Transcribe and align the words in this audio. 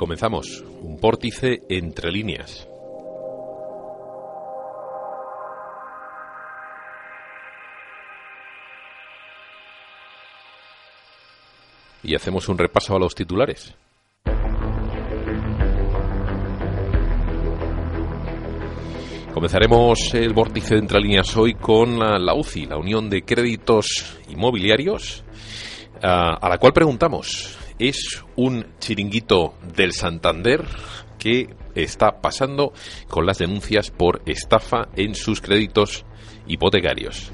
Comenzamos. 0.00 0.64
Un 0.80 0.96
vórtice 0.98 1.60
entre 1.68 2.10
líneas. 2.10 2.66
Y 12.02 12.14
hacemos 12.14 12.48
un 12.48 12.56
repaso 12.56 12.96
a 12.96 12.98
los 12.98 13.14
titulares. 13.14 13.74
Comenzaremos 19.34 20.14
el 20.14 20.32
vórtice 20.32 20.78
entre 20.78 20.98
líneas 20.98 21.36
hoy 21.36 21.52
con 21.56 21.98
la, 21.98 22.34
UCI, 22.34 22.64
la 22.64 22.78
Unión 22.78 23.10
de 23.10 23.20
Créditos 23.20 24.18
Inmobiliarios, 24.30 25.24
a, 26.02 26.36
a 26.36 26.48
la 26.48 26.56
cual 26.56 26.72
preguntamos 26.72 27.59
es 27.80 28.22
un 28.36 28.66
chiringuito 28.78 29.54
del 29.74 29.92
Santander 29.92 30.64
que 31.18 31.48
está 31.74 32.20
pasando 32.20 32.72
con 33.08 33.26
las 33.26 33.38
denuncias 33.38 33.90
por 33.90 34.22
estafa 34.26 34.88
en 34.94 35.14
sus 35.14 35.40
créditos 35.40 36.04
hipotecarios. 36.46 37.32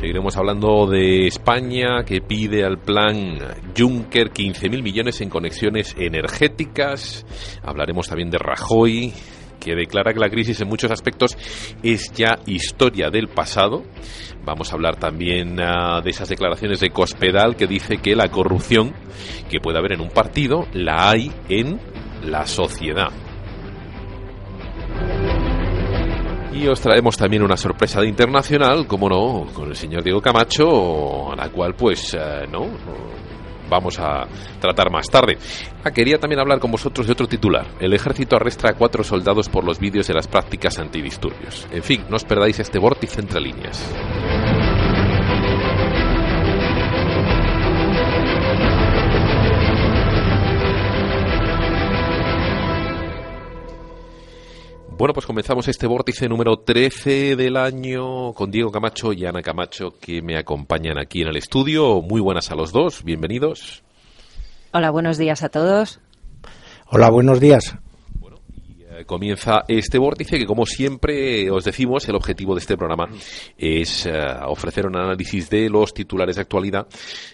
Seguiremos 0.00 0.36
hablando 0.38 0.86
de 0.86 1.26
España, 1.26 2.04
que 2.06 2.22
pide 2.22 2.64
al 2.64 2.78
plan 2.78 3.38
Juncker 3.76 4.32
15.000 4.32 4.82
millones 4.82 5.20
en 5.20 5.28
conexiones 5.28 5.94
energéticas. 5.98 7.26
Hablaremos 7.62 8.08
también 8.08 8.30
de 8.30 8.38
Rajoy, 8.38 9.12
que 9.60 9.74
declara 9.74 10.12
que 10.12 10.18
la 10.18 10.30
crisis 10.30 10.60
en 10.60 10.68
muchos 10.68 10.90
aspectos 10.90 11.36
es 11.82 12.10
ya 12.12 12.38
historia 12.46 13.10
del 13.10 13.28
pasado. 13.28 13.84
Vamos 14.44 14.72
a 14.72 14.74
hablar 14.74 14.96
también 14.96 15.60
ah, 15.60 16.00
de 16.02 16.10
esas 16.10 16.28
declaraciones 16.28 16.80
de 16.80 16.90
Cospedal 16.90 17.54
que 17.54 17.66
dice 17.66 17.98
que 17.98 18.16
la 18.16 18.28
corrupción 18.28 18.94
que 19.48 19.60
puede 19.60 19.78
haber 19.78 19.92
en 19.92 20.00
un 20.00 20.08
partido 20.08 20.66
la 20.72 21.10
hay 21.10 21.30
en 21.48 21.78
la 22.24 22.46
sociedad. 22.46 23.10
Y 26.52 26.66
os 26.66 26.80
traemos 26.80 27.16
también 27.16 27.42
una 27.42 27.56
sorpresa 27.56 28.00
de 28.00 28.08
internacional, 28.08 28.86
como 28.86 29.08
no, 29.08 29.46
con 29.54 29.68
el 29.68 29.76
señor 29.76 30.02
Diego 30.02 30.20
Camacho, 30.20 31.32
a 31.32 31.36
la 31.36 31.48
cual 31.50 31.74
pues 31.74 32.14
eh, 32.14 32.46
no 32.50 33.19
vamos 33.70 33.98
a 33.98 34.26
tratar 34.60 34.90
más 34.90 35.06
tarde. 35.06 35.38
Ah, 35.84 35.90
quería 35.90 36.18
también 36.18 36.40
hablar 36.40 36.58
con 36.58 36.70
vosotros 36.70 37.06
de 37.06 37.12
otro 37.12 37.26
titular. 37.26 37.66
El 37.80 37.94
ejército 37.94 38.36
arresta 38.36 38.68
a 38.68 38.74
cuatro 38.74 39.02
soldados 39.02 39.48
por 39.48 39.64
los 39.64 39.78
vídeos 39.78 40.06
de 40.06 40.14
las 40.14 40.28
prácticas 40.28 40.78
antidisturbios. 40.78 41.66
En 41.70 41.82
fin, 41.82 42.04
no 42.10 42.16
os 42.16 42.24
perdáis 42.24 42.58
este 42.58 42.78
vórtice 42.78 43.20
entre 43.20 43.40
líneas. 43.40 43.80
Bueno, 55.00 55.14
pues 55.14 55.24
comenzamos 55.24 55.66
este 55.66 55.86
vórtice 55.86 56.28
número 56.28 56.58
13 56.58 57.34
del 57.34 57.56
año 57.56 58.34
con 58.34 58.50
Diego 58.50 58.70
Camacho 58.70 59.14
y 59.14 59.24
Ana 59.24 59.40
Camacho 59.40 59.94
que 59.98 60.20
me 60.20 60.36
acompañan 60.36 60.98
aquí 60.98 61.22
en 61.22 61.28
el 61.28 61.38
estudio. 61.38 62.02
Muy 62.02 62.20
buenas 62.20 62.50
a 62.50 62.54
los 62.54 62.70
dos, 62.70 63.02
bienvenidos. 63.02 63.82
Hola, 64.72 64.90
buenos 64.90 65.16
días 65.16 65.42
a 65.42 65.48
todos. 65.48 66.00
Hola, 66.90 67.08
buenos 67.08 67.40
días. 67.40 67.78
Eh, 69.00 69.04
comienza 69.04 69.64
este 69.68 69.98
vórtice 69.98 70.38
que, 70.38 70.46
como 70.46 70.66
siempre 70.66 71.50
os 71.50 71.64
decimos, 71.64 72.08
el 72.08 72.16
objetivo 72.16 72.54
de 72.54 72.60
este 72.60 72.76
programa 72.76 73.08
es 73.56 74.06
eh, 74.06 74.12
ofrecer 74.46 74.86
un 74.86 74.96
análisis 74.96 75.48
de 75.48 75.68
los 75.68 75.94
titulares 75.94 76.36
de 76.36 76.42
actualidad, 76.42 76.86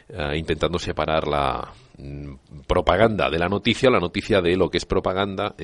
eh, 0.08 0.36
intentando 0.36 0.78
separar 0.78 1.26
la, 1.26 1.72
Mm, 1.98 2.34
propaganda 2.66 3.30
de 3.30 3.38
la 3.38 3.48
noticia, 3.48 3.88
la 3.88 3.98
noticia 3.98 4.42
de 4.42 4.54
lo 4.54 4.68
que 4.68 4.76
es 4.76 4.84
propaganda, 4.84 5.54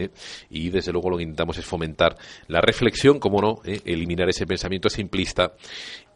y 0.48 0.70
desde 0.70 0.90
luego 0.90 1.10
lo 1.10 1.18
que 1.18 1.24
intentamos 1.24 1.58
es 1.58 1.66
fomentar 1.66 2.16
la 2.46 2.62
reflexión, 2.62 3.18
como 3.18 3.42
no, 3.42 3.60
eliminar 3.64 4.30
ese 4.30 4.46
pensamiento 4.46 4.88
simplista 4.88 5.52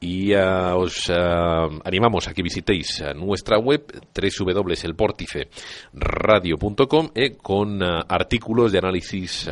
y 0.01 0.33
ah, 0.35 0.75
os 0.77 1.11
ah, 1.11 1.69
animamos 1.85 2.29
a 2.29 2.35
que 2.35 2.43
visitéis 2.43 3.03
nuestra 3.15 3.59
web 3.59 3.85
www.elporticeradio.com 4.15 7.11
eh, 7.15 7.37
con 7.37 7.83
artículos 7.83 8.73
de 8.73 8.79
análisis 8.79 9.49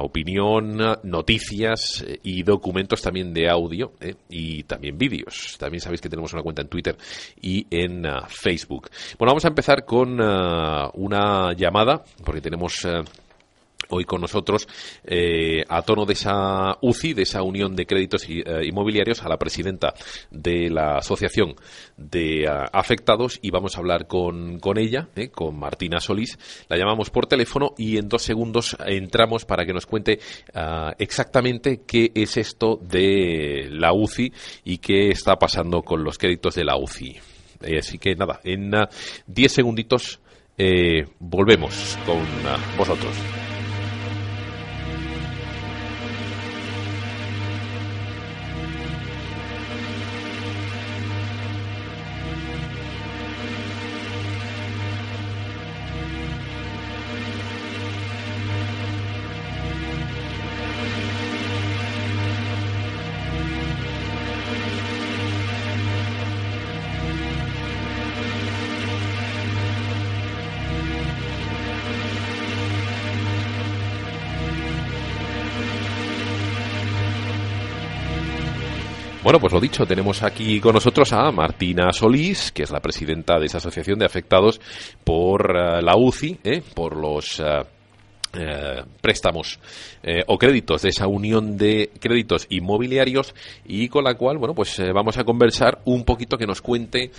opinión, 0.00 0.76
noticias 1.04 2.04
eh, 2.06 2.18
y 2.22 2.42
documentos 2.42 3.00
también 3.00 3.32
de 3.32 3.48
audio 3.48 3.92
eh, 4.00 4.14
y 4.28 4.64
también 4.64 4.98
vídeos. 4.98 5.56
También 5.58 5.80
sabéis 5.80 6.00
que 6.00 6.08
tenemos 6.08 6.32
una 6.32 6.42
cuenta 6.42 6.62
en 6.62 6.68
Twitter 6.68 6.96
y 7.40 7.66
en 7.70 8.04
Facebook. 8.28 8.90
Bueno, 9.18 9.30
vamos 9.30 9.44
a 9.44 9.48
empezar 9.48 9.84
con 9.84 10.20
una 10.20 11.52
llamada 11.54 12.02
porque 12.24 12.40
tenemos 12.40 12.86
hoy 13.92 14.04
con 14.04 14.20
nosotros 14.20 14.66
eh, 15.04 15.64
a 15.68 15.82
tono 15.82 16.06
de 16.06 16.14
esa 16.14 16.78
UCI, 16.80 17.14
de 17.14 17.22
esa 17.22 17.42
Unión 17.42 17.76
de 17.76 17.86
Créditos 17.86 18.26
eh, 18.28 18.42
Inmobiliarios, 18.64 19.22
a 19.22 19.28
la 19.28 19.36
presidenta 19.36 19.94
de 20.30 20.70
la 20.70 20.96
Asociación 20.96 21.54
de 21.96 22.48
ah, 22.48 22.68
Afectados 22.72 23.38
y 23.42 23.50
vamos 23.50 23.76
a 23.76 23.80
hablar 23.80 24.06
con, 24.06 24.58
con 24.58 24.78
ella, 24.78 25.08
eh, 25.14 25.28
con 25.28 25.58
Martina 25.58 26.00
Solís. 26.00 26.38
La 26.68 26.78
llamamos 26.78 27.10
por 27.10 27.26
teléfono 27.26 27.74
y 27.76 27.98
en 27.98 28.08
dos 28.08 28.22
segundos 28.22 28.76
entramos 28.86 29.44
para 29.44 29.66
que 29.66 29.74
nos 29.74 29.86
cuente 29.86 30.20
ah, 30.54 30.94
exactamente 30.98 31.82
qué 31.86 32.12
es 32.14 32.36
esto 32.38 32.80
de 32.82 33.68
la 33.70 33.92
UCI 33.92 34.32
y 34.64 34.78
qué 34.78 35.10
está 35.10 35.36
pasando 35.36 35.82
con 35.82 36.02
los 36.02 36.16
créditos 36.16 36.54
de 36.54 36.64
la 36.64 36.76
UCI. 36.76 37.18
así 37.78 37.98
que 37.98 38.14
nada, 38.14 38.40
en 38.42 38.74
ah, 38.74 38.88
diez 39.26 39.52
segunditos 39.52 40.20
volvemos 41.18 41.98
con 42.06 42.20
vosotros. 42.78 43.41
Bueno, 79.32 79.40
pues 79.40 79.54
lo 79.54 79.60
dicho, 79.60 79.86
tenemos 79.86 80.22
aquí 80.22 80.60
con 80.60 80.74
nosotros 80.74 81.10
a 81.14 81.32
Martina 81.32 81.90
Solís, 81.90 82.52
que 82.52 82.64
es 82.64 82.70
la 82.70 82.80
presidenta 82.80 83.38
de 83.38 83.46
esa 83.46 83.56
asociación 83.56 83.98
de 83.98 84.04
afectados 84.04 84.60
por 85.04 85.56
eh, 85.56 85.80
la 85.80 85.96
UCI, 85.96 86.40
eh, 86.44 86.62
por 86.74 86.94
los... 86.94 87.40
Eh, 87.40 87.62
eh, 88.34 88.82
préstamos 89.02 89.60
eh, 90.02 90.22
o 90.26 90.38
créditos 90.38 90.80
de 90.80 90.88
esa 90.88 91.06
unión 91.06 91.58
de 91.58 91.90
créditos 92.00 92.46
inmobiliarios 92.48 93.34
y 93.66 93.88
con 93.88 94.04
la 94.04 94.14
cual 94.14 94.38
bueno 94.38 94.54
pues 94.54 94.78
eh, 94.78 94.90
vamos 94.90 95.18
a 95.18 95.24
conversar 95.24 95.82
un 95.84 96.04
poquito 96.04 96.38
que 96.38 96.46
nos 96.46 96.62
cuente 96.62 97.10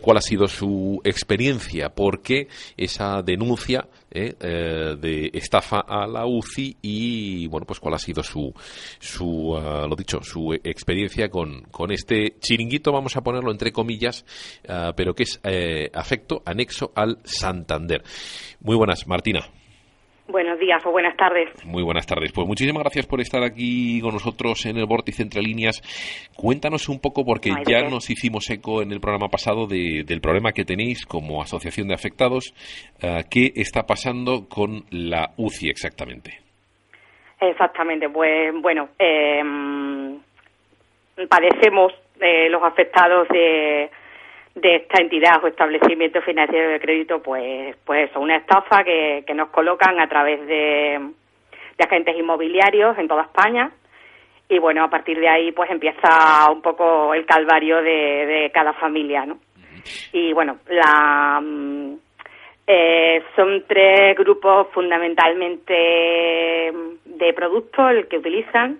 cuál 0.00 0.18
ha 0.18 0.20
sido 0.20 0.46
su 0.46 1.00
experiencia 1.02 1.88
por 1.88 2.22
qué 2.22 2.46
esa 2.76 3.22
denuncia 3.22 3.88
de 4.10 5.30
estafa 5.32 5.80
a 5.80 6.06
la 6.06 6.26
UCI 6.26 6.76
y 6.82 7.46
bueno 7.48 7.66
pues 7.66 7.80
cuál 7.80 7.94
ha 7.94 7.98
sido 7.98 8.22
su 8.22 8.54
su 9.00 9.58
lo 9.58 9.96
dicho 9.96 10.20
su 10.22 10.52
experiencia 10.52 11.28
con, 11.28 11.62
con 11.70 11.90
este 11.90 12.36
chiringuito 12.38 12.92
vamos 12.92 13.16
a 13.16 13.22
ponerlo 13.22 13.50
entre 13.50 13.72
comillas 13.72 14.24
pero 14.94 15.14
que 15.14 15.24
es 15.24 15.40
afecto 15.92 16.42
anexo 16.44 16.92
al 16.94 17.18
Santander. 17.24 18.04
Muy 18.60 18.76
buenas 18.76 19.06
Martina 19.08 19.61
Buenos 20.28 20.58
días 20.58 20.84
o 20.86 20.92
buenas 20.92 21.16
tardes. 21.16 21.48
Muy 21.66 21.82
buenas 21.82 22.06
tardes. 22.06 22.32
Pues 22.32 22.46
muchísimas 22.46 22.82
gracias 22.82 23.06
por 23.06 23.20
estar 23.20 23.42
aquí 23.42 24.00
con 24.00 24.12
nosotros 24.12 24.64
en 24.66 24.76
el 24.76 24.86
Vórtice 24.86 25.22
Entre 25.22 25.42
Líneas. 25.42 25.82
Cuéntanos 26.36 26.88
un 26.88 27.00
poco, 27.00 27.24
porque 27.24 27.50
ya 27.66 27.82
nos 27.82 28.08
hicimos 28.08 28.48
eco 28.48 28.82
en 28.82 28.92
el 28.92 29.00
programa 29.00 29.28
pasado 29.28 29.66
del 29.66 30.20
problema 30.20 30.52
que 30.52 30.64
tenéis 30.64 31.04
como 31.06 31.42
asociación 31.42 31.88
de 31.88 31.94
afectados. 31.94 32.54
Eh, 33.02 33.24
¿Qué 33.28 33.52
está 33.56 33.82
pasando 33.82 34.48
con 34.48 34.84
la 34.90 35.30
UCI 35.36 35.68
exactamente? 35.68 36.38
Exactamente. 37.40 38.08
Pues 38.08 38.54
bueno, 38.62 38.90
eh, 39.00 39.42
padecemos 41.28 41.92
eh, 42.20 42.48
los 42.48 42.62
afectados 42.62 43.26
de 43.28 43.90
de 44.54 44.76
esta 44.76 45.00
entidad 45.00 45.42
o 45.42 45.46
establecimiento 45.46 46.20
financiero 46.22 46.70
de 46.70 46.80
crédito, 46.80 47.22
pues, 47.22 47.76
pues 47.84 48.10
una 48.16 48.36
estafa 48.36 48.84
que, 48.84 49.24
que 49.26 49.34
nos 49.34 49.48
colocan 49.48 49.98
a 49.98 50.08
través 50.08 50.46
de, 50.46 51.00
de 51.78 51.84
agentes 51.84 52.16
inmobiliarios 52.16 52.98
en 52.98 53.08
toda 53.08 53.22
España. 53.22 53.70
Y 54.48 54.58
bueno, 54.58 54.84
a 54.84 54.90
partir 54.90 55.18
de 55.18 55.28
ahí 55.28 55.52
pues 55.52 55.70
empieza 55.70 56.50
un 56.50 56.60
poco 56.60 57.14
el 57.14 57.24
calvario 57.24 57.82
de, 57.82 58.26
de 58.26 58.50
cada 58.52 58.74
familia, 58.74 59.24
¿no? 59.24 59.38
Y 60.12 60.32
bueno, 60.32 60.58
la, 60.68 61.40
mm, 61.40 61.94
eh, 62.66 63.22
son 63.34 63.64
tres 63.66 64.16
grupos 64.16 64.68
fundamentalmente 64.72 66.72
de 67.04 67.32
productos 67.34 67.90
el 67.90 68.08
que 68.08 68.18
utilizan 68.18 68.78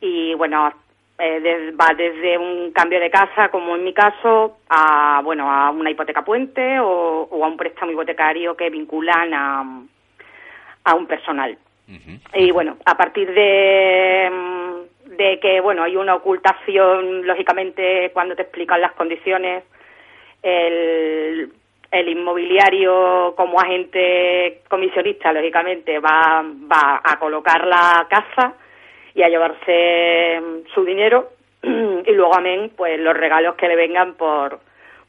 y 0.00 0.34
bueno, 0.34 0.72
eh, 1.18 1.72
va 1.80 1.94
desde 1.94 2.36
un 2.36 2.72
cambio 2.72 3.00
de 3.00 3.10
casa, 3.10 3.48
como 3.48 3.74
en 3.76 3.84
mi 3.84 3.94
caso, 3.94 4.58
a 4.68 5.20
bueno 5.24 5.50
a 5.50 5.70
una 5.70 5.90
hipoteca 5.90 6.22
puente 6.24 6.78
o, 6.78 7.28
a 7.42 7.46
un 7.46 7.56
préstamo 7.56 7.92
hipotecario 7.92 8.56
que 8.56 8.68
vinculan 8.70 9.32
a, 9.32 9.64
a 10.84 10.94
un 10.94 11.06
personal. 11.06 11.56
Y 12.34 12.50
bueno, 12.50 12.76
a 12.84 12.96
partir 12.96 13.32
de, 13.32 14.30
de 15.04 15.38
que 15.40 15.60
bueno 15.60 15.84
hay 15.84 15.96
una 15.96 16.16
ocultación, 16.16 17.26
lógicamente, 17.26 18.10
cuando 18.12 18.34
te 18.34 18.42
explican 18.42 18.80
las 18.80 18.92
condiciones, 18.92 19.64
el, 20.42 21.50
el 21.90 22.08
inmobiliario 22.08 23.34
como 23.36 23.58
agente 23.58 24.62
comisionista, 24.68 25.32
lógicamente, 25.32 25.98
va, 25.98 26.44
va 26.70 27.00
a 27.02 27.18
colocar 27.18 27.66
la 27.66 28.06
casa 28.10 28.54
y 29.16 29.22
a 29.22 29.28
llevarse 29.28 30.40
mm, 30.40 30.68
su 30.72 30.84
dinero. 30.84 31.30
Y 32.06 32.12
luego 32.12 32.36
amén 32.36 32.70
pues 32.76 33.00
los 33.00 33.16
regalos 33.16 33.56
que 33.56 33.66
le 33.66 33.74
vengan 33.74 34.14
por 34.14 34.60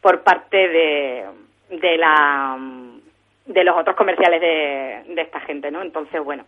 por 0.01 0.23
parte 0.23 0.67
de 0.67 1.25
de 1.69 1.97
la 1.97 2.55
mm, 2.57 3.01
de 3.45 3.63
los 3.63 3.77
otros 3.77 3.95
comerciales 3.95 4.41
de, 4.41 5.13
de 5.13 5.21
esta 5.21 5.39
gente 5.41 5.69
no 5.69 5.81
entonces 5.81 6.23
bueno 6.23 6.45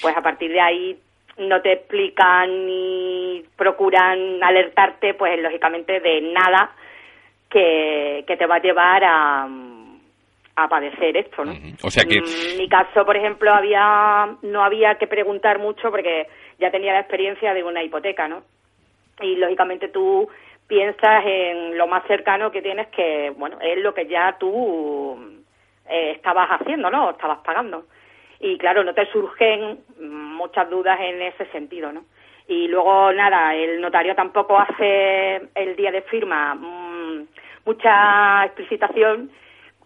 pues 0.00 0.16
a 0.16 0.22
partir 0.22 0.52
de 0.52 0.60
ahí 0.60 0.98
no 1.38 1.60
te 1.60 1.72
explican 1.72 2.66
ni 2.66 3.44
procuran 3.56 4.42
alertarte 4.42 5.14
pues 5.14 5.40
lógicamente 5.40 5.98
de 5.98 6.20
nada 6.20 6.70
que, 7.48 8.24
que 8.26 8.36
te 8.36 8.46
va 8.46 8.56
a 8.56 8.62
llevar 8.62 9.02
a 9.04 9.48
a 10.56 10.68
padecer 10.68 11.16
esto, 11.16 11.44
¿no? 11.44 11.52
O 11.82 11.90
sea 11.90 12.04
que... 12.04 12.18
En 12.18 12.58
mi 12.58 12.68
caso, 12.68 13.04
por 13.04 13.16
ejemplo, 13.16 13.52
había 13.52 14.28
no 14.42 14.62
había 14.62 14.96
que 14.96 15.06
preguntar 15.06 15.58
mucho 15.58 15.90
porque 15.90 16.26
ya 16.60 16.70
tenía 16.70 16.92
la 16.92 17.00
experiencia 17.00 17.54
de 17.54 17.64
una 17.64 17.82
hipoteca, 17.82 18.28
¿no? 18.28 18.42
Y 19.20 19.36
lógicamente 19.36 19.88
tú 19.88 20.28
piensas 20.66 21.24
en 21.26 21.76
lo 21.76 21.86
más 21.86 22.06
cercano 22.06 22.52
que 22.52 22.62
tienes 22.62 22.88
que, 22.88 23.32
bueno, 23.36 23.58
es 23.60 23.78
lo 23.78 23.92
que 23.92 24.06
ya 24.06 24.36
tú 24.38 25.42
eh, 25.88 26.12
estabas 26.12 26.48
haciendo, 26.50 26.90
¿no? 26.90 27.08
O 27.08 27.10
estabas 27.10 27.38
pagando. 27.38 27.86
Y 28.38 28.56
claro, 28.56 28.84
no 28.84 28.94
te 28.94 29.06
surgen 29.06 29.80
muchas 30.00 30.70
dudas 30.70 30.98
en 31.00 31.20
ese 31.22 31.46
sentido, 31.46 31.92
¿no? 31.92 32.04
Y 32.46 32.68
luego, 32.68 33.12
nada, 33.12 33.54
el 33.54 33.80
notario 33.80 34.14
tampoco 34.14 34.58
hace 34.58 35.42
el 35.54 35.76
día 35.76 35.90
de 35.90 36.02
firma 36.02 36.54
mm, 36.54 37.26
mucha 37.64 38.44
explicitación 38.44 39.30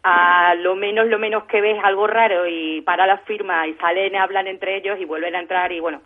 a 0.03 0.55
lo 0.57 0.77
menos 0.77 1.07
lo 1.07 1.19
menos 1.19 1.45
que 1.45 1.63
ves 1.63 1.83
algo 1.83 2.07
raro 2.07 2.47
y 2.47 2.83
para 2.83 3.07
la 3.07 3.19
firma 3.19 3.67
y 3.67 3.75
salen 3.75 4.15
hablan 4.17 4.47
entre 4.47 4.77
ellos 4.77 4.99
y 5.01 5.07
vuelven 5.07 5.35
a 5.35 5.41
entrar 5.41 5.73
y 5.73 5.81
bueno 5.81 6.03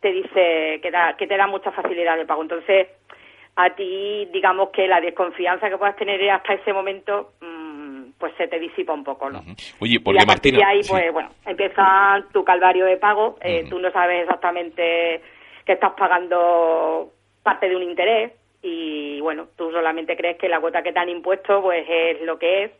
te 0.00 0.12
dice 0.12 0.80
que 0.82 0.90
da, 0.90 1.16
que 1.16 1.26
te 1.26 1.36
da 1.36 1.46
mucha 1.46 1.70
facilidad 1.72 2.16
de 2.16 2.26
pago. 2.26 2.42
Entonces 2.42 2.88
a 3.56 3.70
ti 3.74 4.28
digamos 4.32 4.70
que 4.70 4.86
la 4.86 5.00
desconfianza 5.00 5.68
que 5.68 5.76
puedas 5.76 5.96
tener 5.96 6.30
hasta 6.30 6.54
ese 6.54 6.72
momento 6.72 7.32
mm, 7.40 8.12
pues 8.18 8.32
se 8.36 8.48
te 8.48 8.58
disipa 8.58 8.92
un 8.92 9.04
poco 9.04 9.28
no 9.30 9.42
oye 9.80 10.00
porque 10.00 10.48
y 10.48 10.52
de 10.52 10.64
ahí 10.64 10.80
pues 10.88 11.12
bueno 11.12 11.30
empieza 11.44 12.24
tu 12.32 12.44
calvario 12.44 12.86
de 12.86 12.96
pago 12.96 13.36
eh, 13.40 13.66
tú 13.68 13.78
no 13.78 13.90
sabes 13.90 14.22
exactamente 14.22 15.20
que 15.64 15.72
estás 15.72 15.92
pagando 15.92 17.12
parte 17.42 17.68
de 17.68 17.76
un 17.76 17.82
interés 17.82 18.32
y 18.62 19.20
bueno 19.20 19.48
tú 19.56 19.70
solamente 19.72 20.16
crees 20.16 20.38
que 20.38 20.48
la 20.48 20.60
cuota 20.60 20.82
que 20.82 20.92
te 20.92 20.98
han 20.98 21.08
impuesto 21.08 21.60
pues 21.62 21.84
es 21.88 22.22
lo 22.22 22.38
que 22.38 22.64
es 22.64 22.70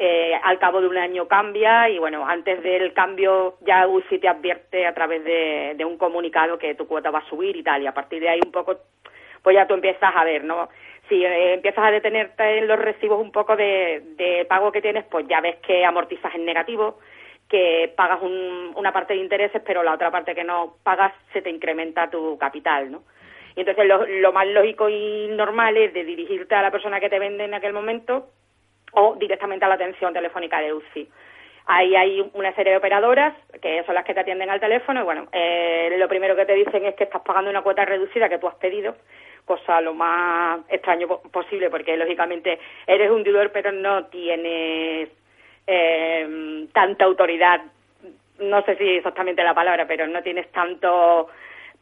eh, 0.00 0.32
al 0.44 0.60
cabo 0.60 0.80
de 0.80 0.86
un 0.86 0.96
año 0.96 1.26
cambia 1.26 1.88
y 1.88 1.98
bueno, 1.98 2.24
antes 2.24 2.62
del 2.62 2.92
cambio 2.92 3.56
ya 3.62 3.88
UCI 3.88 4.20
te 4.20 4.28
advierte 4.28 4.86
a 4.86 4.94
través 4.94 5.24
de, 5.24 5.84
un 5.84 5.98
comunicado 5.98 6.56
que 6.56 6.76
tu 6.76 6.86
cuota 6.86 7.10
va 7.10 7.18
a 7.18 7.28
subir 7.28 7.56
y 7.56 7.64
tal, 7.64 7.82
y 7.82 7.88
a 7.88 7.94
partir 7.94 8.20
de 8.20 8.28
ahí 8.28 8.40
un 8.44 8.52
poco, 8.52 8.76
pues 9.42 9.56
ya 9.56 9.66
tú 9.66 9.74
empiezas 9.74 10.14
a 10.14 10.22
ver, 10.22 10.44
¿no? 10.44 10.68
Si 11.08 11.24
eh, 11.24 11.54
empiezas 11.54 11.84
a 11.84 11.90
detenerte 11.90 12.58
en 12.58 12.68
los 12.68 12.78
recibos 12.78 13.20
un 13.20 13.32
poco 13.32 13.56
de, 13.56 14.46
pago 14.48 14.70
que 14.70 14.82
tienes, 14.82 15.04
pues 15.06 15.26
ya 15.26 15.40
ves 15.40 15.56
que 15.56 15.84
amortizas 15.84 16.32
en 16.32 16.44
negativo, 16.44 17.00
que 17.48 17.92
pagas 17.96 18.20
una 18.22 18.92
parte 18.92 19.14
de 19.14 19.20
intereses, 19.20 19.60
pero 19.66 19.82
la 19.82 19.94
otra 19.94 20.12
parte 20.12 20.32
que 20.32 20.44
no 20.44 20.76
pagas 20.84 21.12
se 21.32 21.42
te 21.42 21.50
incrementa 21.50 22.08
tu 22.08 22.38
capital, 22.38 22.92
¿no? 22.92 23.02
Y 23.56 23.60
entonces 23.60 23.84
lo, 23.86 24.06
lo 24.06 24.32
más 24.32 24.46
lógico 24.46 24.88
y 24.88 25.26
normal 25.30 25.76
es 25.76 25.92
de 25.92 26.04
dirigirte 26.04 26.54
a 26.54 26.62
la 26.62 26.70
persona 26.70 27.00
que 27.00 27.10
te 27.10 27.18
vende 27.18 27.44
en 27.44 27.54
aquel 27.54 27.72
momento 27.72 28.28
o 28.92 29.16
directamente 29.16 29.64
a 29.64 29.68
la 29.68 29.74
atención 29.74 30.12
telefónica 30.12 30.60
de 30.60 30.72
UCI. 30.72 31.08
Ahí 31.66 31.94
hay 31.94 32.30
una 32.32 32.54
serie 32.54 32.72
de 32.72 32.78
operadoras 32.78 33.34
que 33.60 33.84
son 33.84 33.94
las 33.94 34.04
que 34.04 34.14
te 34.14 34.20
atienden 34.20 34.48
al 34.48 34.60
teléfono 34.60 35.00
y 35.00 35.04
bueno, 35.04 35.28
eh, 35.32 35.94
lo 35.98 36.08
primero 36.08 36.34
que 36.34 36.46
te 36.46 36.54
dicen 36.54 36.86
es 36.86 36.94
que 36.94 37.04
estás 37.04 37.20
pagando 37.20 37.50
una 37.50 37.60
cuota 37.60 37.84
reducida 37.84 38.28
que 38.28 38.38
tú 38.38 38.48
has 38.48 38.54
pedido, 38.54 38.96
cosa 39.44 39.80
lo 39.82 39.92
más 39.92 40.60
extraño 40.70 41.08
posible 41.30 41.68
porque 41.68 41.96
lógicamente 41.98 42.58
eres 42.86 43.10
un 43.10 43.22
dealer 43.22 43.52
pero 43.52 43.70
no 43.70 44.06
tienes 44.06 45.10
eh, 45.66 46.66
tanta 46.72 47.04
autoridad, 47.04 47.60
no 48.38 48.62
sé 48.62 48.76
si 48.76 48.88
exactamente 48.96 49.44
la 49.44 49.54
palabra, 49.54 49.86
pero 49.86 50.06
no 50.06 50.22
tienes 50.22 50.50
tanto 50.50 51.28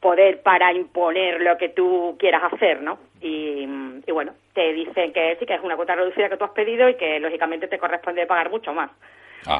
poder 0.06 0.40
para 0.40 0.72
imponer 0.72 1.40
lo 1.40 1.58
que 1.58 1.70
tú 1.70 2.14
quieras 2.16 2.52
hacer, 2.52 2.80
¿no? 2.80 2.96
Y, 3.20 3.66
bueno, 4.12 4.34
te 4.54 4.72
dicen 4.72 5.12
que 5.12 5.34
sí, 5.40 5.46
que 5.46 5.54
es 5.54 5.60
una 5.64 5.74
cuota 5.74 5.96
reducida 5.96 6.28
que 6.28 6.36
tú 6.36 6.44
has 6.44 6.52
pedido 6.52 6.88
y 6.88 6.94
que 6.94 7.18
lógicamente 7.18 7.66
te 7.66 7.76
corresponde 7.76 8.24
pagar 8.24 8.48
mucho 8.48 8.72
más. 8.72 8.88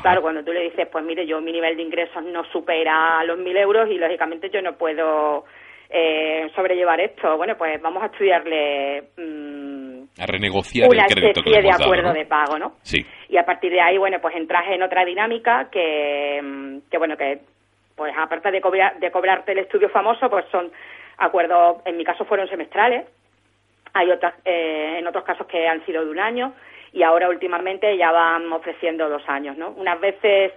Claro, 0.03 0.23
cuando 0.23 0.45
tú 0.45 0.53
le 0.53 0.62
dices, 0.62 0.87
pues 0.87 1.05
mire, 1.05 1.26
yo 1.26 1.41
mi 1.41 1.50
nivel 1.50 1.76
de 1.76 1.83
ingresos 1.83 2.23
no 2.23 2.45
supera 2.53 3.25
los 3.25 3.38
mil 3.38 3.57
euros 3.57 3.91
y 3.91 3.99
lógicamente 3.99 4.49
yo 4.49 4.62
no 4.62 4.75
puedo 4.75 5.45
eh, 5.91 6.49
sobrellevar 6.55 7.00
esto. 7.00 7.37
Bueno, 7.37 7.57
pues 7.57 7.83
vamos 7.83 8.05
a 8.05 8.07
estudiarle. 8.07 9.03
Mm, 9.17 10.05
a 10.21 10.26
renegociar 10.26 10.88
una 10.88 11.07
el 11.07 11.12
crédito 11.12 11.41
especie 11.41 11.62
de 11.62 11.71
acuerdo 11.71 12.12
de 12.12 12.25
pago, 12.25 12.57
¿no? 12.57 12.76
Sí. 12.83 13.05
Y 13.29 13.37
a 13.37 13.45
partir 13.45 13.73
de 13.73 13.81
ahí, 13.81 13.99
bueno, 13.99 14.19
pues 14.21 14.37
entras 14.37 14.65
en 14.69 14.83
otra 14.83 15.05
dinámica 15.05 15.69
que, 15.73 16.41
mm, 16.41 16.79
que 16.88 16.99
bueno, 16.99 17.17
que 17.17 17.41
pues 17.97 18.15
aparte 18.17 18.50
de, 18.50 18.61
de 19.00 19.11
cobrarte 19.11 19.53
el 19.53 19.59
estudio 19.59 19.88
famoso, 19.88 20.29
pues 20.31 20.45
son 20.53 20.71
acuerdos, 21.17 21.79
en 21.87 21.97
mi 21.97 22.05
caso 22.05 22.25
fueron 22.25 22.49
semestrales, 22.49 23.07
hay 23.95 24.11
otras, 24.11 24.35
eh, 24.45 24.97
en 24.99 25.07
otros 25.07 25.25
casos 25.25 25.47
que 25.47 25.67
han 25.67 25.85
sido 25.87 26.05
de 26.05 26.11
un 26.11 26.21
año 26.21 26.53
y 26.93 27.03
ahora 27.03 27.29
últimamente 27.29 27.97
ya 27.97 28.12
van 28.12 28.53
ofreciendo 28.53 29.09
dos 29.09 29.26
años, 29.29 29.57
¿no? 29.57 29.71
Unas 29.71 29.99
veces 29.99 30.53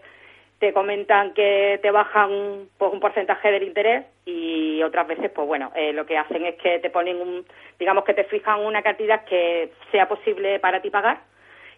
te 0.60 0.74
comentan 0.74 1.34
que 1.34 1.80
te 1.82 1.90
bajan 1.90 2.68
pues 2.78 2.92
un 2.92 3.00
porcentaje 3.00 3.50
del 3.50 3.64
interés 3.64 4.06
y 4.26 4.84
otras 4.84 5.08
veces 5.08 5.32
pues 5.32 5.48
bueno 5.48 5.72
eh, 5.74 5.94
lo 5.94 6.06
que 6.06 6.18
hacen 6.18 6.46
es 6.46 6.56
que 6.56 6.80
te 6.80 6.90
ponen 6.90 7.22
un 7.22 7.46
digamos 7.80 8.04
que 8.04 8.14
te 8.14 8.26
fijan 8.26 8.60
una 8.60 8.82
cantidad 8.82 9.24
que 9.24 9.72
sea 9.90 10.10
posible 10.10 10.60
para 10.60 10.82
ti 10.82 10.90
pagar 10.90 11.22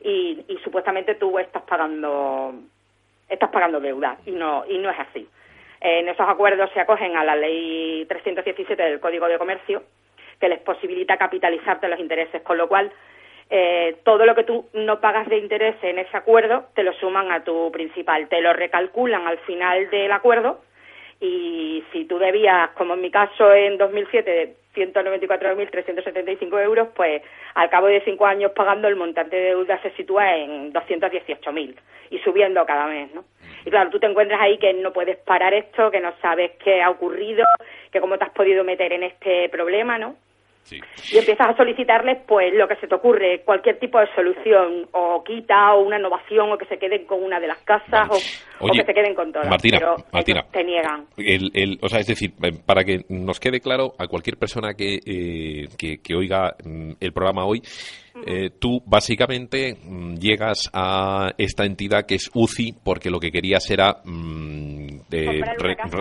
y, 0.03 0.43
y 0.47 0.57
supuestamente 0.63 1.13
tú 1.13 1.37
estás 1.37 1.61
pagando 1.61 2.55
estás 3.29 3.49
pagando 3.49 3.79
deuda 3.79 4.17
y 4.25 4.31
no, 4.31 4.65
y 4.67 4.77
no 4.77 4.89
es 4.89 4.99
así. 4.99 5.27
En 5.81 6.07
esos 6.07 6.29
acuerdos 6.29 6.69
se 6.73 6.79
acogen 6.79 7.17
a 7.17 7.23
la 7.23 7.35
ley 7.35 8.05
317 8.07 8.81
del 8.81 8.99
Código 8.99 9.27
de 9.27 9.39
Comercio, 9.39 9.83
que 10.39 10.47
les 10.47 10.59
posibilita 10.59 11.17
capitalizarte 11.17 11.87
los 11.87 11.99
intereses, 11.99 12.43
con 12.43 12.57
lo 12.57 12.67
cual 12.67 12.91
eh, 13.49 13.97
todo 14.03 14.25
lo 14.25 14.35
que 14.35 14.43
tú 14.43 14.69
no 14.73 15.01
pagas 15.01 15.27
de 15.27 15.37
interés 15.37 15.75
en 15.81 15.99
ese 15.99 16.15
acuerdo 16.15 16.67
te 16.75 16.83
lo 16.83 16.93
suman 16.93 17.31
a 17.31 17.43
tu 17.43 17.71
principal, 17.71 18.29
te 18.29 18.41
lo 18.41 18.53
recalculan 18.53 19.27
al 19.27 19.39
final 19.39 19.89
del 19.89 20.11
acuerdo 20.11 20.61
y 21.21 21.83
si 21.93 22.05
tú 22.05 22.17
debías, 22.17 22.71
como 22.71 22.95
en 22.95 23.01
mi 23.01 23.11
caso 23.11 23.53
en 23.53 23.77
2007, 23.77 24.55
194.375 24.73 26.63
euros, 26.63 26.89
pues 26.95 27.21
al 27.53 27.69
cabo 27.69 27.87
de 27.87 28.01
cinco 28.01 28.25
años 28.25 28.51
pagando 28.55 28.87
el 28.87 28.95
montante 28.95 29.35
de 29.35 29.49
deuda 29.49 29.79
se 29.81 29.91
sitúa 29.91 30.35
en 30.35 30.73
218.000 30.73 31.75
y 32.09 32.19
subiendo 32.19 32.65
cada 32.65 32.87
mes, 32.87 33.13
¿no? 33.13 33.23
Y 33.65 33.69
claro, 33.69 33.91
tú 33.91 33.99
te 33.99 34.07
encuentras 34.07 34.41
ahí 34.41 34.57
que 34.57 34.73
no 34.73 34.91
puedes 34.91 35.17
parar 35.17 35.53
esto, 35.53 35.91
que 35.91 35.99
no 35.99 36.13
sabes 36.21 36.51
qué 36.63 36.81
ha 36.81 36.89
ocurrido, 36.89 37.45
que 37.91 38.01
cómo 38.01 38.17
te 38.17 38.25
has 38.25 38.31
podido 38.31 38.63
meter 38.63 38.91
en 38.93 39.03
este 39.03 39.49
problema, 39.49 39.99
¿no? 39.99 40.15
Y 40.69 41.17
empiezas 41.17 41.49
a 41.49 41.57
solicitarles 41.57 42.19
pues 42.27 42.53
lo 42.53 42.67
que 42.67 42.75
se 42.77 42.87
te 42.87 42.95
ocurre, 42.95 43.41
cualquier 43.43 43.79
tipo 43.79 43.99
de 43.99 44.07
solución, 44.15 44.87
o 44.91 45.23
quita, 45.23 45.73
o 45.73 45.81
una 45.81 45.97
innovación, 45.97 46.51
o 46.51 46.57
que 46.57 46.65
se 46.65 46.77
queden 46.77 47.05
con 47.05 47.23
una 47.23 47.39
de 47.39 47.47
las 47.47 47.59
casas, 47.59 48.09
o, 48.59 48.71
que 48.71 48.83
se 48.85 48.93
queden 48.93 49.13
con 49.13 49.31
todas. 49.31 49.49
Martina, 49.49 49.79
pero 49.79 49.95
Martina 50.11 50.45
te 50.51 50.63
niegan. 50.63 51.05
El, 51.17 51.77
o 51.81 51.89
sea, 51.89 51.99
es 51.99 52.07
decir, 52.07 52.31
eh, 52.43 52.51
para 52.65 52.83
que 52.83 53.01
nos 53.09 53.39
quede 53.39 53.59
claro 53.59 53.93
a 53.97 54.07
cualquier 54.07 54.37
persona 54.37 54.73
que, 54.73 54.99
eh, 55.05 55.67
que, 55.77 56.15
oiga 56.15 56.55
mm, 56.63 56.91
el 56.99 57.13
programa 57.13 57.45
hoy, 57.45 57.61
eh, 58.25 58.49
tú 58.59 58.81
básicamente 58.85 59.75
mm, 59.81 60.15
llegas 60.15 60.69
a 60.73 61.31
esta 61.37 61.65
entidad 61.65 62.05
que 62.05 62.15
es 62.15 62.29
UCI 62.33 62.75
porque 62.83 63.09
lo 63.09 63.19
que 63.19 63.31
querías 63.31 63.69
era 63.71 63.97
mm, 64.03 65.01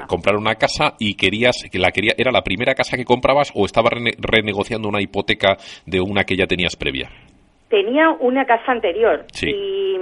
comprar, 0.07 0.37
una 0.37 0.55
casa 0.57 0.95
y 0.99 1.15
querías 1.15 1.57
que 1.71 1.79
la 1.79 1.91
quería 1.91 2.15
era 2.17 2.31
la 2.31 2.43
primera 2.43 2.75
casa 2.75 2.97
que 2.97 3.05
comprabas 3.05 3.53
o 3.55 3.65
estabas 3.65 3.93
renegociando 4.19 4.89
una 4.89 5.03
hipoteca 5.03 5.57
de 5.87 6.01
una 6.01 6.25
que 6.25 6.37
ya 6.37 6.47
tenías 6.47 6.77
previa. 6.77 7.09
Tenía 7.69 8.11
una 8.19 8.45
casa 8.45 8.73
anterior 8.73 9.27
y, 9.43 9.97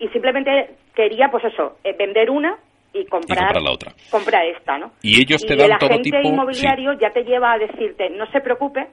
y, 0.00 0.08
simplemente 0.08 0.70
quería, 0.94 1.28
pues 1.30 1.44
eso, 1.44 1.76
eh, 1.84 1.94
vender 1.96 2.30
una 2.30 2.56
y 2.92 3.04
comprar, 3.06 3.60
la 3.60 3.70
otra. 3.70 3.92
Comprar 4.10 4.46
esta, 4.46 4.78
¿no? 4.78 4.92
Y 5.02 5.20
ellos 5.20 5.44
te 5.44 5.54
dan 5.54 5.72
el 5.72 5.78
todo 5.78 6.00
tipo. 6.00 6.18
inmobiliario 6.22 6.94
ya 6.94 7.10
te 7.10 7.22
lleva 7.22 7.52
a 7.52 7.58
decirte, 7.58 8.10
no 8.10 8.26
se 8.30 8.40
preocupe, 8.40 8.86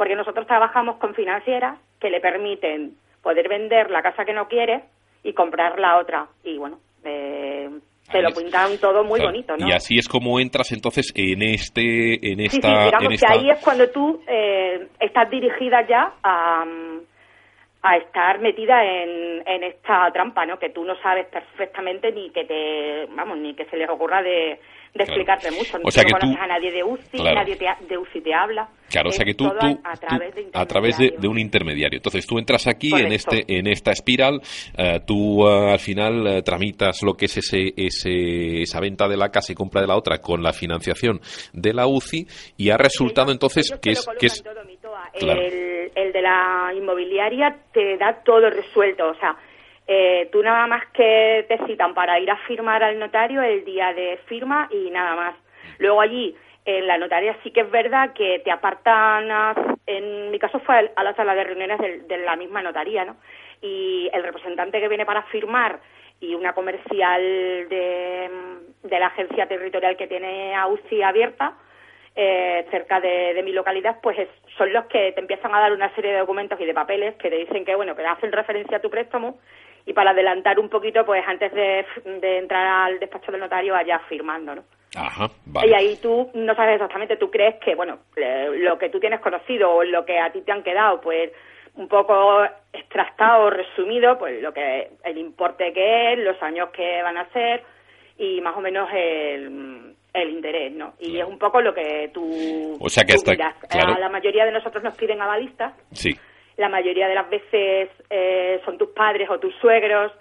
porque 0.00 0.16
nosotros 0.16 0.46
trabajamos 0.46 0.96
con 0.96 1.14
financieras 1.14 1.78
que 2.00 2.08
le 2.08 2.22
permiten 2.22 2.94
poder 3.22 3.50
vender 3.50 3.90
la 3.90 4.00
casa 4.00 4.24
que 4.24 4.32
no 4.32 4.48
quiere 4.48 4.84
y 5.22 5.34
comprar 5.34 5.78
la 5.78 5.98
otra. 5.98 6.26
Y 6.42 6.56
bueno, 6.56 6.78
eh, 7.04 7.68
se 8.04 8.22
lo 8.22 8.30
pintan 8.30 8.78
todo 8.78 9.04
muy 9.04 9.20
bonito, 9.20 9.58
¿no? 9.58 9.68
Y 9.68 9.72
así 9.72 9.98
es 9.98 10.08
como 10.08 10.40
entras 10.40 10.72
entonces 10.72 11.12
en 11.14 11.42
este, 11.42 12.32
en 12.32 12.40
esta, 12.40 12.68
sí, 12.68 12.74
sí, 12.78 12.84
digamos 12.86 13.20
que 13.20 13.26
ahí 13.30 13.50
es 13.50 13.62
cuando 13.62 13.90
tú 13.90 14.22
eh, 14.26 14.88
estás 14.98 15.28
dirigida 15.28 15.86
ya 15.86 16.14
a, 16.22 16.64
a 17.82 17.96
estar 17.98 18.40
metida 18.40 18.82
en, 18.82 19.46
en 19.46 19.64
esta 19.64 20.10
trampa, 20.14 20.46
¿no? 20.46 20.58
Que 20.58 20.70
tú 20.70 20.82
no 20.82 20.96
sabes 21.02 21.26
perfectamente 21.26 22.10
ni 22.10 22.30
que 22.30 22.46
te, 22.46 23.04
vamos, 23.14 23.36
ni 23.36 23.52
que 23.52 23.66
se 23.66 23.76
les 23.76 23.90
ocurra 23.90 24.22
de 24.22 24.60
de 24.94 25.04
explicarte 25.04 25.50
mucho. 25.50 25.78
No 25.78 25.84
o 25.86 25.90
sea 25.90 26.04
que 26.04 26.12
tú, 26.12 26.26
a 26.26 26.46
nadie 26.46 26.72
de 26.72 26.82
UCI, 26.82 27.22
nadie 27.22 27.56
de 27.56 27.98
UCI 27.98 28.20
te 28.20 28.34
habla. 28.34 28.68
Claro, 28.88 29.10
o 29.10 29.12
sea 29.12 29.24
que 29.24 29.34
tú, 29.34 29.46
a 29.46 30.66
través, 30.66 30.98
de, 30.98 31.28
un 31.28 31.38
intermediario. 31.38 31.98
Entonces 31.98 32.26
tú 32.26 32.38
entras 32.38 32.66
aquí 32.66 32.92
en 32.92 33.12
este 33.12 33.44
en 33.46 33.68
esta 33.68 33.92
espiral, 33.92 34.40
eh, 34.76 35.00
tú 35.06 35.46
eh, 35.46 35.72
al 35.72 35.78
final 35.78 36.26
eh, 36.26 36.42
tramitas 36.42 37.02
lo 37.02 37.14
que 37.14 37.26
es 37.26 37.36
ese, 37.36 37.72
ese, 37.76 38.62
esa 38.62 38.80
venta 38.80 39.06
de 39.06 39.16
la 39.16 39.28
casa 39.28 39.52
y 39.52 39.54
compra 39.54 39.80
de 39.80 39.86
la 39.86 39.96
otra 39.96 40.18
con 40.18 40.42
la 40.42 40.52
financiación 40.52 41.20
de 41.52 41.72
la 41.72 41.86
UCI 41.86 42.26
y 42.56 42.70
ha 42.70 42.76
resultado 42.76 43.30
entonces 43.30 43.72
que 43.80 43.92
es... 43.92 44.06
Que 44.18 44.26
es 44.26 44.44
el, 45.14 45.90
el 45.94 46.12
de 46.12 46.22
la 46.22 46.72
inmobiliaria 46.74 47.56
te 47.72 47.96
da 47.96 48.22
todo 48.24 48.48
resuelto, 48.50 49.08
o 49.08 49.14
sea, 49.14 49.36
eh, 49.92 50.28
tú 50.30 50.40
nada 50.40 50.68
más 50.68 50.86
que 50.92 51.44
te 51.48 51.58
citan 51.66 51.94
para 51.94 52.20
ir 52.20 52.30
a 52.30 52.36
firmar 52.46 52.80
al 52.84 52.96
notario 52.96 53.42
el 53.42 53.64
día 53.64 53.92
de 53.92 54.20
firma 54.26 54.68
y 54.70 54.88
nada 54.88 55.16
más. 55.16 55.34
Luego 55.78 56.00
allí, 56.00 56.36
en 56.64 56.86
la 56.86 56.96
notaria 56.96 57.36
sí 57.42 57.50
que 57.50 57.62
es 57.62 57.70
verdad 57.72 58.12
que 58.12 58.38
te 58.38 58.52
apartan, 58.52 59.28
en 59.88 60.30
mi 60.30 60.38
caso 60.38 60.60
fue 60.60 60.92
a 60.94 61.02
la 61.02 61.12
sala 61.16 61.34
de 61.34 61.42
reuniones 61.42 62.06
de, 62.06 62.18
la 62.18 62.36
misma 62.36 62.62
notaría, 62.62 63.04
¿no? 63.04 63.16
Y 63.62 64.08
el 64.12 64.22
representante 64.22 64.78
que 64.78 64.86
viene 64.86 65.04
para 65.04 65.24
firmar 65.24 65.80
y 66.20 66.36
una 66.36 66.52
comercial 66.52 67.20
de, 67.68 68.30
de 68.84 68.98
la 69.00 69.08
agencia 69.08 69.48
territorial 69.48 69.96
que 69.96 70.06
tiene 70.06 70.54
AUCI 70.54 71.02
abierta, 71.02 71.56
eh, 72.14 72.66
cerca 72.70 73.00
de, 73.00 73.40
mi 73.42 73.52
localidad, 73.52 73.96
pues 74.00 74.16
son 74.56 74.72
los 74.72 74.84
que 74.86 75.12
te 75.12 75.20
empiezan 75.20 75.54
a 75.54 75.60
dar 75.60 75.72
una 75.72 75.94
serie 75.94 76.12
de 76.12 76.18
documentos 76.18 76.60
y 76.60 76.64
de 76.64 76.74
papeles 76.74 77.14
que 77.16 77.30
te 77.30 77.36
dicen 77.36 77.64
que, 77.64 77.74
bueno, 77.74 77.96
que 77.96 78.04
hacen 78.04 78.30
referencia 78.30 78.76
a 78.76 78.80
tu 78.80 78.90
préstamo 78.90 79.38
y 79.86 79.92
para 79.92 80.10
adelantar 80.10 80.58
un 80.58 80.68
poquito, 80.68 81.04
pues 81.04 81.22
antes 81.26 81.52
de, 81.52 81.84
entrar 82.38 82.66
al 82.66 82.98
despacho 82.98 83.32
del 83.32 83.40
notario, 83.40 83.74
allá 83.74 83.98
firmando, 84.08 84.54
¿no? 84.56 84.64
Ajá, 84.96 85.30
Y 85.64 85.72
ahí 85.72 85.96
tú 86.02 86.30
no 86.34 86.54
sabes 86.56 86.74
exactamente, 86.74 87.16
tú 87.16 87.30
crees 87.30 87.56
que, 87.64 87.76
bueno, 87.76 87.98
lo 88.16 88.76
que 88.76 88.88
tú 88.88 88.98
tienes 88.98 89.20
conocido 89.20 89.70
o 89.70 89.84
lo 89.84 90.04
que 90.04 90.18
a 90.18 90.32
ti 90.32 90.42
te 90.42 90.50
han 90.50 90.64
quedado, 90.64 91.00
pues 91.00 91.30
un 91.76 91.86
poco 91.86 92.42
extractado, 92.72 93.50
resumido, 93.50 94.18
pues 94.18 94.42
lo 94.42 94.52
que 94.52 94.90
el 95.04 95.18
importe 95.18 95.72
que 95.72 96.12
es, 96.12 96.18
los 96.18 96.42
años 96.42 96.70
que 96.70 97.02
van 97.02 97.18
a 97.18 97.28
ser 97.30 97.62
y 98.18 98.40
más 98.40 98.56
o 98.56 98.60
menos 98.60 98.88
el, 98.92 99.94
el 100.12 100.30
interés, 100.30 100.72
¿no? 100.72 100.94
Y 100.98 101.20
es 101.20 101.24
un 101.24 101.38
poco 101.38 101.60
lo 101.60 101.72
que 101.72 102.10
tú, 102.12 102.76
o 102.80 102.88
sea 102.88 103.04
que 103.04 103.12
hasta, 103.14 103.32
A 103.32 103.98
la 103.98 104.08
mayoría 104.08 104.44
de 104.44 104.52
nosotros 104.52 104.82
nos 104.82 104.96
piden 104.96 105.22
avalistas. 105.22 105.72
Sí 105.92 106.18
la 106.60 106.68
mayoría 106.68 107.08
de 107.08 107.14
las 107.14 107.28
veces 107.30 107.88
eh, 108.10 108.60
son 108.66 108.76
tus 108.76 108.90
padres 108.90 109.30
o 109.30 109.40
tus 109.40 109.54
suegros, 109.56 110.12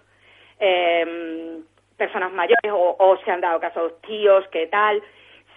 em, 0.58 1.62
personas 1.98 2.32
mayores 2.32 2.72
o, 2.72 3.18
se 3.26 3.30
han 3.30 3.42
dado 3.42 3.60
casos 3.60 4.00
tíos, 4.02 4.48
qué 4.50 4.68
tal. 4.68 5.04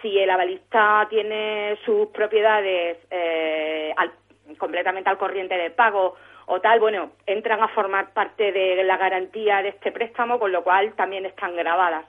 Si 0.01 0.19
el 0.19 0.29
avalista 0.29 1.07
tiene 1.09 1.77
sus 1.85 2.07
propiedades 2.07 2.97
eh, 3.09 3.95
completamente 4.57 5.09
al 5.09 5.17
corriente 5.17 5.55
de 5.57 5.71
pago 5.71 6.15
o 6.47 6.59
tal, 6.59 6.81
bueno, 6.81 7.11
entran 7.25 7.63
a 7.63 7.69
formar 7.69 8.11
parte 8.11 8.51
de 8.51 8.83
la 8.83 8.97
garantía 8.97 9.61
de 9.61 9.69
este 9.69 9.93
préstamo, 9.93 10.37
con 10.37 10.51
lo 10.51 10.65
cual 10.65 10.93
también 10.95 11.25
están 11.25 11.55
grabadas. 11.55 12.05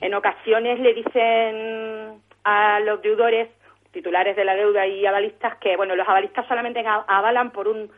En 0.00 0.14
ocasiones 0.14 0.80
le 0.80 0.94
dicen 0.94 2.20
a 2.42 2.80
los 2.80 3.00
deudores, 3.02 3.50
titulares 3.92 4.34
de 4.34 4.44
la 4.44 4.56
deuda 4.56 4.84
y 4.84 5.06
avalistas, 5.06 5.56
que 5.58 5.76
bueno, 5.76 5.94
los 5.94 6.08
avalistas 6.08 6.44
solamente 6.48 6.84
avalan 6.84 7.52
por 7.52 7.68
un 7.68 7.88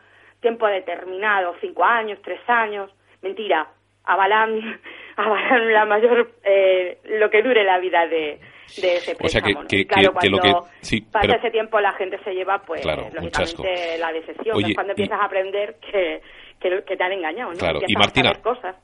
tiempo 0.41 0.67
determinado, 0.67 1.55
cinco 1.61 1.83
años, 1.83 2.19
tres 2.23 2.39
años. 2.47 2.91
Mentira, 3.21 3.67
avalan, 4.03 4.79
avalan 5.15 5.73
la 5.73 5.85
mayor, 5.85 6.31
eh, 6.43 6.99
lo 7.05 7.29
que 7.29 7.41
dure 7.41 7.63
la 7.63 7.79
vida 7.79 8.07
de, 8.07 8.39
de 8.77 8.95
ese 8.95 9.15
préstamo. 9.15 9.25
O 9.25 9.67
sea 9.67 9.67
que, 9.67 9.85
claro, 9.85 10.13
que, 10.19 10.29
lo 10.29 10.39
que 10.39 10.53
sí, 10.81 11.01
pasa 11.01 11.35
ese 11.35 11.51
tiempo 11.51 11.79
la 11.79 11.93
gente 11.93 12.17
se 12.23 12.33
lleva, 12.33 12.59
pues, 12.59 12.85
lógicamente, 12.85 13.97
la 13.99 14.11
decepción. 14.11 14.65
es 14.65 14.75
cuando 14.75 14.91
empiezas 14.93 15.19
a 15.19 15.25
aprender 15.25 15.75
que 15.91 16.21
que, 16.59 16.69
te 16.97 17.03
han 17.03 17.13
engañado, 17.13 17.51
¿no? 17.51 17.57
Claro, 17.57 17.79
y 17.87 17.93
Martina, 17.93 18.33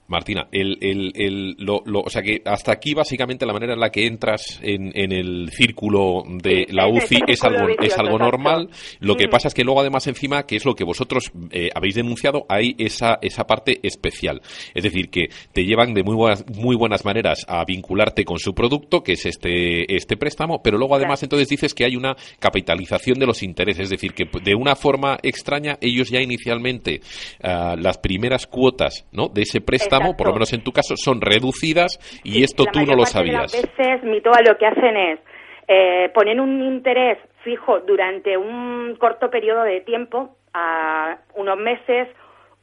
Martina, 0.07 0.47
el, 0.51 0.77
el, 0.81 1.11
el, 1.15 1.55
lo, 1.59 1.81
lo, 1.85 2.01
o 2.01 2.09
sea 2.09 2.21
que 2.21 2.41
hasta 2.45 2.71
aquí 2.71 2.93
básicamente 2.93 3.45
la 3.45 3.53
manera 3.53 3.73
en 3.73 3.79
la 3.79 3.89
que 3.89 4.07
entras 4.07 4.59
en, 4.63 4.91
en 4.95 5.11
el 5.11 5.49
círculo 5.51 6.23
de 6.25 6.67
la 6.69 6.87
UCI 6.87 7.23
es 7.27 7.43
algo, 7.43 7.67
es 7.81 7.97
algo 7.97 8.17
normal. 8.17 8.69
Lo 8.99 9.15
que 9.15 9.27
pasa 9.27 9.49
es 9.49 9.53
que 9.53 9.63
luego 9.63 9.81
además 9.81 10.07
encima, 10.07 10.43
que 10.43 10.55
es 10.55 10.65
lo 10.65 10.75
que 10.75 10.83
vosotros 10.83 11.31
eh, 11.51 11.69
habéis 11.75 11.95
denunciado, 11.95 12.45
hay 12.47 12.75
esa, 12.77 13.19
esa 13.21 13.45
parte 13.45 13.79
especial. 13.83 14.41
Es 14.73 14.83
decir, 14.83 15.09
que 15.09 15.29
te 15.51 15.65
llevan 15.65 15.93
de 15.93 16.03
muy 16.03 16.15
buenas, 16.15 16.45
muy 16.55 16.75
buenas 16.75 17.03
maneras 17.03 17.45
a 17.47 17.63
vincularte 17.65 18.23
con 18.23 18.39
su 18.39 18.53
producto, 18.53 19.03
que 19.03 19.13
es 19.13 19.25
este, 19.25 19.93
este 19.93 20.17
préstamo, 20.17 20.61
pero 20.63 20.77
luego 20.77 20.95
además 20.95 21.21
entonces 21.23 21.49
dices 21.49 21.73
que 21.73 21.85
hay 21.85 21.95
una 21.95 22.15
capitalización 22.39 23.19
de 23.19 23.25
los 23.25 23.43
intereses, 23.43 23.83
es 23.83 23.89
decir, 23.89 24.13
que 24.13 24.25
de 24.41 24.55
una 24.55 24.75
forma 24.75 25.17
extraña 25.23 25.77
ellos 25.81 26.09
ya 26.09 26.21
inicialmente 26.21 27.01
uh, 27.43 27.64
las 27.75 27.97
primeras 27.97 28.45
cuotas 28.45 29.07
¿no? 29.11 29.29
de 29.29 29.41
ese 29.41 29.61
préstamo, 29.61 30.15
por 30.15 30.27
lo 30.27 30.33
menos 30.33 30.53
en 30.53 30.63
tu 30.63 30.71
caso, 30.71 30.95
son 30.95 31.21
reducidas 31.21 31.97
y 32.23 32.43
esto 32.43 32.65
tú 32.71 32.81
no 32.85 32.95
lo 32.95 33.05
sabías. 33.05 33.53
Las 33.53 33.61
veces, 33.61 34.03
Mitoa, 34.03 34.41
lo 34.45 34.57
que 34.57 34.67
hacen 34.67 34.95
es 34.97 35.19
eh, 35.67 36.09
poner 36.13 36.39
un 36.39 36.61
interés 36.61 37.17
fijo 37.43 37.79
durante 37.79 38.37
un 38.37 38.95
corto 38.99 39.29
periodo 39.29 39.63
de 39.63 39.81
tiempo, 39.81 40.35
a 40.53 41.17
unos 41.35 41.57
meses, 41.57 42.07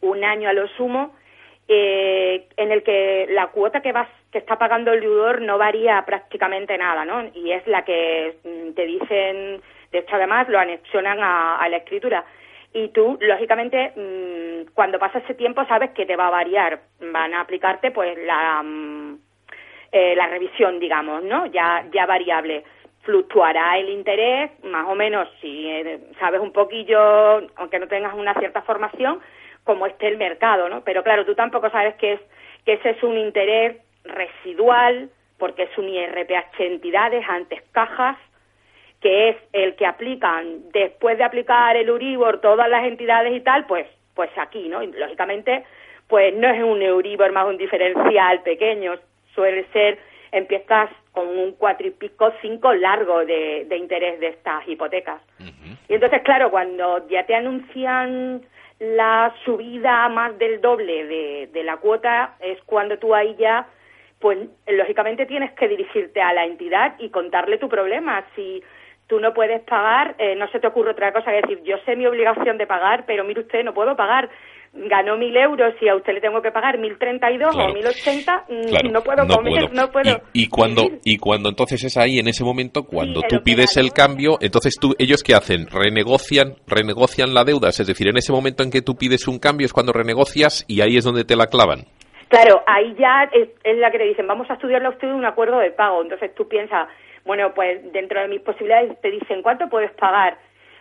un 0.00 0.24
año 0.24 0.48
a 0.48 0.52
lo 0.52 0.66
sumo, 0.68 1.14
eh, 1.68 2.48
en 2.56 2.72
el 2.72 2.82
que 2.82 3.26
la 3.30 3.48
cuota 3.48 3.80
que 3.80 3.92
vas 3.92 4.08
que 4.30 4.38
está 4.38 4.56
pagando 4.56 4.92
el 4.92 5.00
deudor 5.00 5.42
no 5.42 5.58
varía 5.58 6.02
prácticamente 6.06 6.78
nada, 6.78 7.04
¿no? 7.04 7.30
Y 7.34 7.52
es 7.52 7.66
la 7.66 7.84
que 7.84 8.36
mm, 8.42 8.72
te 8.72 8.86
dicen, 8.86 9.60
de 9.92 9.98
hecho 9.98 10.16
además 10.16 10.48
lo 10.48 10.58
anexionan 10.58 11.18
a 11.20 11.68
la 11.68 11.76
escritura 11.76 12.24
y 12.74 12.88
tú, 12.88 13.18
lógicamente, 13.20 13.92
mm, 13.96 14.72
cuando 14.74 14.98
pasa 14.98 15.18
ese 15.18 15.34
tiempo 15.34 15.64
sabes 15.66 15.90
que 15.90 16.06
te 16.06 16.16
va 16.16 16.28
a 16.28 16.30
variar. 16.30 16.80
Van 17.00 17.34
a 17.34 17.40
aplicarte 17.40 17.90
pues 17.90 18.16
la, 18.24 18.62
mm, 18.62 19.18
eh, 19.92 20.14
la 20.16 20.26
revisión, 20.28 20.78
digamos, 20.78 21.22
¿no? 21.22 21.46
Ya, 21.46 21.84
ya 21.92 22.06
variable. 22.06 22.64
Fluctuará 23.02 23.78
el 23.78 23.90
interés, 23.90 24.50
más 24.64 24.88
o 24.88 24.94
menos, 24.94 25.28
si 25.40 25.68
eh, 25.68 26.00
sabes 26.18 26.40
un 26.40 26.52
poquillo, 26.52 26.98
aunque 27.56 27.78
no 27.78 27.88
tengas 27.88 28.14
una 28.14 28.34
cierta 28.34 28.62
formación, 28.62 29.20
como 29.64 29.86
esté 29.86 30.08
el 30.08 30.16
mercado, 30.16 30.68
¿no? 30.68 30.82
Pero 30.82 31.02
claro, 31.02 31.24
tú 31.24 31.34
tampoco 31.34 31.68
sabes 31.70 31.94
que, 31.96 32.14
es, 32.14 32.20
que 32.64 32.74
ese 32.74 32.90
es 32.90 33.02
un 33.02 33.18
interés 33.18 33.76
residual, 34.04 35.10
porque 35.38 35.64
es 35.64 35.78
un 35.78 35.88
IRPH 35.88 36.60
entidades, 36.60 37.24
antes 37.28 37.62
cajas, 37.72 38.16
que 39.02 39.30
es 39.30 39.36
el 39.52 39.74
que 39.74 39.84
aplican 39.84 40.70
después 40.72 41.18
de 41.18 41.24
aplicar 41.24 41.76
el 41.76 41.90
Uribor 41.90 42.40
todas 42.40 42.68
las 42.68 42.84
entidades 42.84 43.34
y 43.34 43.40
tal, 43.40 43.66
pues 43.66 43.86
pues 44.14 44.30
aquí, 44.36 44.68
¿no? 44.68 44.82
Y, 44.82 44.92
lógicamente, 44.92 45.64
pues 46.06 46.34
no 46.34 46.48
es 46.48 46.62
un 46.62 46.82
Euribor 46.82 47.32
más 47.32 47.46
un 47.46 47.56
diferencial 47.56 48.42
pequeño, 48.42 48.94
suele 49.34 49.64
ser, 49.72 49.98
empiezas 50.30 50.90
con 51.12 51.28
un 51.28 51.52
cuatro 51.52 51.86
y 51.86 51.90
pico, 51.90 52.32
cinco 52.40 52.72
largo 52.72 53.24
de, 53.24 53.66
de 53.68 53.76
interés 53.76 54.20
de 54.20 54.28
estas 54.28 54.66
hipotecas. 54.66 55.20
Y 55.88 55.94
entonces, 55.94 56.22
claro, 56.22 56.50
cuando 56.50 57.06
ya 57.08 57.26
te 57.26 57.34
anuncian 57.34 58.42
la 58.78 59.34
subida 59.44 60.08
más 60.08 60.38
del 60.38 60.60
doble 60.60 61.06
de, 61.06 61.48
de 61.52 61.64
la 61.64 61.76
cuota, 61.76 62.36
es 62.40 62.60
cuando 62.64 62.98
tú 62.98 63.14
ahí 63.14 63.36
ya 63.38 63.66
pues 64.18 64.38
lógicamente 64.68 65.26
tienes 65.26 65.50
que 65.52 65.66
dirigirte 65.66 66.22
a 66.22 66.32
la 66.32 66.44
entidad 66.44 66.94
y 67.00 67.10
contarle 67.10 67.58
tu 67.58 67.68
problema. 67.68 68.24
Si 68.36 68.62
tú 69.12 69.20
no 69.20 69.34
puedes 69.34 69.60
pagar, 69.64 70.14
eh, 70.18 70.34
no 70.36 70.48
se 70.48 70.58
te 70.58 70.66
ocurre 70.66 70.92
otra 70.92 71.12
cosa 71.12 71.30
que 71.30 71.42
decir, 71.42 71.62
yo 71.64 71.76
sé 71.84 71.96
mi 71.96 72.06
obligación 72.06 72.56
de 72.56 72.66
pagar, 72.66 73.04
pero 73.06 73.24
mire 73.24 73.40
usted, 73.40 73.62
no 73.62 73.74
puedo 73.74 73.94
pagar. 73.94 74.30
Ganó 74.72 75.18
mil 75.18 75.36
euros 75.36 75.74
y 75.82 75.88
a 75.88 75.96
usted 75.96 76.14
le 76.14 76.22
tengo 76.22 76.40
que 76.40 76.50
pagar 76.50 76.78
mil 76.78 76.96
treinta 76.96 77.30
y 77.30 77.36
dos 77.36 77.54
o 77.54 77.74
mil 77.74 77.86
ochenta, 77.86 78.46
mm, 78.48 78.90
no 78.90 79.02
puedo 79.02 79.26
comer, 79.26 79.70
no 79.70 79.90
puedo. 79.90 80.18
Y, 80.32 80.48
cuando 80.48 80.84
y 81.04 81.18
cuando 81.18 81.50
entonces 81.50 81.84
es 81.84 81.98
ahí 81.98 82.20
en 82.20 82.28
ese 82.28 82.42
momento 82.42 82.84
cuando 82.84 83.20
tú 83.28 83.42
pides 83.44 83.76
el 83.76 83.92
cambio, 83.92 84.38
entonces 84.40 84.78
tú 84.80 84.94
ellos 84.98 85.22
qué 85.22 85.34
hacen, 85.34 85.66
renegocian 85.70 86.54
renegocian 86.66 87.34
la 87.34 87.44
deuda, 87.44 87.68
es 87.68 87.86
decir, 87.86 88.08
en 88.08 88.16
ese 88.16 88.32
momento 88.32 88.62
en 88.62 88.70
que 88.70 88.80
tú 88.80 88.94
pides 88.94 89.28
un 89.28 89.38
cambio 89.38 89.66
es 89.66 89.74
cuando 89.74 89.92
renegocias 89.92 90.64
y 90.68 90.80
ahí 90.80 90.96
es 90.96 91.04
donde 91.04 91.26
te 91.26 91.36
la 91.36 91.48
clavan. 91.48 91.84
Claro, 92.32 92.62
ahí 92.66 92.94
ya 92.98 93.28
es, 93.30 93.76
la 93.76 93.90
que 93.90 93.98
te 93.98 94.04
dicen, 94.04 94.26
vamos 94.26 94.48
a 94.48 94.54
estudiarlo 94.54 94.88
usted 94.88 95.06
un 95.08 95.26
acuerdo 95.26 95.58
de 95.58 95.70
pago. 95.70 96.00
Entonces 96.00 96.34
tú 96.34 96.48
piensas, 96.48 96.88
bueno, 97.24 97.54
pues 97.54 97.92
dentro 97.92 98.20
de 98.20 98.28
mis 98.28 98.40
posibilidades 98.40 99.00
te 99.00 99.10
dicen, 99.10 99.42
¿cuánto 99.42 99.68
puedes 99.68 99.92
pagar? 99.92 100.36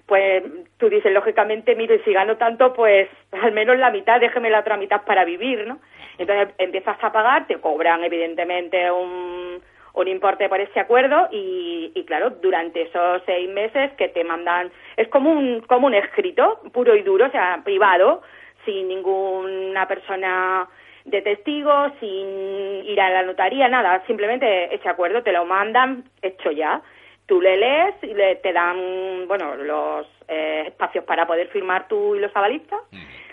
Pues 0.05 0.43
tú 0.77 0.89
dices, 0.89 1.12
lógicamente, 1.13 1.75
mire, 1.75 2.03
si 2.03 2.12
gano 2.13 2.38
tanto, 2.38 2.74
pues 2.74 3.10
al 3.31 3.51
menos 3.51 3.77
la 3.77 3.91
mitad, 3.91 4.19
déjeme 4.19 4.50
la 4.50 4.60
otra 4.60 4.77
mitad 4.77 5.03
para 5.03 5.25
vivir, 5.25 5.67
¿no? 5.67 5.79
Entonces 6.17 6.53
empiezas 6.57 6.98
a 7.01 7.12
pagar, 7.12 7.48
te 7.48 7.57
cobran 7.57 8.03
evidentemente 8.03 8.91
un, 8.91 9.62
un 9.93 10.07
importe 10.07 10.50
por 10.50 10.60
ese 10.60 10.79
acuerdo 10.79 11.27
y, 11.31 11.91
y, 11.95 12.03
claro, 12.05 12.31
durante 12.41 12.83
esos 12.83 13.21
seis 13.25 13.50
meses 13.50 13.91
que 13.93 14.10
te 14.10 14.24
mandan, 14.24 14.71
es 14.98 15.07
como 15.07 15.31
un, 15.31 15.62
como 15.62 15.88
un 15.88 15.93
escrito 15.93 16.62
puro 16.74 16.95
y 16.95 17.01
duro, 17.01 17.27
o 17.27 17.31
sea, 17.31 17.62
privado, 17.63 18.21
sin 18.65 18.88
ninguna 18.88 19.88
persona 19.88 20.67
de 21.05 21.22
testigos, 21.22 21.91
sin 22.00 22.86
ir 22.86 23.00
a 23.01 23.10
la 23.10 23.24
notaría, 23.24 23.67
nada, 23.67 24.03
simplemente 24.08 24.74
ese 24.74 24.89
acuerdo 24.89 25.24
te 25.24 25.31
lo 25.31 25.46
mandan 25.46 26.03
hecho 26.22 26.51
ya. 26.51 26.81
Tú 27.25 27.41
le 27.41 27.58
lees 27.58 27.96
y 28.01 28.13
le, 28.13 28.36
te 28.38 28.51
dan, 28.51 29.27
bueno, 29.27 29.55
los 29.55 30.08
eh, 30.28 30.63
espacios 30.68 31.06
para 31.06 31.25
poder 31.25 31.48
firmar 31.50 31.88
tú 31.88 32.16
y 32.16 32.20
los 32.20 32.36
avalistas 32.36 32.82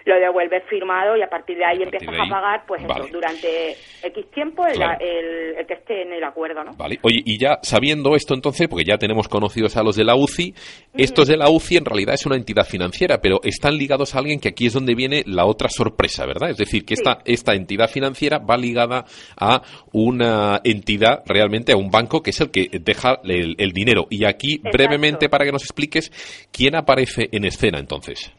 lo 0.08 0.18
devuelves 0.18 0.64
firmado 0.68 1.16
y 1.16 1.22
a 1.22 1.28
partir 1.28 1.58
de 1.58 1.64
ahí 1.64 1.82
empiezas 1.82 2.14
a 2.18 2.28
pagar, 2.28 2.64
pues 2.66 2.82
durante 3.12 3.76
X 4.02 4.30
tiempo 4.32 4.66
el, 4.66 4.80
el, 5.00 5.66
que 5.66 5.74
esté 5.74 6.02
en 6.02 6.14
el 6.14 6.24
acuerdo, 6.24 6.64
¿no? 6.64 6.72
Vale. 6.76 6.98
Oye, 7.02 7.20
y 7.24 7.38
ya 7.38 7.58
sabiendo 7.62 8.16
esto 8.16 8.34
entonces, 8.34 8.68
porque 8.68 8.84
ya 8.84 8.96
tenemos 8.96 9.28
conocidos 9.28 9.76
a 9.76 9.82
los 9.82 9.96
de 9.96 10.04
la 10.04 10.16
UCI, 10.16 10.54
estos 10.94 11.28
de 11.28 11.36
la 11.36 11.50
UCI 11.50 11.76
en 11.76 11.84
realidad 11.84 12.14
es 12.14 12.24
una 12.24 12.36
entidad 12.36 12.64
financiera, 12.64 13.20
pero 13.20 13.40
están 13.42 13.76
ligados 13.76 14.14
a 14.14 14.18
alguien 14.18 14.40
que 14.40 14.48
aquí 14.48 14.66
es 14.66 14.72
donde 14.72 14.94
viene 14.94 15.22
la 15.26 15.44
otra 15.44 15.68
sorpresa, 15.68 16.24
¿verdad? 16.24 16.50
Es 16.50 16.56
decir, 16.56 16.84
que 16.84 16.94
esta, 16.94 17.18
esta 17.26 17.54
entidad 17.54 17.88
financiera 17.88 18.38
va 18.38 18.56
ligada 18.56 19.04
a 19.36 19.60
una 19.92 20.60
entidad, 20.64 21.22
realmente 21.26 21.72
a 21.72 21.76
un 21.76 21.90
banco, 21.90 22.22
que 22.22 22.30
es 22.30 22.40
el 22.40 22.50
que 22.50 22.68
deja 22.80 23.20
el, 23.24 23.72
dinero. 23.72 24.06
Y 24.08 24.24
aquí, 24.24 24.60
brevemente, 24.72 25.28
para 25.28 25.44
que 25.44 25.52
nos 25.52 25.62
expliques, 25.62 26.10
¿quién 26.50 26.74
aparece 26.78 27.28
en 27.32 27.44
escena 27.44 27.78
entonces? 27.78 28.34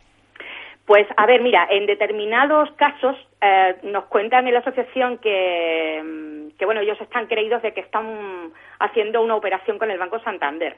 Pues, 0.89 1.05
a 1.17 1.27
ver, 1.27 1.41
mira, 1.41 1.67
en 1.69 1.85
determinados 1.85 2.71
casos 2.71 3.15
eh, 3.41 3.75
nos 3.83 4.05
cuentan 4.05 4.47
en 4.47 4.53
la 4.55 4.61
asociación 4.61 5.19
que, 5.19 6.01
mm, 6.03 6.57
que, 6.57 6.65
bueno, 6.65 6.81
ellos 6.81 6.99
están 6.99 7.27
creídos 7.27 7.61
de 7.61 7.73
que 7.73 7.81
están 7.81 8.51
haciendo 8.79 9.21
una 9.21 9.35
operación 9.35 9.77
con 9.77 9.91
el 9.91 9.99
Banco 9.99 10.19
Santander. 10.21 10.77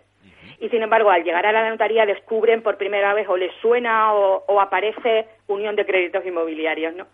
Y 0.60 0.70
sin 0.70 0.84
embargo, 0.84 1.10
al 1.10 1.24
llegar 1.24 1.46
a 1.46 1.52
la 1.52 1.70
notaría 1.70 2.06
descubren 2.06 2.62
por 2.62 2.78
primera 2.78 3.14
vez 3.14 3.28
o 3.30 3.36
les 3.36 3.52
suena 3.62 4.14
o, 4.14 4.62
aparece 4.62 5.28
Unión 5.48 5.76
de 5.76 5.86
Créditos 5.86 6.26
Inmobiliarios, 6.26 6.94
¿no? 6.94 7.08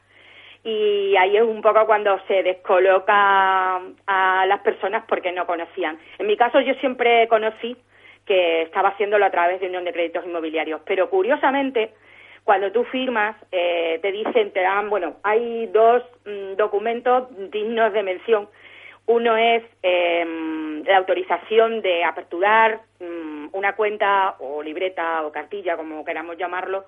Y 0.64 1.16
ahí 1.16 1.38
es 1.38 1.44
un 1.44 1.62
poco 1.62 1.86
cuando 1.86 2.20
se 2.28 2.44
descoloca 2.44 3.80
a 4.08 4.46
las 4.48 4.60
personas 4.62 5.06
porque 5.08 5.32
no 5.32 5.46
conocían. 5.46 5.98
En 6.20 6.28
mi 6.28 6.36
caso, 6.36 6.60
yo 6.60 6.74
siempre 6.82 7.28
conocí 7.30 7.78
que 8.28 8.64
estaba 8.64 8.90
haciéndolo 8.90 9.26
a 9.26 9.32
través 9.32 9.60
de 9.60 9.68
Unión 9.68 9.86
de 9.86 9.94
Créditos 9.94 10.26
Inmobiliarios, 10.26 10.82
pero 10.86 11.10
curiosamente 11.10 11.92
cuando 12.48 12.72
tú 12.72 12.86
firmas, 12.86 13.36
eh, 13.52 14.00
te 14.02 14.10
dicen, 14.10 14.52
te 14.52 14.62
dan, 14.62 14.90
bueno, 14.90 15.18
hay 15.22 15.68
dos 15.68 16.02
mm, 16.26 16.56
documentos 16.56 17.28
dignos 17.52 17.92
de 17.92 18.04
mención. 18.04 18.48
Uno 19.06 19.36
es 19.36 19.64
em, 19.84 20.82
la 20.86 20.98
autorización 20.98 21.82
de 21.82 22.06
aperturar 22.06 22.80
mm, 23.02 23.50
una 23.52 23.76
cuenta 23.76 24.36
o 24.40 24.64
libreta 24.64 25.26
o 25.26 25.32
cartilla, 25.34 25.76
como 25.76 26.06
queramos 26.06 26.38
llamarlo, 26.38 26.86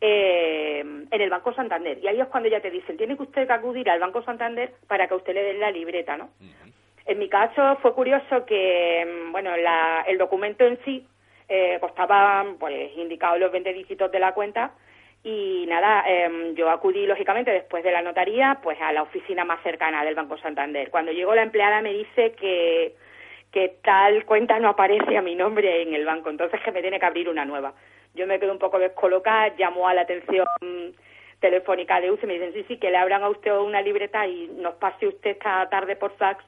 em, 0.00 1.06
en 1.10 1.20
el 1.20 1.30
Banco 1.30 1.52
Santander. 1.54 1.98
Y 1.98 2.06
ahí 2.06 2.20
es 2.20 2.28
cuando 2.28 2.48
ya 2.48 2.60
te 2.60 2.70
dicen, 2.70 2.96
tiene 2.96 3.16
que 3.16 3.24
usted 3.24 3.50
acudir 3.50 3.90
al 3.90 3.98
Banco 3.98 4.22
Santander 4.22 4.74
para 4.86 5.08
que 5.08 5.14
usted 5.14 5.34
le 5.34 5.42
den 5.42 5.58
la 5.58 5.72
libreta, 5.72 6.16
¿no? 6.16 6.30
En 7.10 7.18
mi 7.18 7.28
caso 7.28 7.76
fue 7.82 7.92
curioso 7.92 8.46
que, 8.46 9.00
em, 9.00 9.32
bueno, 9.32 9.50
el 10.06 10.16
documento 10.16 10.64
en 10.64 10.78
sí 10.84 11.04
eh, 11.48 11.76
costaba, 11.80 12.46
pues, 12.60 12.96
indicados 12.96 13.40
los 13.40 13.50
20 13.50 13.72
dígitos 13.72 14.12
de 14.12 14.20
la 14.20 14.32
cuenta, 14.32 14.70
y 15.24 15.66
nada, 15.66 16.04
em, 16.06 16.54
yo 16.54 16.70
acudí 16.70 17.06
lógicamente 17.08 17.50
después 17.50 17.82
de 17.82 17.90
la 17.90 18.00
notaría 18.00 18.60
pues 18.62 18.80
a 18.80 18.92
la 18.92 19.02
oficina 19.02 19.44
más 19.44 19.60
cercana 19.64 20.04
del 20.04 20.14
Banco 20.14 20.38
Santander. 20.38 20.90
Cuando 20.90 21.10
llegó 21.10 21.34
la 21.34 21.42
empleada 21.42 21.82
me 21.82 21.92
dice 21.92 22.30
que, 22.34 22.94
que 23.50 23.74
tal 23.82 24.24
cuenta 24.24 24.60
no 24.60 24.68
aparece 24.68 25.16
a 25.16 25.22
mi 25.22 25.34
nombre 25.34 25.82
en 25.82 25.94
el 25.94 26.04
banco, 26.04 26.30
entonces 26.30 26.60
que 26.64 26.70
me 26.70 26.80
tiene 26.80 27.00
que 27.00 27.06
abrir 27.06 27.28
una 27.28 27.44
nueva. 27.44 27.74
Yo 28.14 28.28
me 28.28 28.38
quedo 28.38 28.52
un 28.52 28.60
poco 28.60 28.78
descolocada, 28.78 29.52
llamo 29.58 29.88
a 29.88 29.94
la 29.94 30.02
atención 30.02 30.46
telefónica 31.40 32.00
de 32.00 32.12
UCE 32.12 32.26
me 32.28 32.34
dicen 32.34 32.52
sí, 32.52 32.64
sí, 32.68 32.76
que 32.76 32.90
le 32.90 32.98
abran 32.98 33.24
a 33.24 33.30
usted 33.30 33.52
una 33.52 33.82
libreta 33.82 34.26
y 34.28 34.46
nos 34.58 34.74
pase 34.74 35.08
usted 35.08 35.30
esta 35.30 35.68
tarde 35.70 35.96
por 35.96 36.12
fax 36.16 36.44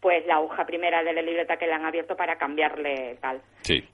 pues 0.00 0.26
la 0.26 0.40
hoja 0.40 0.64
primera 0.64 1.02
de 1.02 1.12
la 1.12 1.22
libreta 1.22 1.56
que 1.58 1.66
le 1.66 1.74
han 1.74 1.84
abierto 1.84 2.16
para 2.16 2.36
cambiarle 2.36 3.16
tal. 3.20 3.40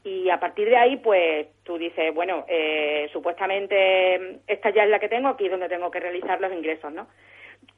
Y 0.04 0.30
a 0.30 0.38
partir 0.38 0.68
de 0.68 0.76
ahí, 0.76 0.96
pues 0.96 1.48
tú 1.64 1.76
dices, 1.76 2.14
bueno, 2.14 2.44
eh, 2.48 3.08
supuestamente 3.12 4.38
esta 4.46 4.70
ya 4.70 4.84
es 4.84 4.90
la 4.90 5.00
que 5.00 5.08
tengo, 5.08 5.28
aquí 5.28 5.46
es 5.46 5.50
donde 5.50 5.68
tengo 5.68 5.90
que 5.90 6.00
realizar 6.00 6.40
los 6.40 6.52
ingresos, 6.52 6.92
¿no? 6.92 7.08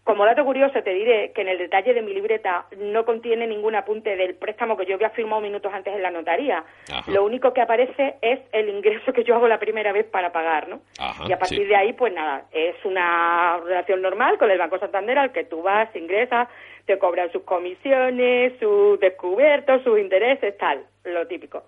Como 0.09 0.25
dato 0.25 0.42
curioso, 0.42 0.83
te 0.83 0.94
diré 0.94 1.33
que 1.33 1.42
en 1.42 1.49
el 1.49 1.59
detalle 1.59 1.92
de 1.92 2.01
mi 2.01 2.14
libreta 2.14 2.64
no 2.79 3.05
contiene 3.05 3.47
ningún 3.47 3.75
apunte 3.75 4.16
del 4.16 4.37
préstamo 4.37 4.75
que 4.75 4.87
yo 4.87 4.94
había 4.94 5.11
firmado 5.11 5.42
minutos 5.42 5.71
antes 5.71 5.94
en 5.94 6.01
la 6.01 6.11
notaría. 6.11 6.64
Lo 7.09 7.27
único 7.27 7.53
que 7.53 7.61
aparece 7.61 8.16
es 8.23 8.40
el 8.53 8.71
ingreso 8.71 9.12
que 9.12 9.23
yo 9.23 9.35
hago 9.35 9.47
la 9.49 9.59
primera 9.59 9.92
vez 9.92 10.07
para 10.07 10.33
pagar, 10.33 10.66
¿no? 10.66 10.81
y 11.29 11.33
a 11.33 11.38
partir 11.38 11.68
de 11.68 11.77
ahí, 11.77 11.92
pues 11.92 12.14
nada, 12.14 12.44
es 12.53 12.83
una 12.87 13.59
relación 13.59 14.01
normal 14.01 14.38
con 14.38 14.51
el 14.51 14.57
Banco 14.57 14.79
Santander 14.79 15.18
al 15.18 15.31
que 15.31 15.44
tú 15.44 15.61
vas, 15.61 15.94
ingresas, 15.94 16.49
te 16.87 16.99
cobran 16.99 17.31
sus 17.31 17.42
comisiones, 17.42 18.59
sus 18.59 18.99
descubiertos, 19.01 19.83
sus 19.83 19.99
intereses, 19.99 20.57
tal, 20.57 20.87
lo 21.05 21.27
típico 21.27 21.64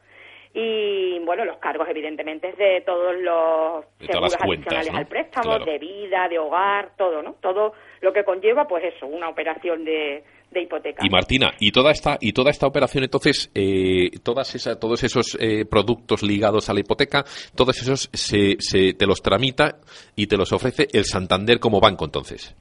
y 0.52 1.18
bueno 1.20 1.44
los 1.44 1.58
cargos 1.58 1.88
evidentemente 1.88 2.52
de 2.52 2.80
todos 2.80 3.14
los 3.16 3.84
seguros 4.00 4.36
adicionales 4.40 4.90
al 4.92 5.06
préstamo 5.06 5.58
de 5.60 5.78
vida 5.78 6.28
de 6.28 6.38
hogar 6.38 6.90
todo 6.96 7.22
no 7.22 7.34
todo 7.40 7.74
lo 8.00 8.12
que 8.12 8.24
conlleva 8.24 8.66
pues 8.66 8.84
eso 8.84 9.06
una 9.06 9.28
operación 9.28 9.84
de, 9.84 10.24
de 10.50 10.62
hipoteca. 10.62 11.04
Y 11.06 11.10
Martina 11.10 11.52
y 11.60 11.70
toda 11.70 11.92
esta 11.92 12.16
y 12.20 12.32
toda 12.32 12.50
esta 12.50 12.66
operación 12.66 13.04
entonces 13.04 13.52
eh, 13.54 14.10
todas 14.24 14.52
esa, 14.56 14.78
todos 14.78 15.04
esos 15.04 15.38
eh, 15.40 15.64
productos 15.70 16.24
ligados 16.24 16.68
a 16.68 16.74
la 16.74 16.80
hipoteca 16.80 17.22
todos 17.54 17.80
esos 17.80 18.10
se, 18.12 18.56
se 18.58 18.94
te 18.94 19.06
los 19.06 19.22
tramita 19.22 19.76
y 20.16 20.26
te 20.26 20.36
los 20.36 20.52
ofrece 20.52 20.88
el 20.92 21.04
Santander 21.04 21.60
como 21.60 21.80
banco 21.80 22.04
entonces. 22.04 22.56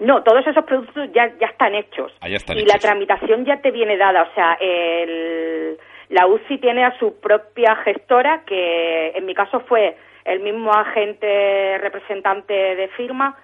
No, 0.00 0.22
todos 0.22 0.46
esos 0.46 0.64
productos 0.64 1.10
ya, 1.12 1.26
ya 1.40 1.48
están 1.48 1.74
hechos. 1.74 2.12
Ah, 2.20 2.28
están 2.28 2.56
y 2.56 2.64
la 2.64 2.78
tramitación 2.78 3.44
ya 3.44 3.60
te 3.60 3.72
viene 3.72 3.96
dada. 3.96 4.22
O 4.22 4.34
sea, 4.34 4.56
el, 4.60 5.76
la 6.08 6.26
UCI 6.26 6.58
tiene 6.58 6.84
a 6.84 6.98
su 6.98 7.20
propia 7.20 7.76
gestora, 7.84 8.42
que 8.46 9.10
en 9.10 9.26
mi 9.26 9.34
caso 9.34 9.60
fue 9.60 9.96
el 10.24 10.40
mismo 10.40 10.72
agente 10.72 11.78
representante 11.78 12.52
de 12.52 12.88
firma, 12.88 13.36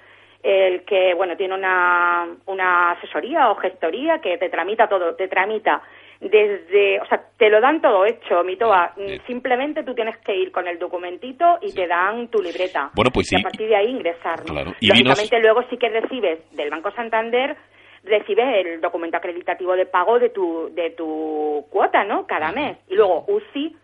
el 0.42 0.84
que, 0.84 1.14
bueno, 1.14 1.36
tiene 1.36 1.54
una, 1.54 2.26
una 2.46 2.90
asesoría 2.92 3.50
o 3.50 3.56
gestoría 3.56 4.18
que 4.18 4.36
te 4.36 4.50
tramita 4.50 4.88
todo, 4.88 5.14
te 5.14 5.28
tramita 5.28 5.82
desde, 6.20 7.00
o 7.00 7.06
sea, 7.06 7.22
te 7.36 7.50
lo 7.50 7.60
dan 7.60 7.80
todo 7.80 8.04
hecho, 8.06 8.42
Mitoa. 8.44 8.94
Simplemente 9.26 9.82
tú 9.82 9.94
tienes 9.94 10.16
que 10.18 10.34
ir 10.34 10.52
con 10.52 10.66
el 10.66 10.78
documentito 10.78 11.58
y 11.60 11.72
te 11.72 11.86
dan 11.86 12.28
tu 12.28 12.42
libreta. 12.42 12.90
Bueno, 12.94 13.10
pues 13.12 13.30
Y 13.32 13.36
a 13.36 13.42
partir 13.42 13.68
de 13.68 13.76
ahí 13.76 13.88
ingresar. 13.88 14.40
¿no? 14.40 14.54
Claro. 14.54 14.74
Y 14.80 14.88
Lógicamente 14.88 15.40
luego 15.40 15.62
sí 15.68 15.76
que 15.76 15.88
recibes 15.88 16.38
del 16.56 16.70
Banco 16.70 16.90
Santander 16.92 17.56
recibes 18.04 18.66
el 18.66 18.80
documento 18.80 19.16
acreditativo 19.16 19.74
de 19.76 19.86
pago 19.86 20.18
de 20.18 20.30
tu 20.30 20.68
de 20.74 20.90
tu 20.90 21.66
cuota, 21.70 22.04
¿no? 22.04 22.26
Cada 22.26 22.52
mes. 22.52 22.78
Y 22.88 22.94
luego 22.94 23.24
UCI 23.28 23.76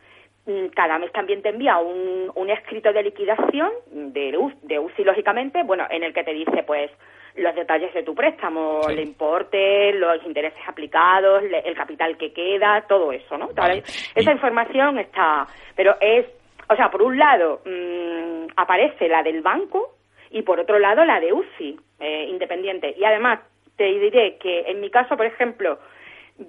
mm, 0.46 0.66
cada 0.74 0.98
mes 0.98 1.12
también 1.12 1.42
te 1.42 1.50
envía 1.50 1.78
un, 1.78 2.30
un 2.34 2.50
escrito 2.50 2.92
de 2.92 3.02
liquidación 3.02 3.70
de, 3.90 4.32
de 4.62 4.78
UCI, 4.78 5.04
lógicamente, 5.04 5.62
bueno, 5.64 5.86
en 5.90 6.02
el 6.02 6.12
que 6.12 6.24
te 6.24 6.32
dice, 6.32 6.62
pues, 6.66 6.90
los 7.36 7.54
detalles 7.54 7.94
de 7.94 8.02
tu 8.02 8.14
préstamo, 8.14 8.82
Sí. 8.82 8.92
el 8.92 9.00
importe, 9.00 9.92
los 9.92 10.22
intereses 10.26 10.60
aplicados, 10.66 11.42
le- 11.44 11.60
el 11.60 11.74
capital 11.76 12.16
que 12.16 12.32
queda, 12.32 12.84
todo 12.88 13.12
eso, 13.12 13.38
¿no? 13.38 13.48
Vale. 13.54 13.78
Esa 14.14 14.30
Y- 14.30 14.34
información 14.34 14.98
está, 14.98 15.46
pero 15.76 15.94
es, 16.00 16.26
o 16.68 16.74
sea, 16.76 16.90
por 16.90 17.02
un 17.02 17.18
lado 17.18 17.60
mm, 17.64 18.48
aparece 18.56 19.08
la 19.08 19.22
del 19.22 19.42
banco 19.42 19.94
y 20.30 20.42
por 20.42 20.58
otro 20.58 20.78
lado 20.78 21.04
la 21.04 21.20
de 21.20 21.32
UCI, 21.32 21.78
eh, 22.00 22.26
independiente. 22.28 22.94
Y 22.98 23.04
además 23.04 23.40
te 23.80 23.86
diré 23.86 24.36
que 24.36 24.64
en 24.66 24.78
mi 24.82 24.90
caso, 24.90 25.16
por 25.16 25.24
ejemplo, 25.24 25.78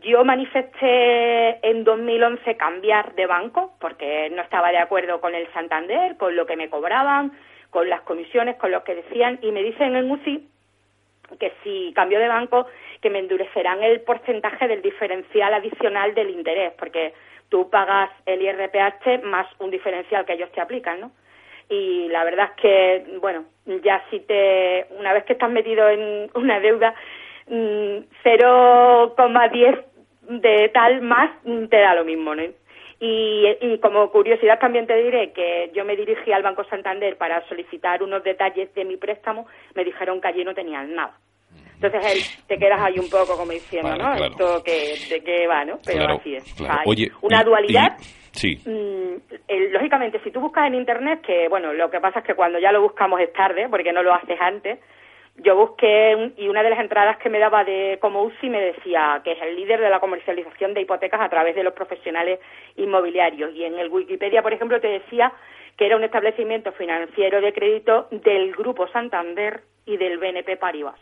yo 0.02 0.26
manifesté 0.26 1.66
en 1.66 1.86
2011 1.86 2.58
cambiar 2.58 3.16
de 3.16 3.26
banco 3.26 3.72
porque 3.80 4.30
no 4.32 4.42
estaba 4.42 4.70
de 4.74 4.80
acuerdo 4.80 5.22
con 5.22 5.34
el 5.34 5.48
Santander, 5.54 6.18
con 6.18 6.36
lo 6.36 6.46
que 6.46 6.58
me 6.58 6.70
cobraban, 6.70 7.32
con 7.70 7.88
las 7.88 8.02
comisiones, 8.02 8.58
con 8.58 8.72
lo 8.72 8.84
que 8.84 8.96
decían 8.96 9.40
y 9.42 9.54
me 9.54 9.64
dicen 9.64 9.96
en 9.96 10.12
UCI 10.12 10.46
que 11.40 11.54
si 11.64 11.94
cambio 11.96 12.20
de 12.20 12.28
banco 12.28 12.68
que 13.02 13.10
me 13.10 13.20
endurecerán 13.20 13.82
el 13.82 14.02
porcentaje 14.02 14.68
del 14.68 14.82
diferencial 14.82 15.54
adicional 15.54 16.14
del 16.14 16.32
interés 16.32 16.74
porque 16.78 17.14
tú 17.48 17.70
pagas 17.70 18.10
el 18.26 18.42
IRPH 18.42 19.24
más 19.24 19.48
un 19.60 19.72
diferencial 19.72 20.26
que 20.26 20.34
ellos 20.34 20.52
te 20.52 20.60
aplican, 20.60 21.00
¿no? 21.00 21.12
Y 21.72 22.10
la 22.10 22.26
verdad 22.26 22.50
es 22.50 22.62
que, 22.62 23.18
bueno, 23.22 23.46
ya 23.82 24.04
si 24.10 24.20
te, 24.20 24.88
una 25.00 25.14
vez 25.14 25.24
que 25.24 25.34
estás 25.34 25.50
metido 25.50 25.88
en 25.88 26.30
una 26.34 26.60
deuda, 26.60 26.94
0,10 27.52 29.84
de 30.42 30.70
tal 30.70 31.02
más 31.02 31.32
te 31.70 31.78
da 31.78 31.94
lo 31.96 32.06
mismo, 32.06 32.34
¿no? 32.36 32.44
Y, 33.00 33.48
y 33.62 33.80
como 33.80 34.12
curiosidad 34.12 34.60
también 34.60 34.86
te 34.86 34.96
diré 34.96 35.32
que 35.34 35.72
yo 35.74 35.84
me 35.84 35.96
dirigí 35.96 36.32
al 36.32 36.44
Banco 36.44 36.64
Santander 36.66 37.18
para 37.18 37.42
solicitar 37.48 38.04
unos 38.04 38.24
detalles 38.24 38.72
de 38.76 38.86
mi 38.86 38.96
préstamo, 38.98 39.48
me 39.74 39.84
dijeron 39.84 40.22
que 40.22 40.28
allí 40.28 40.44
no 40.44 40.54
tenían 40.54 40.94
nada. 40.96 41.18
Entonces 41.82 42.14
él, 42.14 42.20
te 42.48 42.60
quedas 42.60 42.80
ahí 42.80 43.00
un 43.00 43.10
poco 43.10 43.36
como 43.36 43.52
diciendo, 43.52 43.90
Vale, 43.90 44.04
¿no? 44.04 44.16
claro. 44.16 44.32
Esto 44.34 44.64
que, 44.64 44.94
de 45.10 45.24
qué 45.24 45.48
va, 45.48 45.66
¿no? 45.66 45.80
Pero 45.84 45.98
Claro, 45.98 46.14
así 46.20 46.36
es. 46.36 46.44
claro. 46.54 46.74
Hay 46.80 46.84
Oye, 46.86 47.12
una 47.24 47.42
y- 47.42 47.46
dualidad 47.46 47.98
y- 48.00 48.04
sí. 48.38 48.56
Mm, 48.70 49.16
el- 49.48 49.72
lógicamente, 49.74 50.20
si 50.24 50.30
tú 50.30 50.40
buscas 50.40 50.68
en 50.68 50.76
Internet, 50.76 51.22
que 51.22 51.48
bueno, 51.50 51.74
lo 51.74 51.90
que 51.90 52.00
pasa 52.00 52.20
es 52.20 52.26
que 52.26 52.36
cuando 52.36 52.60
ya 52.60 52.72
lo 52.72 52.84
buscamos 52.84 53.20
es 53.20 53.34
tarde, 53.34 53.68
porque 53.68 53.92
no 53.92 54.04
lo 54.04 54.14
haces 54.14 54.40
antes, 54.40 54.78
yo 55.44 55.56
busqué 55.56 56.16
un- 56.16 56.34
y 56.38 56.48
una 56.48 56.64
de 56.64 56.70
las 56.70 56.80
entradas 56.80 57.18
que 57.18 57.30
me 57.30 57.40
daba 57.40 57.64
de 57.64 57.98
como 58.02 58.24
UCI 58.24 58.50
me 58.50 58.62
decía 58.62 59.22
que 59.24 59.34
es 59.34 59.42
el 59.42 59.56
líder 59.56 59.80
de 59.82 59.90
la 59.90 60.00
comercialización 60.00 60.74
de 60.74 60.82
hipotecas 60.82 61.22
a 61.22 61.30
través 61.30 61.56
de 61.56 61.64
los 61.64 61.74
profesionales 61.74 62.40
inmobiliarios. 62.76 63.54
Y 63.56 63.64
en 63.66 63.78
el 63.80 63.90
Wikipedia, 63.90 64.42
por 64.42 64.54
ejemplo, 64.54 64.80
te 64.80 64.88
decía 64.88 65.32
que 65.78 65.86
era 65.86 65.96
un 65.96 66.04
establecimiento 66.04 66.72
financiero 66.74 67.42
de 67.42 67.54
crédito 67.54 68.08
del 68.12 68.52
Grupo 68.54 68.88
Santander 68.90 69.62
y 69.86 69.98
del 69.98 70.18
BNP 70.18 70.58
Paribas. 70.58 71.00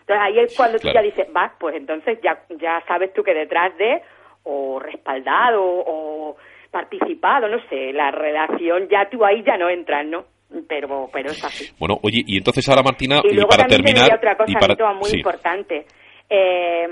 Entonces 0.00 0.22
ahí 0.26 0.38
es 0.40 0.56
cuando 0.56 0.78
tú 0.78 0.82
Claro. 0.88 0.94
ya 1.00 1.02
dices, 1.02 1.28
va, 1.36 1.54
pues 1.58 1.76
entonces 1.76 2.18
ya, 2.22 2.42
ya 2.50 2.82
sabes 2.88 3.12
tú 3.12 3.22
que 3.22 3.34
detrás 3.34 3.76
de, 3.78 4.02
o 4.44 4.80
respaldado, 4.80 5.62
o 5.62 6.36
participado, 6.70 7.48
no 7.48 7.60
sé, 7.68 7.92
la 7.92 8.10
relación, 8.10 8.88
ya 8.88 9.08
tú 9.10 9.24
ahí 9.24 9.42
ya 9.42 9.56
no 9.56 9.68
entras, 9.68 10.06
¿no? 10.06 10.24
Pero, 10.68 11.08
pero 11.12 11.30
es 11.30 11.42
así. 11.44 11.72
Bueno, 11.78 11.98
oye, 12.02 12.22
y 12.26 12.36
entonces 12.38 12.68
ahora 12.68 12.82
Martina, 12.82 13.20
Y 13.24 13.28
y, 13.28 13.34
luego 13.34 13.48
para 13.48 13.62
también 13.66 13.82
te 13.82 13.92
terminar, 13.92 14.16
otra 14.18 14.36
cosa, 14.36 14.50
y 14.50 14.54
para- 14.54 14.92
muy 14.94 15.08
sí. 15.10 15.16
importante. 15.18 15.86
Eh, 16.28 16.84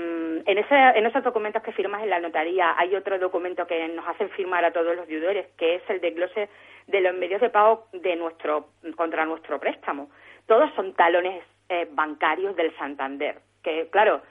en, 0.45 0.57
ese, 0.57 0.75
en 0.75 1.05
esos 1.05 1.23
documentos 1.23 1.63
que 1.63 1.71
firmas 1.71 2.03
en 2.03 2.09
la 2.11 2.19
notaría 2.19 2.75
hay 2.77 2.95
otro 2.95 3.17
documento 3.17 3.65
que 3.65 3.87
nos 3.87 4.07
hacen 4.07 4.29
firmar 4.31 4.63
a 4.65 4.71
todos 4.71 4.95
los 4.95 5.07
deudores, 5.07 5.47
que 5.57 5.75
es 5.75 5.81
el 5.89 5.99
desglose 5.99 6.49
de 6.87 7.01
los 7.01 7.15
medios 7.15 7.41
de 7.41 7.49
pago 7.49 7.87
de 7.93 8.15
nuestro 8.15 8.67
contra 8.95 9.25
nuestro 9.25 9.59
préstamo. 9.59 10.09
Todos 10.45 10.69
son 10.75 10.93
talones 10.93 11.43
eh, 11.69 11.87
bancarios 11.91 12.55
del 12.55 12.75
Santander, 12.77 13.39
que 13.63 13.87
claro, 13.89 14.21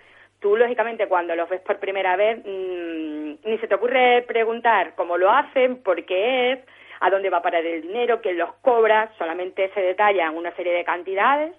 tú 0.41 0.57
lógicamente 0.57 1.09
cuando 1.09 1.35
los 1.35 1.49
ves 1.49 1.61
por 1.63 1.79
primera 1.81 2.15
vez 2.17 2.39
mm, 2.45 3.49
ni 3.49 3.59
se 3.59 3.67
te 3.69 3.75
ocurre 3.75 4.23
preguntar 4.29 4.95
cómo 4.95 5.17
lo 5.19 5.31
hacen, 5.31 5.83
por 5.83 6.05
qué 6.05 6.53
es, 6.53 6.59
a 7.01 7.11
dónde 7.11 7.31
va 7.31 7.39
a 7.39 7.43
parar 7.43 7.65
el 7.65 7.83
dinero, 7.83 8.21
quién 8.21 8.39
los 8.39 8.53
cobra, 8.57 9.11
solamente 9.19 9.71
se 9.75 9.81
detallan 9.81 10.37
una 10.37 10.53
serie 10.53 10.75
de 10.75 10.85
cantidades 10.85 11.55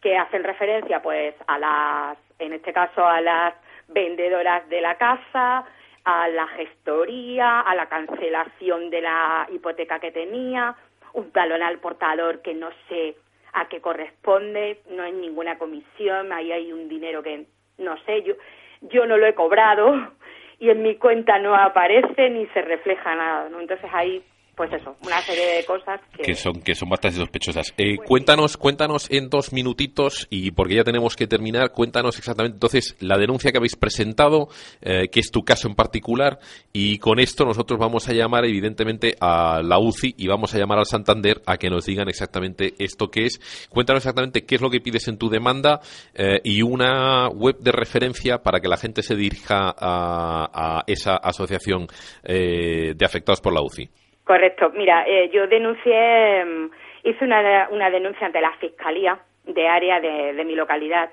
que 0.00 0.16
hacen 0.16 0.44
referencia 0.44 1.02
pues 1.02 1.34
a 1.46 1.58
las 1.58 2.18
en 2.38 2.52
este 2.52 2.72
caso 2.72 3.06
a 3.06 3.20
las 3.20 3.54
vendedoras 3.88 4.68
de 4.68 4.80
la 4.80 4.96
casa 4.96 5.64
a 6.04 6.28
la 6.28 6.46
gestoría 6.48 7.60
a 7.60 7.74
la 7.74 7.86
cancelación 7.86 8.90
de 8.90 9.00
la 9.00 9.46
hipoteca 9.50 9.98
que 9.98 10.12
tenía 10.12 10.76
un 11.14 11.32
talón 11.32 11.62
al 11.62 11.78
portador 11.78 12.42
que 12.42 12.54
no 12.54 12.68
sé 12.88 13.16
a 13.54 13.66
qué 13.68 13.80
corresponde 13.80 14.82
no 14.90 15.02
hay 15.02 15.12
ninguna 15.12 15.58
comisión 15.58 16.32
ahí 16.32 16.52
hay 16.52 16.72
un 16.72 16.88
dinero 16.88 17.22
que 17.22 17.46
no 17.78 17.96
sé 18.04 18.22
yo 18.22 18.34
yo 18.82 19.04
no 19.06 19.16
lo 19.16 19.26
he 19.26 19.34
cobrado 19.34 20.12
y 20.60 20.70
en 20.70 20.82
mi 20.82 20.94
cuenta 20.94 21.38
no 21.38 21.56
aparece 21.56 22.30
ni 22.30 22.46
se 22.48 22.62
refleja 22.62 23.16
nada 23.16 23.48
no 23.48 23.60
entonces 23.60 23.90
ahí 23.92 24.22
pues 24.58 24.72
eso 24.72 24.96
una 25.06 25.22
serie 25.22 25.58
de 25.58 25.64
cosas 25.64 26.00
que, 26.14 26.24
que 26.24 26.34
son 26.34 26.60
que 26.60 26.74
son 26.74 26.90
bastante 26.90 27.18
sospechosas. 27.18 27.72
Eh, 27.78 27.96
cuéntanos, 27.96 28.56
cuéntanos 28.56 29.08
en 29.08 29.30
dos 29.30 29.52
minutitos 29.52 30.26
y 30.30 30.50
porque 30.50 30.74
ya 30.74 30.82
tenemos 30.84 31.14
que 31.14 31.28
terminar, 31.28 31.70
cuéntanos 31.70 32.18
exactamente 32.18 32.56
entonces 32.56 32.96
la 32.98 33.16
denuncia 33.16 33.52
que 33.52 33.58
habéis 33.58 33.76
presentado, 33.76 34.48
eh, 34.82 35.08
que 35.10 35.20
es 35.20 35.30
tu 35.30 35.44
caso 35.44 35.68
en 35.68 35.76
particular 35.76 36.40
y 36.72 36.98
con 36.98 37.20
esto 37.20 37.44
nosotros 37.44 37.78
vamos 37.78 38.08
a 38.08 38.12
llamar 38.12 38.44
evidentemente 38.46 39.14
a 39.20 39.62
la 39.62 39.78
UCI 39.78 40.16
y 40.18 40.26
vamos 40.26 40.52
a 40.54 40.58
llamar 40.58 40.80
al 40.80 40.86
Santander 40.86 41.40
a 41.46 41.56
que 41.56 41.70
nos 41.70 41.86
digan 41.86 42.08
exactamente 42.08 42.74
esto 42.80 43.12
que 43.12 43.26
es. 43.26 43.40
Cuéntanos 43.68 44.02
exactamente 44.02 44.44
qué 44.44 44.56
es 44.56 44.60
lo 44.60 44.70
que 44.70 44.80
pides 44.80 45.06
en 45.06 45.18
tu 45.18 45.30
demanda 45.30 45.80
eh, 46.14 46.40
y 46.42 46.62
una 46.62 47.28
web 47.28 47.58
de 47.60 47.70
referencia 47.70 48.42
para 48.42 48.58
que 48.58 48.66
la 48.66 48.76
gente 48.76 49.02
se 49.02 49.14
dirija 49.14 49.72
a, 49.78 50.80
a 50.80 50.84
esa 50.88 51.16
asociación 51.16 51.86
eh, 52.24 52.94
de 52.96 53.04
afectados 53.04 53.40
por 53.40 53.52
la 53.52 53.62
UCI. 53.62 53.88
Correcto. 54.28 54.70
Mira, 54.74 55.04
eh, 55.06 55.30
yo 55.32 55.46
denuncié, 55.46 56.44
mm, 56.44 56.70
hice 57.04 57.24
una, 57.24 57.66
una 57.70 57.88
denuncia 57.88 58.26
ante 58.26 58.42
la 58.42 58.52
Fiscalía 58.60 59.18
de 59.46 59.66
área 59.66 60.00
de, 60.00 60.34
de 60.34 60.44
mi 60.44 60.54
localidad 60.54 61.08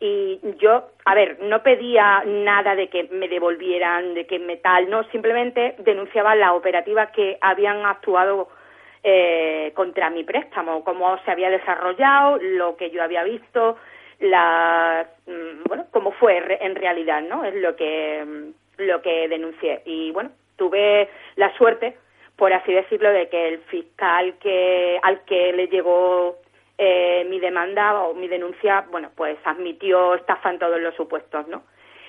y 0.00 0.40
yo, 0.58 0.88
a 1.04 1.14
ver, 1.14 1.38
no 1.42 1.62
pedía 1.62 2.24
nada 2.26 2.74
de 2.74 2.88
que 2.88 3.04
me 3.12 3.28
devolvieran, 3.28 4.14
de 4.14 4.26
que 4.26 4.40
me 4.40 4.56
tal, 4.56 4.90
no, 4.90 5.04
simplemente 5.10 5.76
denunciaba 5.78 6.34
la 6.34 6.54
operativa 6.54 7.12
que 7.12 7.38
habían 7.40 7.86
actuado 7.86 8.48
eh, 9.04 9.70
contra 9.76 10.10
mi 10.10 10.24
préstamo, 10.24 10.82
cómo 10.82 11.16
se 11.24 11.30
había 11.30 11.50
desarrollado, 11.50 12.38
lo 12.42 12.76
que 12.76 12.90
yo 12.90 13.00
había 13.00 13.22
visto, 13.22 13.76
la, 14.18 15.06
mm, 15.24 15.68
bueno, 15.68 15.86
cómo 15.92 16.10
fue 16.10 16.42
en 16.60 16.74
realidad, 16.74 17.22
¿no? 17.22 17.44
Es 17.44 17.54
lo 17.54 17.76
que, 17.76 18.24
mm, 18.26 18.82
lo 18.82 19.00
que 19.02 19.28
denuncié. 19.28 19.82
Y 19.84 20.10
bueno, 20.10 20.30
tuve 20.56 21.08
la 21.36 21.56
suerte 21.56 21.96
por 22.36 22.52
así 22.52 22.72
decirlo, 22.72 23.10
de 23.10 23.28
que 23.28 23.48
el 23.48 23.58
fiscal 23.62 24.34
que 24.38 25.00
al 25.02 25.24
que 25.24 25.52
le 25.52 25.68
llegó 25.68 26.36
eh, 26.78 27.26
mi 27.28 27.40
demanda 27.40 28.02
o 28.02 28.14
mi 28.14 28.28
denuncia, 28.28 28.84
bueno, 28.90 29.10
pues 29.16 29.38
admitió 29.44 30.14
estafa 30.14 30.50
en 30.50 30.58
todos 30.58 30.78
los 30.80 30.94
supuestos, 30.94 31.48
¿no? 31.48 31.62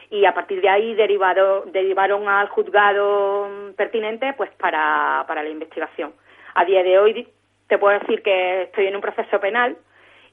Y 0.10 0.26
a 0.26 0.34
partir 0.34 0.62
de 0.62 0.70
ahí 0.70 0.94
derivado, 0.96 1.64
derivaron 1.68 2.28
al 2.28 2.50
juzgado 2.50 3.74
pertinente, 3.76 4.34
pues 4.34 4.50
para, 4.52 5.24
para 5.28 5.44
la 5.44 5.50
investigación. 5.50 6.14
A 6.56 6.66
día 6.66 6.84
de 6.84 7.00
hoy 7.00 7.28
te 7.68 7.78
puedo 7.78 7.98
decir 8.00 8.22
que 8.24 8.64
estoy 8.64 8.88
en 8.88 8.96
un 8.96 9.02
proceso 9.02 9.40
penal 9.40 9.78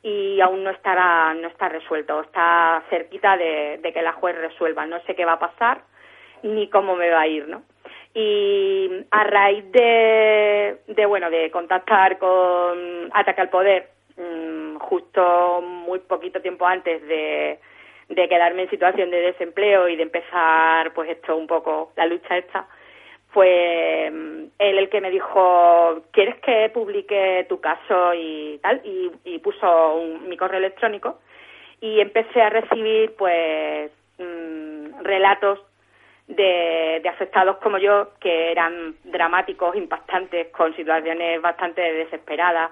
y 0.03 0.41
aún 0.41 0.63
no 0.65 0.71
estará 0.71 1.35
no 1.35 1.49
está 1.49 1.69
resuelto, 1.69 2.21
está 2.21 2.83
cerquita 2.91 3.37
de, 3.37 3.79
de 3.83 3.93
que 3.93 4.03
la 4.03 4.13
juez 4.13 4.37
resuelva. 4.37 4.87
No 4.87 5.01
sé 5.03 5.15
qué 5.15 5.25
va 5.25 5.35
a 5.35 5.39
pasar 5.39 5.83
ni 6.43 6.69
cómo 6.69 6.95
me 6.97 7.11
va 7.11 7.21
a 7.21 7.27
ir, 7.27 7.49
¿no? 7.49 7.63
Y 8.15 8.91
a 9.11 9.25
raíz 9.25 9.71
de, 9.73 10.79
de 10.87 11.07
bueno 11.07 11.31
de 11.31 11.51
contactar 11.51 12.19
con 12.19 13.11
Ataque 13.13 13.41
al 13.41 13.51
Poder 13.51 13.89
mmm, 14.17 14.77
justo 14.77 15.61
muy 15.63 15.99
poquito 15.99 16.41
tiempo 16.41 16.67
antes 16.67 17.03
de, 17.09 17.59
de 18.09 18.29
quedarme 18.29 18.63
en 18.63 18.71
situación 18.71 19.11
de 19.11 19.21
desempleo 19.21 19.89
y 19.89 19.97
de 19.97 20.05
empezar 20.05 20.93
pues 20.95 21.11
esto 21.11 21.37
un 21.37 21.47
poco 21.47 21.93
la 21.97 22.07
lucha 22.07 22.37
esta 22.37 22.69
fue 23.35 24.11
mm, 24.11 24.45
él 24.59 24.79
el 24.79 24.89
que 24.89 25.01
me 25.03 25.11
dijo, 25.11 26.03
¿quieres 26.13 26.37
que 26.37 26.71
publique 26.73 27.45
tu 27.49 27.61
caso 27.61 28.15
y 28.15 28.59
tal? 28.63 28.81
Y, 28.85 29.11
puso 29.41 30.01
mi 30.27 30.39
correo 30.39 30.59
electrónico 30.59 31.19
y 31.79 32.01
empecé 32.01 32.41
a 32.41 32.49
recibir 32.49 33.15
pues 33.17 33.91
mm, 34.19 35.03
relatos 35.03 35.61
de, 36.27 37.03
afectados 37.09 37.57
como 37.59 37.79
yo 37.79 38.13
que 38.21 38.51
eran 38.51 38.95
dramáticos, 39.05 39.77
impactantes, 39.77 40.49
con 40.49 40.75
situaciones 40.75 41.41
bastante 41.43 41.81
desesperadas, 41.81 42.71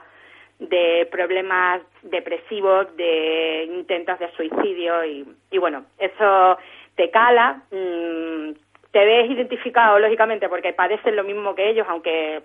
de 0.59 1.09
problemas 1.11 1.83
depresivos, 2.03 2.97
de 2.97 3.65
intentos 3.65 4.19
de 4.19 4.31
suicidio 4.33 5.05
y, 5.05 5.27
y 5.51 5.59
bueno, 5.59 5.87
eso 5.99 6.57
te 6.95 7.11
cala, 7.11 7.63
mm, 7.71 8.53
te 8.93 9.05
ves 9.05 9.31
identificado 9.31 9.99
lógicamente 9.99 10.49
porque 10.49 10.73
padecen 10.73 11.17
lo 11.17 11.25
mismo 11.25 11.55
que 11.55 11.71
ellos, 11.71 11.87
aunque 11.89 12.43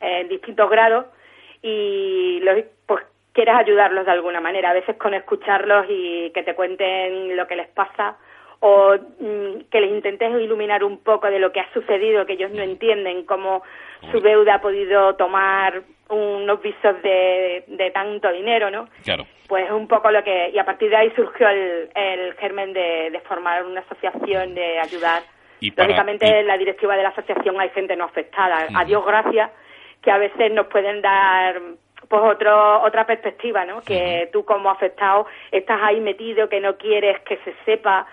en 0.00 0.28
distintos 0.28 0.70
grados 0.70 1.06
y 1.62 2.40
pues 2.86 3.04
quieres 3.32 3.54
ayudarlos 3.56 4.06
de 4.06 4.12
alguna 4.12 4.40
manera, 4.40 4.70
a 4.70 4.74
veces 4.74 4.96
con 4.96 5.14
escucharlos 5.14 5.86
y 5.88 6.30
que 6.30 6.42
te 6.42 6.54
cuenten 6.54 7.36
lo 7.36 7.46
que 7.46 7.56
les 7.56 7.68
pasa 7.68 8.16
o 8.60 8.94
mm, 8.94 9.68
que 9.70 9.80
les 9.80 9.90
intentes 9.90 10.30
iluminar 10.40 10.82
un 10.84 10.98
poco 10.98 11.28
de 11.28 11.38
lo 11.38 11.52
que 11.52 11.60
ha 11.60 11.72
sucedido, 11.72 12.26
que 12.26 12.34
ellos 12.34 12.50
no 12.52 12.62
entienden 12.62 13.24
cómo 13.24 13.62
su 14.10 14.20
deuda 14.20 14.56
ha 14.56 14.60
podido 14.60 15.14
tomar 15.16 15.82
unos 16.08 16.62
visos 16.62 17.02
de, 17.02 17.64
de 17.66 17.90
tanto 17.90 18.30
dinero, 18.30 18.70
¿no? 18.70 18.88
Claro. 19.04 19.26
Pues 19.48 19.70
un 19.70 19.88
poco 19.88 20.10
lo 20.10 20.22
que... 20.22 20.50
Y 20.50 20.58
a 20.58 20.64
partir 20.64 20.90
de 20.90 20.96
ahí 20.96 21.12
surgió 21.16 21.48
el, 21.48 21.90
el 21.94 22.34
germen 22.34 22.72
de, 22.72 23.10
de 23.10 23.20
formar 23.20 23.64
una 23.64 23.80
asociación, 23.80 24.54
de 24.54 24.78
ayudar. 24.78 25.22
Y 25.60 25.72
Lógicamente, 25.74 26.40
en 26.40 26.46
la 26.46 26.58
directiva 26.58 26.96
de 26.96 27.02
la 27.02 27.08
asociación 27.10 27.60
hay 27.60 27.70
gente 27.70 27.96
no 27.96 28.04
afectada. 28.04 28.66
A 28.74 28.84
Dios 28.84 29.04
gracias, 29.04 29.50
que 30.02 30.10
a 30.10 30.18
veces 30.18 30.52
nos 30.52 30.66
pueden 30.66 31.00
dar 31.00 31.60
pues 32.08 32.22
otro, 32.22 32.82
otra 32.82 33.06
perspectiva, 33.06 33.64
¿no? 33.64 33.80
Que 33.80 34.28
tú 34.32 34.44
como 34.44 34.70
afectado 34.70 35.26
estás 35.50 35.80
ahí 35.82 36.00
metido, 36.00 36.48
que 36.48 36.60
no 36.60 36.76
quieres 36.76 37.20
que 37.20 37.36
se 37.38 37.54
sepa 37.64 38.06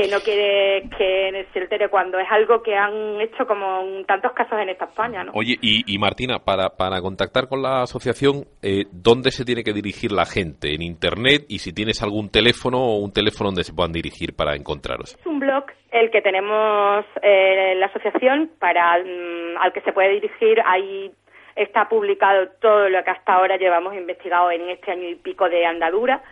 que 0.00 0.08
no 0.08 0.20
quiere 0.20 0.88
que 0.96 1.46
se 1.52 1.60
altere 1.60 1.88
cuando 1.88 2.18
es 2.18 2.26
algo 2.30 2.62
que 2.62 2.74
han 2.74 3.20
hecho 3.20 3.46
como 3.46 3.82
en 3.82 4.04
tantos 4.06 4.32
casos 4.32 4.58
en 4.58 4.70
esta 4.70 4.86
España. 4.86 5.24
¿no? 5.24 5.32
Oye, 5.34 5.58
y, 5.60 5.98
Martina, 5.98 6.38
para, 6.38 6.70
para 6.70 7.00
contactar 7.02 7.48
con 7.48 7.60
la 7.60 7.82
asociación, 7.82 8.44
eh, 8.62 8.84
¿dónde 8.92 9.30
se 9.30 9.44
tiene 9.44 9.62
que 9.62 9.72
dirigir 9.72 10.12
la 10.12 10.24
gente? 10.24 10.74
¿En 10.74 10.82
Internet? 10.82 11.44
Y 11.48 11.58
si 11.58 11.74
tienes 11.74 12.02
algún 12.02 12.30
teléfono 12.30 12.78
o 12.78 12.96
un 12.96 13.12
teléfono 13.12 13.48
donde 13.48 13.64
se 13.64 13.74
puedan 13.74 13.92
dirigir 13.92 14.34
para 14.34 14.56
encontraros. 14.56 15.16
Es 15.20 15.26
un 15.26 15.38
blog 15.38 15.64
el 15.90 16.10
que 16.10 16.22
tenemos 16.22 17.04
eh, 17.22 17.74
la 17.76 17.86
asociación 17.86 18.50
para 18.58 18.98
mm, 18.98 19.58
al 19.60 19.72
que 19.72 19.82
se 19.82 19.92
puede 19.92 20.14
dirigir. 20.14 20.62
Ahí 20.64 21.10
está 21.56 21.88
publicado 21.88 22.48
todo 22.60 22.88
lo 22.88 23.04
que 23.04 23.10
hasta 23.10 23.34
ahora 23.34 23.58
llevamos 23.58 23.94
investigado 23.94 24.50
en 24.50 24.70
este 24.70 24.92
año 24.92 25.08
y 25.08 25.16
pico 25.16 25.48
de 25.48 25.66
andadura 25.66 26.22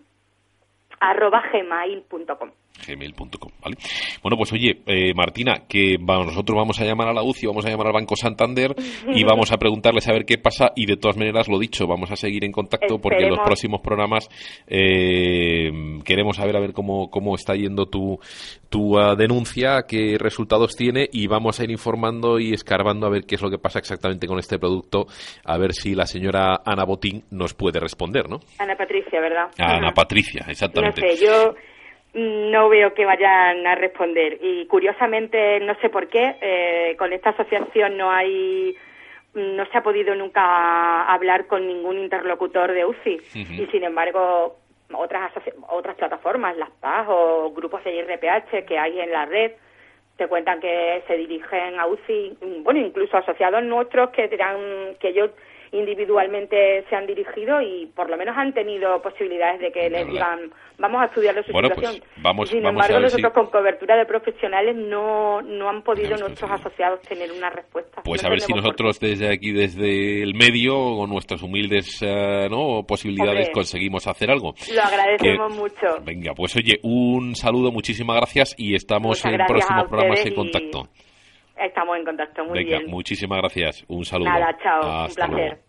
arroba 1.00 1.44
gmail.com 1.52 2.52
gmail.com, 2.86 3.52
¿vale? 3.62 3.78
Bueno, 4.22 4.38
pues 4.38 4.52
oye, 4.54 4.82
eh, 4.86 5.14
Martina, 5.14 5.64
que 5.68 5.98
nosotros 5.98 6.56
vamos 6.56 6.80
a 6.80 6.86
llamar 6.86 7.10
a 7.10 7.14
la 7.14 7.24
UCI, 7.24 7.48
vamos 7.48 7.66
a 7.66 7.70
llamar 7.70 7.88
al 7.88 7.94
Banco 7.94 8.16
Santander 8.16 8.76
y 9.14 9.24
vamos 9.26 9.52
a 9.52 9.58
preguntarles 9.58 10.08
a 10.08 10.14
ver 10.14 10.26
qué 10.26 10.38
pasa 10.38 10.72
y 10.76 10.86
de 10.86 10.98
todas 10.98 11.18
maneras, 11.18 11.48
lo 11.48 11.60
dicho, 11.60 11.88
vamos 11.88 12.12
a 12.12 12.16
seguir 12.16 12.44
en 12.44 12.52
contacto 12.52 13.00
porque 13.00 13.24
en 13.24 13.30
los 13.30 13.40
próximos 13.40 13.82
programas 13.82 14.30
eh, 14.68 15.72
queremos 16.04 16.38
saber 16.38 16.58
a 16.58 16.60
ver 16.60 16.74
cómo, 16.74 17.10
cómo 17.10 17.36
está 17.36 17.56
yendo 17.56 17.88
tu, 17.88 18.20
tu 18.70 19.00
uh, 19.00 19.16
denuncia, 19.16 19.84
qué 19.88 20.18
resultados 20.20 20.76
tiene 20.76 21.08
y 21.12 21.28
vamos 21.28 21.60
a 21.60 21.64
ir 21.64 21.72
informando 21.72 22.40
y 22.40 22.54
escarbando 22.54 23.08
a 23.08 23.10
ver 23.10 23.24
qué 23.24 23.36
es 23.36 23.42
lo 23.42 23.50
que 23.50 23.58
pasa 23.58 23.80
exactamente 23.80 24.28
con 24.28 24.40
este 24.40 24.60
producto, 24.60 25.08
a 25.44 25.58
ver 25.58 25.74
si 25.74 25.96
la 25.96 26.06
señora 26.06 26.62
Ana 26.66 26.86
Botín 26.86 27.24
nos 27.32 27.54
puede 27.54 27.80
responder, 27.80 28.30
¿no? 28.30 28.40
Ana 28.60 28.76
Patricia, 28.76 29.20
¿verdad? 29.20 29.48
Ana 29.58 29.92
Patricia, 29.94 30.46
exactamente. 30.48 31.02
No 31.02 31.08
sé, 31.08 31.26
yo 31.26 31.56
no 32.14 32.70
veo 32.70 32.94
que 32.94 33.06
vayan 33.06 33.66
a 33.68 33.76
responder. 33.76 34.40
Y 34.42 34.66
curiosamente, 34.66 35.60
no 35.60 35.76
sé 35.82 35.90
por 35.90 36.08
qué, 36.08 36.36
eh, 36.42 36.96
con 36.98 37.14
esta 37.14 37.32
asociación 37.32 37.98
no 37.98 38.12
hay 38.12 38.76
no 39.34 39.66
se 39.68 39.78
ha 39.78 39.84
podido 39.84 40.16
nunca 40.16 41.04
hablar 41.04 41.46
con 41.46 41.68
ningún 41.68 42.00
interlocutor 42.00 42.72
de 42.72 42.86
UCI 42.86 43.20
y 43.36 43.68
sin 43.68 43.84
embargo 43.84 44.56
otras 44.92 45.32
otras 45.70 45.96
plataformas, 45.96 46.58
las 46.58 46.72
PAS 46.72 47.06
o 47.08 47.52
grupos 47.52 47.84
de 47.84 47.94
IRPH 47.98 48.66
que 48.66 48.80
hay 48.80 49.00
en 49.00 49.12
la 49.12 49.26
red 49.26 49.52
te 50.18 50.28
cuentan 50.28 50.60
que 50.60 51.04
se 51.06 51.16
dirigen 51.16 51.80
a 51.80 51.86
UCI, 51.86 52.38
bueno, 52.64 52.80
incluso 52.80 53.18
asociados 53.18 53.64
nuestros 53.64 54.10
que 54.10 54.28
dirán 54.28 54.96
que 55.00 55.14
yo 55.14 55.30
individualmente 55.72 56.86
se 56.90 56.96
han 56.96 57.08
dirigido 57.08 57.62
y 57.62 57.88
por 57.96 58.10
lo 58.10 58.18
menos 58.18 58.36
han 58.38 58.54
tenido 58.54 59.02
posibilidades 59.02 59.60
de 59.60 59.72
que 59.72 59.90
les 59.90 60.08
digan 60.08 60.52
vamos 60.78 61.02
a 61.02 61.06
estudiar 61.06 61.36
su 61.44 61.52
pues 61.52 61.68
situación. 61.68 62.04
vamos, 62.18 62.50
Sin 62.50 62.66
embargo, 62.66 63.00
nosotros 63.00 63.34
con 63.34 63.48
cobertura 63.48 63.96
de 63.96 64.06
profesionales 64.06 64.76
no, 64.76 65.42
no 65.42 65.70
han 65.70 65.82
podido 65.82 66.18
nuestros 66.18 66.50
asociados 66.52 67.02
tener 67.02 67.32
una 67.32 67.50
respuesta. 67.50 68.02
Pues 68.04 68.24
a 68.24 68.30
ver 68.30 68.42
si 68.42 68.54
nosotros 68.54 69.00
desde 69.00 69.32
aquí, 69.32 69.52
desde 69.52 70.22
el 70.22 70.36
medio, 70.36 70.98
con 70.98 71.10
nuestras 71.10 71.42
humildes 71.42 72.00
eh, 72.02 72.48
¿no? 72.50 72.84
posibilidades, 72.88 73.50
conseguimos 73.50 74.08
hacer 74.08 74.32
algo. 74.32 74.54
Lo 74.74 74.82
agradecemos 74.82 75.56
mucho. 75.56 76.02
Venga, 76.04 76.34
pues 76.36 76.56
oye, 76.56 76.80
un 76.84 77.36
saludo, 77.36 77.72
muchísimas 77.72 78.18
gracias 78.18 78.56
y 78.58 78.76
estamos 78.76 79.24
en 79.26 79.38
próximos 79.48 79.86
programas 79.88 80.26
en 80.26 80.36
contacto. 80.36 80.90
Estamos 81.60 81.98
en 81.98 82.06
contacto, 82.06 82.46
muy 82.46 82.64
Venga, 82.64 82.80
muchísimas 82.88 83.40
gracias. 83.40 83.84
Un 83.88 84.06
saludo. 84.06 84.30
Nada, 84.30 84.58
chao. 84.62 85.06
un 85.08 85.14
placer. 85.14 85.62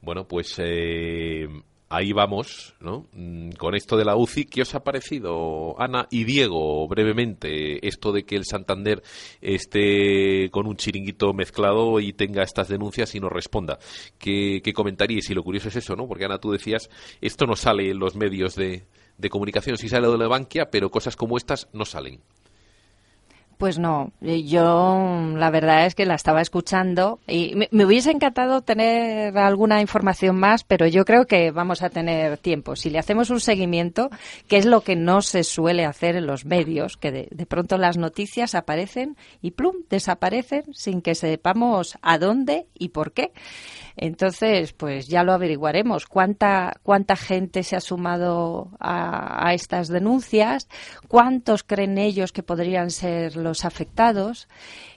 Bueno, 0.00 0.26
pues 0.26 0.58
eh, 0.58 1.46
ahí 1.88 2.12
vamos, 2.12 2.74
¿no? 2.80 3.06
Mm, 3.12 3.50
con 3.52 3.74
esto 3.74 3.96
de 3.96 4.04
la 4.04 4.16
UCI, 4.16 4.46
¿qué 4.46 4.62
os 4.62 4.74
ha 4.74 4.82
parecido, 4.82 5.80
Ana 5.80 6.08
y 6.10 6.24
Diego, 6.24 6.88
brevemente, 6.88 7.86
esto 7.86 8.10
de 8.10 8.24
que 8.24 8.34
el 8.34 8.44
Santander 8.44 9.02
esté 9.40 10.48
con 10.50 10.66
un 10.66 10.76
chiringuito 10.76 11.32
mezclado 11.34 12.00
y 12.00 12.14
tenga 12.14 12.42
estas 12.42 12.68
denuncias 12.68 13.14
y 13.14 13.20
nos 13.20 13.30
responda? 13.30 13.78
¿Qué, 14.18 14.60
qué 14.64 14.72
comentaríais? 14.72 15.28
Y 15.30 15.34
lo 15.34 15.44
curioso 15.44 15.68
es 15.68 15.76
eso, 15.76 15.94
¿no? 15.94 16.08
Porque, 16.08 16.24
Ana, 16.24 16.38
tú 16.38 16.50
decías, 16.50 16.88
esto 17.20 17.46
no 17.46 17.54
sale 17.54 17.90
en 17.90 17.98
los 17.98 18.16
medios 18.16 18.56
de, 18.56 18.86
de 19.18 19.28
comunicación, 19.28 19.76
sí 19.76 19.88
sale 19.88 20.08
de 20.08 20.18
la 20.18 20.28
Bankia, 20.28 20.70
pero 20.70 20.90
cosas 20.90 21.14
como 21.14 21.36
estas 21.36 21.68
no 21.72 21.84
salen. 21.84 22.20
Pues 23.62 23.78
no, 23.78 24.10
eh, 24.22 24.42
yo 24.42 25.34
la 25.36 25.48
verdad 25.50 25.86
es 25.86 25.94
que 25.94 26.04
la 26.04 26.16
estaba 26.16 26.40
escuchando 26.40 27.20
y 27.28 27.54
me, 27.70 27.84
hubiese 27.84 28.10
encantado 28.10 28.62
tener 28.62 29.38
alguna 29.38 29.80
información 29.80 30.34
más, 30.34 30.64
pero 30.64 30.88
yo 30.88 31.04
creo 31.04 31.26
que 31.26 31.52
vamos 31.52 31.80
a 31.84 31.88
tener 31.88 32.38
tiempo. 32.38 32.74
Si 32.74 32.90
le 32.90 32.98
hacemos 32.98 33.30
un 33.30 33.38
seguimiento, 33.38 34.10
que 34.48 34.56
es 34.56 34.66
lo 34.66 34.80
que 34.80 34.96
no 34.96 35.22
se 35.22 35.44
suele 35.44 35.84
hacer 35.84 36.16
en 36.16 36.26
los 36.26 36.44
medios, 36.44 36.96
que 36.96 37.12
de, 37.12 37.46
pronto 37.46 37.78
las 37.78 37.96
noticias 37.96 38.56
aparecen 38.56 39.16
y 39.42 39.52
plum, 39.52 39.76
desaparecen 39.88 40.64
sin 40.74 41.00
que 41.00 41.14
sepamos 41.14 41.96
a 42.02 42.18
dónde 42.18 42.66
y 42.76 42.88
por 42.88 43.12
qué. 43.12 43.30
Entonces, 43.96 44.72
pues 44.72 45.08
ya 45.08 45.22
lo 45.22 45.32
averiguaremos. 45.32 46.06
¿Cuánta, 46.06 46.74
cuánta 46.82 47.16
gente 47.16 47.62
se 47.62 47.76
ha 47.76 47.80
sumado 47.80 48.70
a, 48.78 49.48
a 49.48 49.54
estas 49.54 49.88
denuncias? 49.88 50.68
¿Cuántos 51.08 51.62
creen 51.62 51.98
ellos 51.98 52.32
que 52.32 52.42
podrían 52.42 52.90
ser 52.90 53.36
los 53.36 53.64
afectados? 53.64 54.48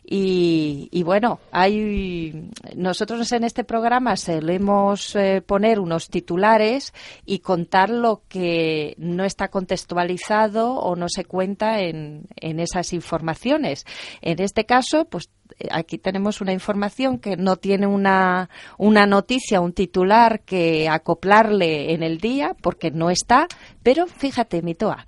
Y, 0.07 1.01
bueno, 1.03 1.39
hay 1.51 2.51
nosotros 2.75 3.31
en 3.31 3.43
este 3.43 3.63
programa 3.63 4.15
solemos 4.17 5.15
eh, 5.15 5.41
poner 5.41 5.79
unos 5.79 6.09
titulares 6.09 6.93
y 7.25 7.39
contar 7.39 7.89
lo 7.89 8.21
que 8.27 8.93
no 8.99 9.23
está 9.23 9.47
contextualizado 9.47 10.75
o 10.75 10.95
no 10.95 11.09
se 11.09 11.25
cuenta 11.25 11.81
en, 11.81 12.27
en 12.35 12.59
esas 12.59 12.93
informaciones. 12.93 13.85
En 14.21 14.39
este 14.41 14.65
caso, 14.65 15.05
pues 15.05 15.29
aquí 15.71 15.97
tenemos 15.97 16.41
una 16.41 16.53
información 16.53 17.19
que 17.19 17.37
no 17.37 17.57
tiene 17.57 17.87
una, 17.87 18.49
una 18.77 19.05
noticia, 19.05 19.61
un 19.61 19.73
titular 19.73 20.41
que 20.41 20.89
acoplarle 20.89 21.93
en 21.93 22.03
el 22.03 22.19
día, 22.19 22.55
porque 22.61 22.91
no 22.91 23.09
está, 23.09 23.47
pero 23.83 24.07
fíjate, 24.07 24.61
Mitoa, 24.61 25.07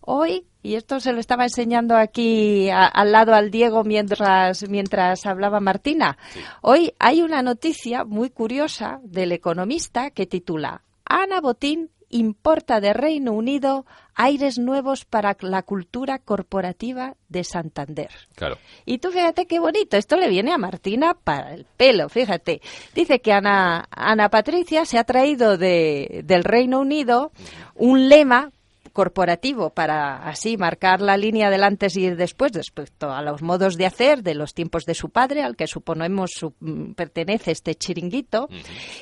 hoy 0.00 0.44
y 0.62 0.74
esto 0.74 1.00
se 1.00 1.12
lo 1.12 1.20
estaba 1.20 1.44
enseñando 1.44 1.96
aquí 1.96 2.68
al 2.70 3.12
lado 3.12 3.32
al 3.32 3.50
Diego 3.50 3.84
mientras, 3.84 4.68
mientras 4.68 5.24
hablaba 5.24 5.60
Martina. 5.60 6.18
Hoy 6.62 6.92
hay 6.98 7.22
una 7.22 7.42
noticia 7.42 8.04
muy 8.04 8.28
curiosa 8.28 9.00
del 9.04 9.32
economista 9.32 10.10
que 10.10 10.26
titula 10.26 10.82
Ana 11.04 11.40
Botín 11.40 11.90
importa 12.10 12.80
de 12.80 12.92
Reino 12.92 13.32
Unido 13.32 13.86
aires 14.14 14.58
nuevos 14.58 15.04
para 15.04 15.36
la 15.40 15.62
cultura 15.62 16.18
corporativa 16.18 17.14
de 17.28 17.44
Santander. 17.44 18.10
Claro. 18.34 18.58
Y 18.84 18.98
tú 18.98 19.10
fíjate 19.10 19.46
qué 19.46 19.60
bonito, 19.60 19.96
esto 19.96 20.16
le 20.16 20.28
viene 20.28 20.52
a 20.52 20.58
Martina 20.58 21.14
para 21.14 21.54
el 21.54 21.66
pelo, 21.76 22.08
fíjate. 22.08 22.60
Dice 22.94 23.20
que 23.20 23.32
Ana, 23.32 23.86
Ana 23.90 24.28
Patricia 24.28 24.84
se 24.84 24.98
ha 24.98 25.04
traído 25.04 25.56
de, 25.56 26.22
del 26.24 26.44
Reino 26.44 26.80
Unido 26.80 27.32
un 27.74 28.08
lema 28.08 28.50
corporativo 28.98 29.70
para 29.70 30.28
así 30.28 30.56
marcar 30.56 31.00
la 31.00 31.16
línea 31.16 31.50
del 31.50 31.62
antes 31.62 31.96
y 31.96 32.10
después 32.10 32.50
respecto 32.50 33.12
a 33.12 33.22
los 33.22 33.42
modos 33.42 33.76
de 33.76 33.86
hacer 33.86 34.24
de 34.24 34.34
los 34.34 34.54
tiempos 34.54 34.86
de 34.86 34.94
su 34.94 35.10
padre, 35.10 35.44
al 35.44 35.54
que 35.54 35.68
suponemos 35.68 36.32
mm, 36.58 36.94
pertenece 36.94 37.52
este 37.52 37.76
chiringuito. 37.76 38.48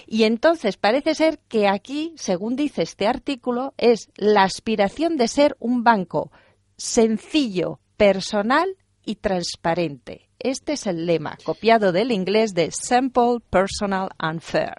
Y 0.06 0.24
entonces 0.24 0.76
parece 0.76 1.14
ser 1.14 1.38
que 1.48 1.66
aquí, 1.66 2.12
según 2.16 2.56
dice 2.56 2.82
este 2.82 3.06
artículo, 3.06 3.72
es 3.78 4.10
la 4.16 4.42
aspiración 4.42 5.16
de 5.16 5.28
ser 5.28 5.56
un 5.60 5.82
banco 5.82 6.30
sencillo, 6.76 7.80
personal 7.96 8.76
y 9.02 9.14
transparente. 9.14 10.28
Este 10.38 10.74
es 10.74 10.86
el 10.86 11.06
lema, 11.06 11.38
copiado 11.42 11.92
del 11.92 12.12
inglés 12.12 12.52
de 12.52 12.70
Simple, 12.70 13.38
Personal 13.48 14.10
and 14.18 14.42
Fair. 14.42 14.74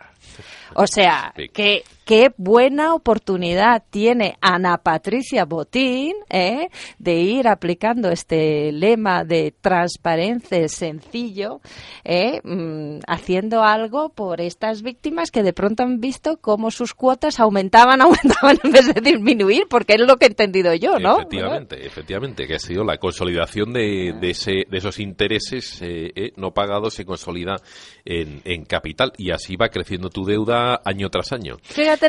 O 0.75 0.87
sea, 0.87 1.33
que 1.53 1.83
qué 2.07 2.31
buena 2.37 2.95
oportunidad 2.95 3.83
tiene 3.89 4.37
Ana 4.39 4.77
Patricia 4.77 5.43
Botín 5.43 6.13
¿eh? 6.29 6.69
de 6.97 7.15
ir 7.15 7.49
aplicando 7.49 8.09
este 8.09 8.71
lema 8.71 9.25
de 9.25 9.53
transparencia 9.59 10.69
sencillo, 10.69 11.59
¿eh? 12.05 12.39
mm, 12.43 12.99
haciendo 13.07 13.61
algo 13.61 14.09
por 14.09 14.39
estas 14.39 14.83
víctimas 14.83 15.31
que 15.31 15.43
de 15.43 15.51
pronto 15.51 15.83
han 15.83 15.99
visto 15.99 16.37
cómo 16.37 16.71
sus 16.71 16.93
cuotas 16.93 17.41
aumentaban, 17.41 18.01
aumentaban 18.01 18.57
en 18.63 18.71
vez 18.71 18.93
de 18.93 19.01
disminuir, 19.01 19.63
porque 19.69 19.95
es 19.95 20.01
lo 20.01 20.15
que 20.15 20.27
he 20.27 20.29
entendido 20.29 20.73
yo, 20.75 20.99
¿no? 20.99 21.17
Efectivamente, 21.17 21.85
efectivamente, 21.85 22.47
que 22.47 22.55
ha 22.55 22.59
sido 22.59 22.85
la 22.85 22.97
consolidación 22.97 23.73
de, 23.73 24.13
de, 24.19 24.29
ese, 24.29 24.63
de 24.69 24.77
esos 24.77 24.99
intereses 24.99 25.79
eh, 25.81 26.31
no 26.37 26.51
pagados 26.51 26.93
se 26.93 27.03
consolida 27.03 27.57
en, 28.05 28.41
en 28.45 28.63
capital 28.63 29.11
y 29.17 29.31
así 29.31 29.57
va 29.57 29.67
creciendo 29.67 30.09
tu 30.17 30.25
deuda 30.25 30.82
año 30.84 31.12
tras 31.12 31.32
año 31.32 31.58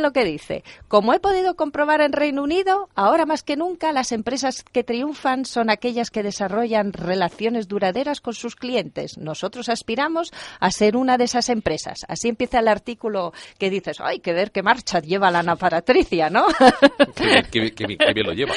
lo 0.00 0.12
que 0.12 0.24
dice. 0.24 0.64
Como 0.86 1.12
he 1.12 1.20
podido 1.20 1.56
comprobar 1.56 2.00
en 2.00 2.12
Reino 2.12 2.42
Unido, 2.42 2.88
ahora 2.94 3.26
más 3.26 3.42
que 3.42 3.56
nunca 3.56 3.92
las 3.92 4.12
empresas 4.12 4.64
que 4.72 4.84
triunfan 4.84 5.44
son 5.44 5.70
aquellas 5.70 6.10
que 6.10 6.22
desarrollan 6.22 6.92
relaciones 6.92 7.68
duraderas 7.68 8.20
con 8.20 8.34
sus 8.34 8.56
clientes. 8.56 9.18
Nosotros 9.18 9.68
aspiramos 9.68 10.30
a 10.60 10.70
ser 10.70 10.96
una 10.96 11.18
de 11.18 11.24
esas 11.24 11.48
empresas. 11.48 12.06
Así 12.08 12.28
empieza 12.28 12.60
el 12.60 12.68
artículo 12.68 13.32
que 13.58 13.70
dices, 13.70 13.98
ay, 14.00 14.20
que 14.20 14.32
ver 14.32 14.52
qué 14.52 14.62
marcha 14.62 15.00
lleva 15.00 15.30
la 15.30 15.40
Ana 15.40 15.56
Patricia, 15.56 16.30
¿no? 16.30 16.46
qué, 17.50 17.72
bien 17.86 18.26
lo 18.26 18.32
lleva. 18.32 18.54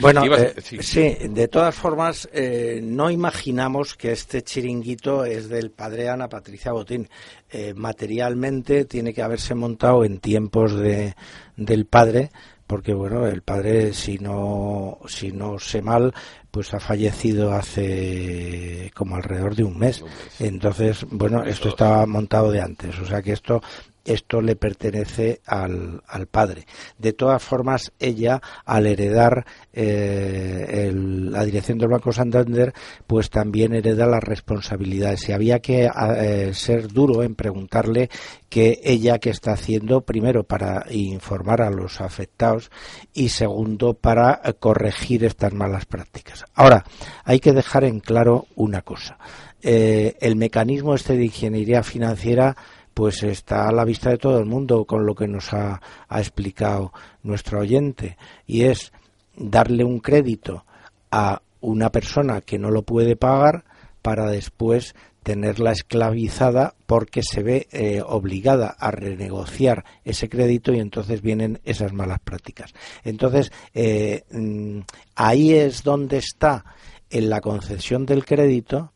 Bueno, 0.00 0.22
eh, 0.34 0.54
sí. 0.60 1.16
de 1.28 1.48
todas 1.48 1.74
formas, 1.74 2.28
eh, 2.32 2.80
no 2.82 3.10
imaginamos 3.10 3.94
que 3.94 4.12
este 4.12 4.42
chiringuito 4.42 5.24
es 5.24 5.48
del 5.48 5.70
padre 5.70 6.08
Ana 6.08 6.28
Patricia 6.28 6.72
Botín. 6.72 7.08
Eh, 7.52 7.74
materialmente 7.74 8.84
tiene 8.84 9.12
que 9.12 9.22
haberse 9.22 9.56
montado 9.56 10.04
en 10.04 10.20
tiempos 10.20 10.72
de, 10.72 11.16
del 11.56 11.84
padre, 11.84 12.30
porque 12.66 12.94
bueno, 12.94 13.26
el 13.26 13.42
padre, 13.42 13.92
si 13.92 14.18
no, 14.18 14.98
si 15.08 15.32
no 15.32 15.58
sé 15.58 15.82
mal, 15.82 16.14
pues 16.52 16.72
ha 16.74 16.78
fallecido 16.78 17.52
hace 17.52 18.92
como 18.94 19.16
alrededor 19.16 19.56
de 19.56 19.64
un 19.64 19.78
mes. 19.78 20.04
Entonces, 20.38 21.04
bueno, 21.10 21.42
esto 21.42 21.70
estaba 21.70 22.06
montado 22.06 22.52
de 22.52 22.60
antes. 22.60 22.96
O 23.00 23.06
sea 23.06 23.20
que 23.20 23.32
esto 23.32 23.60
esto 24.04 24.40
le 24.40 24.56
pertenece 24.56 25.40
al, 25.46 26.02
al, 26.06 26.26
padre. 26.26 26.66
De 26.98 27.12
todas 27.12 27.42
formas, 27.42 27.92
ella, 27.98 28.40
al 28.64 28.86
heredar 28.86 29.44
eh, 29.72 30.90
la 30.94 31.44
dirección 31.44 31.78
del 31.78 31.88
Banco 31.88 32.12
Santander, 32.12 32.72
pues 33.06 33.30
también 33.30 33.74
hereda 33.74 34.06
las 34.06 34.22
responsabilidades. 34.22 35.28
Y 35.28 35.32
había 35.32 35.60
que 35.60 35.90
eh, 36.18 36.50
ser 36.54 36.88
duro 36.88 37.22
en 37.22 37.34
preguntarle 37.34 38.10
que 38.48 38.80
ella 38.82 39.18
que 39.18 39.30
está 39.30 39.52
haciendo, 39.52 40.00
primero, 40.00 40.44
para 40.44 40.86
informar 40.90 41.62
a 41.62 41.70
los 41.70 42.00
afectados 42.00 42.70
y 43.12 43.28
segundo, 43.28 43.94
para 43.94 44.40
corregir 44.58 45.24
estas 45.24 45.52
malas 45.52 45.86
prácticas. 45.86 46.44
Ahora, 46.54 46.84
hay 47.24 47.38
que 47.38 47.52
dejar 47.52 47.84
en 47.84 48.00
claro 48.00 48.46
una 48.56 48.82
cosa. 48.82 49.18
Eh, 49.62 50.16
el 50.20 50.36
mecanismo 50.36 50.94
este 50.94 51.16
de 51.16 51.24
ingeniería 51.26 51.82
financiera 51.82 52.56
pues 52.94 53.22
está 53.22 53.68
a 53.68 53.72
la 53.72 53.84
vista 53.84 54.10
de 54.10 54.18
todo 54.18 54.38
el 54.38 54.46
mundo 54.46 54.84
con 54.84 55.06
lo 55.06 55.14
que 55.14 55.28
nos 55.28 55.52
ha, 55.52 55.80
explicado 56.10 56.92
nuestro 57.22 57.60
oyente 57.60 58.16
y 58.46 58.62
es 58.62 58.92
darle 59.36 59.84
un 59.84 60.00
crédito 60.00 60.64
a 61.10 61.40
una 61.60 61.90
persona 61.90 62.40
que 62.40 62.58
no 62.58 62.70
lo 62.70 62.82
puede 62.82 63.16
pagar 63.16 63.64
para 64.02 64.30
después 64.30 64.94
tenerla 65.22 65.72
esclavizada 65.72 66.74
porque 66.86 67.22
se 67.22 67.42
ve 67.42 67.68
eh, 67.72 68.02
obligada 68.04 68.74
a 68.78 68.90
renegociar 68.90 69.84
ese 70.04 70.28
crédito 70.28 70.72
y 70.72 70.80
entonces 70.80 71.20
vienen 71.20 71.60
esas 71.64 71.92
malas 71.92 72.20
prácticas. 72.20 72.72
Entonces, 73.04 73.52
eh, 73.74 74.24
mm, 74.30 74.80
ahí 75.16 75.52
es 75.52 75.82
donde 75.82 76.18
está 76.18 76.64
en 77.10 77.28
la 77.28 77.40
concesión 77.40 78.06
del 78.06 78.24
crédito 78.24 78.92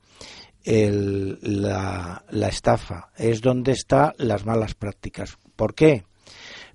el, 0.64 1.38
la, 1.42 2.24
la 2.30 2.48
estafa, 2.48 3.10
es 3.16 3.40
donde 3.40 3.72
están 3.72 4.12
las 4.18 4.44
malas 4.46 4.74
prácticas. 4.74 5.38
¿Por 5.56 5.74
qué? 5.74 6.04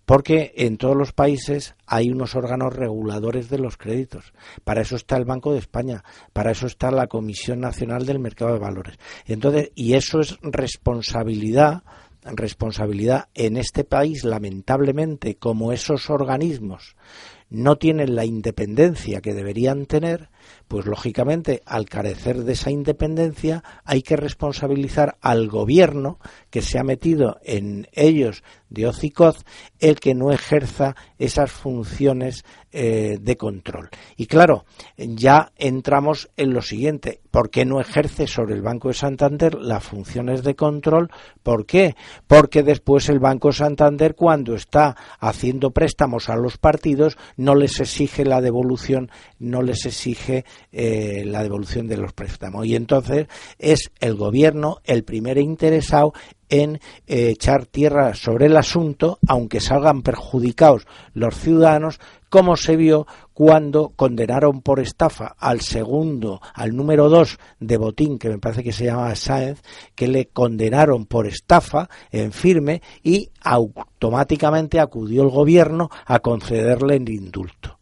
Porque 0.06 0.54
en 0.56 0.78
todos 0.78 0.96
los 0.96 1.12
países 1.12 1.76
hay 1.86 2.10
unos 2.10 2.36
órganos 2.36 2.76
reguladores 2.76 3.50
de 3.50 3.60
los 3.60 3.78
créditos. 3.78 4.34
Para 4.64 4.82
eso 4.82 4.96
está 4.96 5.18
el 5.18 5.26
Banco 5.26 5.54
de 5.54 5.60
España, 5.60 6.04
para 6.34 6.52
eso 6.52 6.66
está 6.66 6.90
la 6.90 7.08
Comisión 7.08 7.60
Nacional 7.60 8.06
del 8.06 8.18
Mercado 8.18 8.54
de 8.54 8.60
Valores. 8.60 8.98
Entonces, 9.26 9.72
y 9.76 9.94
eso 9.94 10.20
es 10.20 10.38
responsabilidad 10.42 11.84
responsabilidad 12.24 13.30
en 13.34 13.56
este 13.56 13.86
país, 13.86 14.26
lamentablemente, 14.26 15.36
como 15.36 15.72
esos 15.72 16.10
organismos 16.10 16.96
no 17.50 17.78
tienen 17.78 18.16
la 18.16 18.26
independencia 18.26 19.22
que 19.22 19.34
deberían 19.34 19.86
tener, 19.86 20.30
pues 20.70 20.86
lógicamente 20.86 21.64
al 21.66 21.90
carecer 21.90 22.44
de 22.44 22.54
esa 22.54 22.70
independencia 22.70 23.64
hay 23.84 24.04
que 24.04 24.16
responsabilizar 24.16 25.18
al 25.20 25.50
gobierno 25.50 26.20
que 26.52 26.62
se 26.62 26.78
ha 26.78 26.84
metido 26.84 27.40
en 27.44 27.88
ellos 27.92 28.44
de 28.70 28.88
hocicoz 28.88 29.44
el 29.80 30.00
que 30.00 30.16
no 30.16 30.32
ejerza 30.32 30.96
esas 31.18 31.52
funciones 31.52 32.46
eh, 32.72 33.18
de 33.20 33.36
control. 33.36 33.90
Y 34.16 34.28
claro, 34.28 34.66
ya 34.98 35.52
entramos 35.58 36.30
en 36.38 36.54
lo 36.54 36.62
siguiente, 36.62 37.22
¿por 37.32 37.50
qué 37.50 37.66
no 37.66 37.82
ejerce 37.82 38.28
sobre 38.28 38.56
el 38.56 38.62
Banco 38.62 38.90
de 38.90 38.94
Santander 38.94 39.56
las 39.56 39.84
funciones 39.84 40.44
de 40.44 40.56
control? 40.56 41.10
¿Por 41.42 41.66
qué? 41.66 41.96
Porque 42.28 42.64
después 42.64 43.10
el 43.10 43.20
Banco 43.20 43.52
Santander 43.52 44.16
cuando 44.16 44.54
está 44.54 44.96
haciendo 45.20 45.72
préstamos 45.72 46.30
a 46.30 46.36
los 46.36 46.58
partidos 46.58 47.18
no 47.38 47.56
les 47.56 47.80
exige 47.80 48.24
la 48.24 48.42
devolución, 48.42 49.10
no 49.40 49.62
les 49.62 49.86
exige 49.86 50.46
de 50.72 51.22
eh, 51.22 51.26
la 51.26 51.44
devolución 51.44 51.88
de 51.88 51.98
los 51.98 52.14
préstamos. 52.14 52.66
Y 52.66 52.76
entonces 52.76 53.28
es 53.58 53.92
el 54.00 54.16
gobierno 54.16 54.78
el 54.84 55.04
primer 55.04 55.38
interesado 55.38 56.14
en 56.50 56.76
eh, 57.08 57.30
echar 57.30 57.66
tierra 57.66 58.14
sobre 58.14 58.48
el 58.48 58.58
asunto, 58.58 59.20
aunque 59.28 59.60
salgan 59.60 60.02
perjudicados 60.02 60.86
los 61.14 61.36
ciudadanos, 61.36 62.00
como 62.30 62.58
se 62.58 62.76
vio 62.76 63.08
cuando 63.34 63.94
condenaron 63.96 64.62
por 64.62 64.80
estafa 64.80 65.36
al 65.38 65.62
segundo, 65.62 66.42
al 66.54 66.76
número 66.76 67.10
dos 67.10 67.40
de 67.60 67.78
Botín, 67.78 68.20
que 68.20 68.30
me 68.30 68.38
parece 68.38 68.64
que 68.64 68.72
se 68.72 68.86
llama 68.86 69.16
Sáenz, 69.16 69.62
que 69.96 70.08
le 70.08 70.28
condenaron 70.28 71.06
por 71.06 71.26
estafa 71.26 71.90
en 72.12 72.32
firme 72.32 72.82
y 73.04 73.30
automáticamente 73.42 74.80
acudió 74.80 75.24
el 75.24 75.30
gobierno 75.30 75.90
a 76.06 76.20
concederle 76.20 76.98
el 76.98 77.10
indulto. 77.10 77.79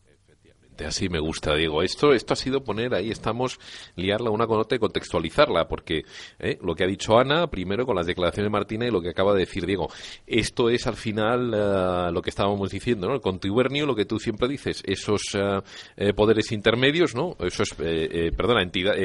Así 0.85 1.09
me 1.09 1.19
gusta, 1.19 1.55
Diego. 1.55 1.81
Esto, 1.81 2.13
esto 2.13 2.33
ha 2.33 2.37
sido 2.37 2.63
poner 2.63 2.93
ahí, 2.93 3.09
estamos 3.09 3.59
liarla 3.95 4.29
una 4.29 4.47
con 4.47 4.59
otra 4.59 4.75
y 4.75 4.79
contextualizarla, 4.79 5.67
porque 5.67 6.03
eh, 6.39 6.57
lo 6.61 6.75
que 6.75 6.83
ha 6.83 6.87
dicho 6.87 7.17
Ana, 7.17 7.47
primero 7.47 7.85
con 7.85 7.95
las 7.95 8.05
declaraciones 8.05 8.47
de 8.47 8.51
Martina 8.51 8.85
y 8.85 8.91
lo 8.91 9.01
que 9.01 9.09
acaba 9.09 9.33
de 9.33 9.39
decir 9.39 9.65
Diego, 9.65 9.89
esto 10.25 10.69
es 10.69 10.87
al 10.87 10.95
final 10.95 11.53
eh, 11.53 12.11
lo 12.11 12.21
que 12.21 12.29
estábamos 12.29 12.69
diciendo, 12.69 13.07
¿no? 13.07 13.15
El 13.15 13.21
contubernio, 13.21 13.85
lo 13.85 13.95
que 13.95 14.05
tú 14.05 14.19
siempre 14.19 14.47
dices, 14.47 14.83
esos 14.85 15.21
eh, 15.35 16.13
poderes 16.13 16.51
intermedios, 16.51 17.15
¿no? 17.15 17.35
Esos, 17.39 17.69
perdona, 17.73 18.61
entidad, 18.61 18.95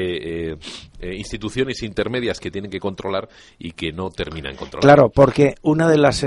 instituciones 1.01 1.83
intermedias 1.83 2.39
que 2.39 2.51
tienen 2.51 2.71
que 2.71 2.79
controlar 2.79 3.27
y 3.57 3.71
que 3.71 3.91
no 3.91 4.09
terminan 4.09 4.55
controlando. 4.55 4.81
Claro, 4.81 5.09
porque 5.09 5.55
una 5.61 5.89
de 5.89 5.97
las, 5.97 6.25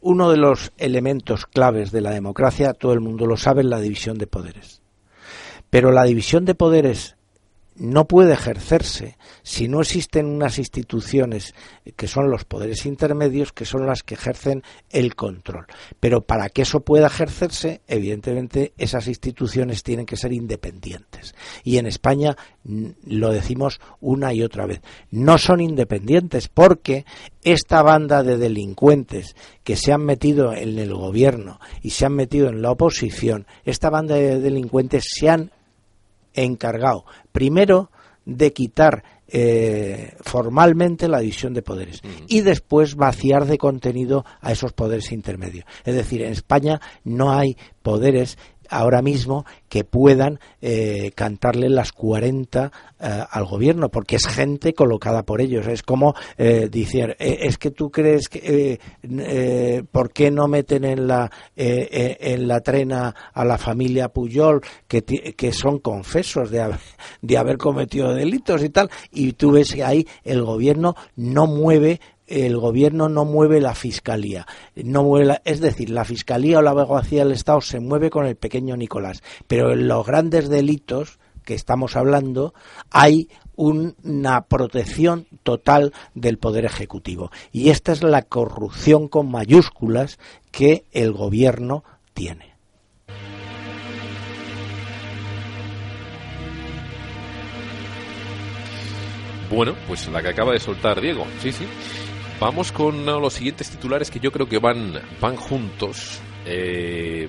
uno 0.00 0.30
de 0.30 0.36
los 0.36 0.72
elementos 0.78 1.46
claves 1.46 1.92
de 1.92 2.00
la 2.00 2.10
democracia, 2.10 2.72
todo 2.72 2.92
el 2.92 3.00
mundo 3.00 3.26
lo 3.26 3.36
sabe, 3.36 3.62
es 3.62 3.66
la 3.66 3.80
división 3.80 4.18
de 4.18 4.26
poderes. 4.26 4.85
Pero 5.76 5.92
la 5.92 6.04
división 6.04 6.46
de 6.46 6.54
poderes 6.54 7.16
no 7.78 8.06
puede 8.06 8.32
ejercerse 8.32 9.18
si 9.42 9.68
no 9.68 9.82
existen 9.82 10.24
unas 10.24 10.58
instituciones 10.58 11.54
que 11.96 12.08
son 12.08 12.30
los 12.30 12.44
poderes 12.44 12.86
intermedios 12.86 13.52
que 13.52 13.66
son 13.66 13.86
las 13.86 14.02
que 14.02 14.14
ejercen 14.14 14.62
el 14.88 15.14
control. 15.14 15.66
Pero 16.00 16.22
para 16.22 16.48
que 16.48 16.62
eso 16.62 16.80
pueda 16.80 17.08
ejercerse, 17.08 17.82
evidentemente 17.86 18.72
esas 18.78 19.06
instituciones 19.06 19.82
tienen 19.82 20.06
que 20.06 20.16
ser 20.16 20.32
independientes. 20.32 21.34
Y 21.62 21.76
en 21.76 21.86
España 21.86 22.36
lo 22.64 23.30
decimos 23.30 23.78
una 24.00 24.32
y 24.32 24.42
otra 24.42 24.64
vez, 24.64 24.80
no 25.10 25.36
son 25.36 25.60
independientes 25.60 26.48
porque 26.48 27.04
esta 27.42 27.82
banda 27.82 28.22
de 28.22 28.38
delincuentes 28.38 29.36
que 29.62 29.76
se 29.76 29.92
han 29.92 30.04
metido 30.04 30.54
en 30.54 30.78
el 30.78 30.94
gobierno 30.94 31.60
y 31.82 31.90
se 31.90 32.06
han 32.06 32.14
metido 32.14 32.48
en 32.48 32.62
la 32.62 32.70
oposición, 32.70 33.46
esta 33.64 33.90
banda 33.90 34.14
de 34.14 34.40
delincuentes 34.40 35.04
se 35.14 35.28
han 35.28 35.50
encargado 36.36 37.04
primero 37.32 37.90
de 38.24 38.52
quitar 38.52 39.04
eh, 39.28 40.14
formalmente 40.20 41.08
la 41.08 41.18
división 41.18 41.52
de 41.52 41.62
poderes 41.62 42.00
y 42.28 42.42
después 42.42 42.94
vaciar 42.94 43.46
de 43.46 43.58
contenido 43.58 44.24
a 44.40 44.52
esos 44.52 44.72
poderes 44.72 45.10
intermedios. 45.10 45.64
Es 45.84 45.96
decir, 45.96 46.22
en 46.22 46.32
España 46.32 46.80
no 47.02 47.32
hay 47.32 47.56
poderes 47.82 48.38
ahora 48.70 49.02
mismo 49.02 49.44
que 49.68 49.84
puedan 49.84 50.38
eh, 50.60 51.12
cantarle 51.14 51.68
las 51.68 51.92
40 51.92 52.72
eh, 52.98 53.24
al 53.30 53.44
gobierno, 53.44 53.90
porque 53.90 54.16
es 54.16 54.26
gente 54.26 54.74
colocada 54.74 55.24
por 55.24 55.40
ellos. 55.40 55.66
Es 55.66 55.82
como 55.82 56.14
eh, 56.38 56.68
decir, 56.70 57.16
es 57.18 57.58
que 57.58 57.70
tú 57.70 57.90
crees 57.90 58.28
que, 58.28 58.80
¿por 59.90 60.12
qué 60.12 60.30
no 60.30 60.48
meten 60.48 60.84
en 60.84 61.06
la, 61.06 61.30
en 61.56 62.48
la 62.48 62.60
trena 62.60 63.14
a 63.32 63.44
la 63.44 63.58
familia 63.58 64.08
Puyol, 64.08 64.60
que, 64.88 65.02
que 65.02 65.52
son 65.52 65.78
confesos 65.78 66.50
de 66.50 66.60
haber, 66.60 66.80
de 67.22 67.38
haber 67.38 67.58
cometido 67.58 68.14
delitos 68.14 68.62
y 68.62 68.70
tal? 68.70 68.90
Y 69.12 69.32
tú 69.32 69.52
ves 69.52 69.74
que 69.74 69.84
ahí 69.84 70.06
el 70.24 70.42
gobierno 70.42 70.94
no 71.16 71.46
mueve 71.46 72.00
el 72.26 72.56
gobierno 72.56 73.08
no 73.08 73.24
mueve 73.24 73.60
la 73.60 73.74
fiscalía, 73.74 74.46
no 74.74 75.04
mueve 75.04 75.40
es 75.44 75.60
decir, 75.60 75.90
la 75.90 76.04
fiscalía 76.04 76.58
o 76.58 76.62
la 76.62 76.70
abogacía 76.70 77.24
del 77.24 77.32
Estado 77.32 77.60
se 77.60 77.80
mueve 77.80 78.10
con 78.10 78.26
el 78.26 78.36
pequeño 78.36 78.76
Nicolás, 78.76 79.22
pero 79.46 79.72
en 79.72 79.88
los 79.88 80.06
grandes 80.06 80.48
delitos 80.48 81.18
que 81.44 81.54
estamos 81.54 81.96
hablando 81.96 82.54
hay 82.90 83.28
una 83.54 84.46
protección 84.46 85.26
total 85.42 85.92
del 86.14 86.38
poder 86.38 86.64
ejecutivo 86.64 87.30
y 87.52 87.70
esta 87.70 87.92
es 87.92 88.02
la 88.02 88.22
corrupción 88.22 89.08
con 89.08 89.30
mayúsculas 89.30 90.18
que 90.50 90.84
el 90.92 91.12
gobierno 91.12 91.84
tiene. 92.12 92.56
Bueno, 99.48 99.74
pues 99.86 100.08
la 100.08 100.20
que 100.20 100.28
acaba 100.30 100.52
de 100.52 100.58
soltar 100.58 101.00
Diego, 101.00 101.24
sí, 101.40 101.52
sí. 101.52 101.64
Vamos 102.38 102.70
con 102.70 103.06
los 103.06 103.32
siguientes 103.32 103.70
titulares 103.70 104.10
que 104.10 104.20
yo 104.20 104.30
creo 104.30 104.48
que 104.48 104.58
van, 104.58 105.00
van 105.20 105.36
juntos. 105.36 106.20
Eh, 106.44 107.28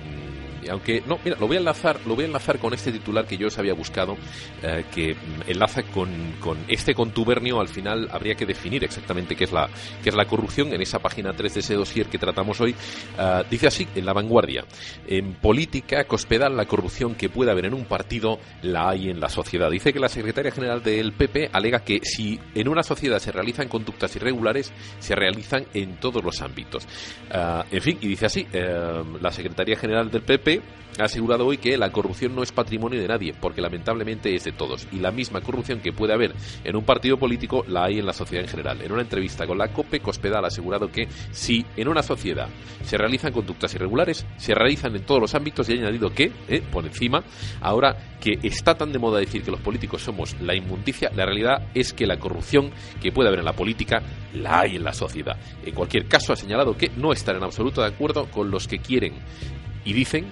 aunque 0.70 1.02
no, 1.06 1.18
mira, 1.24 1.36
lo 1.38 1.46
voy 1.46 1.56
a 1.56 1.60
enlazar, 1.60 2.00
lo 2.06 2.14
voy 2.14 2.24
a 2.24 2.26
enlazar 2.26 2.58
con 2.58 2.74
este 2.74 2.92
titular 2.92 3.26
que 3.26 3.36
yo 3.36 3.48
os 3.48 3.58
había 3.58 3.74
buscado, 3.74 4.16
eh, 4.62 4.84
que 4.94 5.16
enlaza 5.46 5.82
con, 5.82 6.08
con, 6.40 6.58
este 6.68 6.94
contubernio. 6.94 7.60
Al 7.60 7.68
final 7.68 8.08
habría 8.10 8.34
que 8.34 8.46
definir 8.46 8.84
exactamente 8.84 9.36
qué 9.36 9.44
es 9.44 9.52
la 9.52 9.68
qué 10.02 10.10
es 10.10 10.14
la 10.14 10.26
corrupción 10.26 10.72
en 10.72 10.82
esa 10.82 10.98
página 10.98 11.32
3 11.32 11.54
de 11.54 11.60
ese 11.60 11.74
dossier 11.74 12.06
que 12.06 12.18
tratamos 12.18 12.60
hoy. 12.60 12.74
Eh, 13.18 13.44
dice 13.50 13.68
así 13.68 13.86
en 13.94 14.06
la 14.06 14.12
vanguardia: 14.12 14.64
en 15.06 15.34
política 15.34 16.04
cospedal 16.04 16.56
la 16.56 16.66
corrupción 16.66 17.14
que 17.14 17.28
puede 17.28 17.50
haber 17.50 17.66
en 17.66 17.74
un 17.74 17.84
partido 17.84 18.38
la 18.62 18.90
hay 18.90 19.10
en 19.10 19.20
la 19.20 19.28
sociedad. 19.28 19.70
Dice 19.70 19.92
que 19.92 20.00
la 20.00 20.08
secretaria 20.08 20.50
general 20.50 20.82
del 20.82 21.12
PP 21.12 21.50
alega 21.52 21.80
que 21.80 22.00
si 22.02 22.38
en 22.54 22.68
una 22.68 22.82
sociedad 22.82 23.18
se 23.18 23.32
realizan 23.32 23.68
conductas 23.68 24.14
irregulares 24.16 24.72
se 24.98 25.14
realizan 25.14 25.66
en 25.74 25.96
todos 25.96 26.22
los 26.24 26.40
ámbitos. 26.42 26.86
Eh, 27.30 27.62
en 27.70 27.82
fin, 27.82 27.98
y 28.00 28.08
dice 28.08 28.26
así 28.26 28.46
la 28.52 29.30
secretaria 29.30 29.76
general 29.76 30.10
del 30.10 30.22
PP 30.22 30.57
ha 30.98 31.04
asegurado 31.04 31.46
hoy 31.46 31.58
que 31.58 31.76
la 31.76 31.92
corrupción 31.92 32.34
no 32.34 32.42
es 32.42 32.52
patrimonio 32.52 33.00
de 33.00 33.08
nadie, 33.08 33.34
porque 33.38 33.60
lamentablemente 33.60 34.34
es 34.34 34.44
de 34.44 34.52
todos. 34.52 34.88
Y 34.92 34.96
la 34.96 35.10
misma 35.10 35.40
corrupción 35.40 35.80
que 35.80 35.92
puede 35.92 36.12
haber 36.12 36.34
en 36.64 36.76
un 36.76 36.84
partido 36.84 37.16
político 37.18 37.64
la 37.68 37.84
hay 37.84 37.98
en 37.98 38.06
la 38.06 38.12
sociedad 38.12 38.44
en 38.44 38.50
general. 38.50 38.82
En 38.82 38.92
una 38.92 39.02
entrevista 39.02 39.46
con 39.46 39.58
la 39.58 39.68
COPE, 39.68 40.00
Cospedal 40.00 40.44
ha 40.44 40.48
asegurado 40.48 40.90
que 40.90 41.08
si 41.30 41.64
en 41.76 41.88
una 41.88 42.02
sociedad 42.02 42.48
se 42.82 42.98
realizan 42.98 43.32
conductas 43.32 43.74
irregulares, 43.74 44.26
se 44.36 44.54
realizan 44.54 44.94
en 44.96 45.02
todos 45.02 45.20
los 45.20 45.34
ámbitos 45.34 45.68
y 45.68 45.72
ha 45.72 45.76
añadido 45.76 46.10
que, 46.10 46.32
eh, 46.48 46.62
por 46.70 46.84
encima, 46.84 47.22
ahora 47.60 47.96
que 48.20 48.38
está 48.42 48.76
tan 48.76 48.92
de 48.92 48.98
moda 48.98 49.20
decir 49.20 49.42
que 49.42 49.50
los 49.50 49.60
políticos 49.60 50.02
somos 50.02 50.34
la 50.40 50.54
inmundicia, 50.54 51.10
la 51.14 51.24
realidad 51.24 51.68
es 51.74 51.92
que 51.92 52.06
la 52.06 52.18
corrupción 52.18 52.70
que 53.00 53.12
puede 53.12 53.28
haber 53.28 53.40
en 53.40 53.44
la 53.44 53.52
política 53.52 54.02
la 54.34 54.60
hay 54.60 54.76
en 54.76 54.84
la 54.84 54.92
sociedad. 54.92 55.36
En 55.64 55.74
cualquier 55.74 56.06
caso, 56.06 56.32
ha 56.32 56.36
señalado 56.36 56.76
que 56.76 56.90
no 56.96 57.12
están 57.12 57.36
en 57.36 57.44
absoluto 57.44 57.80
de 57.80 57.88
acuerdo 57.88 58.26
con 58.30 58.50
los 58.50 58.66
que 58.66 58.78
quieren 58.78 59.14
y 59.88 59.94
dicen 59.94 60.26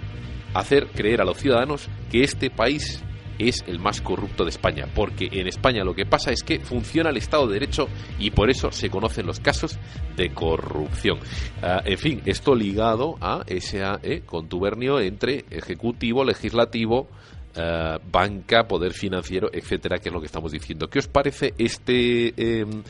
hacer 0.52 0.88
creer 0.88 1.22
a 1.22 1.24
los 1.24 1.38
ciudadanos 1.38 1.88
que 2.12 2.22
este 2.22 2.50
país 2.50 3.02
es 3.38 3.64
el 3.66 3.78
más 3.78 4.02
corrupto 4.02 4.44
de 4.44 4.50
España, 4.50 4.86
porque 4.94 5.28
en 5.32 5.46
España 5.46 5.82
lo 5.82 5.94
que 5.94 6.04
pasa 6.04 6.30
es 6.30 6.42
que 6.42 6.60
funciona 6.60 7.08
el 7.08 7.16
Estado 7.16 7.46
de 7.46 7.54
Derecho 7.54 7.88
y 8.18 8.32
por 8.32 8.50
eso 8.50 8.70
se 8.70 8.90
conocen 8.90 9.24
los 9.24 9.40
casos 9.40 9.78
de 10.14 10.30
corrupción. 10.34 11.18
Ah, 11.62 11.80
en 11.86 11.96
fin, 11.96 12.22
esto 12.26 12.54
ligado 12.54 13.16
a 13.22 13.44
ese 13.46 13.82
contubernio 14.26 15.00
entre 15.00 15.46
ejecutivo, 15.50 16.22
legislativo, 16.22 17.08
ah, 17.56 17.98
banca, 18.12 18.68
poder 18.68 18.92
financiero, 18.92 19.48
etcétera, 19.50 19.96
que 19.98 20.10
es 20.10 20.12
lo 20.12 20.20
que 20.20 20.26
estamos 20.26 20.52
diciendo. 20.52 20.88
¿Qué 20.88 20.98
os 20.98 21.08
parece 21.08 21.54
este 21.56 22.60
em, 22.60 22.82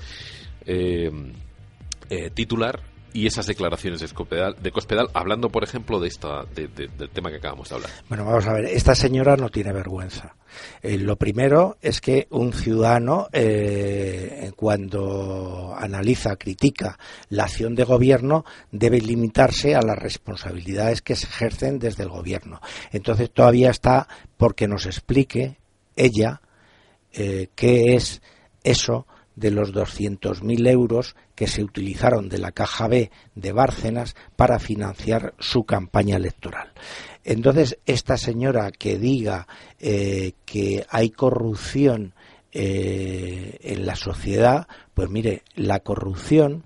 em, 0.64 1.32
eh, 2.10 2.30
titular 2.34 2.95
y 3.16 3.26
esas 3.26 3.46
declaraciones 3.46 4.00
de 4.00 4.08
Cospedal, 4.08 4.56
de 4.60 4.70
Cospedal 4.70 5.08
hablando, 5.14 5.48
por 5.48 5.64
ejemplo, 5.64 5.98
de 5.98 6.08
esta, 6.08 6.44
del 6.44 7.10
tema 7.10 7.30
que 7.30 7.36
acabamos 7.36 7.70
de 7.70 7.76
hablar. 7.76 7.90
Bueno, 8.10 8.26
vamos 8.26 8.46
a 8.46 8.52
ver, 8.52 8.66
esta 8.66 8.94
señora 8.94 9.38
no 9.38 9.48
tiene 9.48 9.72
vergüenza. 9.72 10.36
Eh, 10.82 10.98
lo 10.98 11.16
primero 11.16 11.78
es 11.80 12.02
que 12.02 12.26
un 12.30 12.52
ciudadano, 12.52 13.28
eh, 13.32 14.52
cuando 14.54 15.74
analiza, 15.78 16.36
critica 16.36 16.98
la 17.30 17.44
acción 17.44 17.74
de 17.74 17.84
gobierno, 17.84 18.44
debe 18.70 19.00
limitarse 19.00 19.74
a 19.74 19.80
las 19.80 19.98
responsabilidades 19.98 21.00
que 21.00 21.16
se 21.16 21.26
ejercen 21.26 21.78
desde 21.78 22.02
el 22.02 22.10
gobierno. 22.10 22.60
Entonces 22.92 23.30
todavía 23.30 23.70
está 23.70 24.08
porque 24.36 24.68
nos 24.68 24.84
explique 24.84 25.56
ella 25.96 26.42
eh, 27.14 27.48
qué 27.54 27.94
es 27.94 28.20
eso 28.62 29.06
de 29.36 29.50
los 29.50 29.72
200.000 29.72 30.68
euros 30.68 31.16
que 31.36 31.46
se 31.46 31.62
utilizaron 31.62 32.28
de 32.28 32.38
la 32.38 32.50
caja 32.50 32.88
B 32.88 33.12
de 33.36 33.52
Bárcenas 33.52 34.16
para 34.34 34.58
financiar 34.58 35.34
su 35.38 35.64
campaña 35.64 36.16
electoral. 36.16 36.72
Entonces, 37.22 37.78
esta 37.86 38.16
señora 38.16 38.72
que 38.72 38.98
diga 38.98 39.46
eh, 39.78 40.32
que 40.44 40.86
hay 40.88 41.10
corrupción 41.10 42.14
eh, 42.52 43.58
en 43.60 43.84
la 43.84 43.96
sociedad, 43.96 44.66
pues 44.94 45.10
mire, 45.10 45.42
la 45.54 45.80
corrupción 45.80 46.64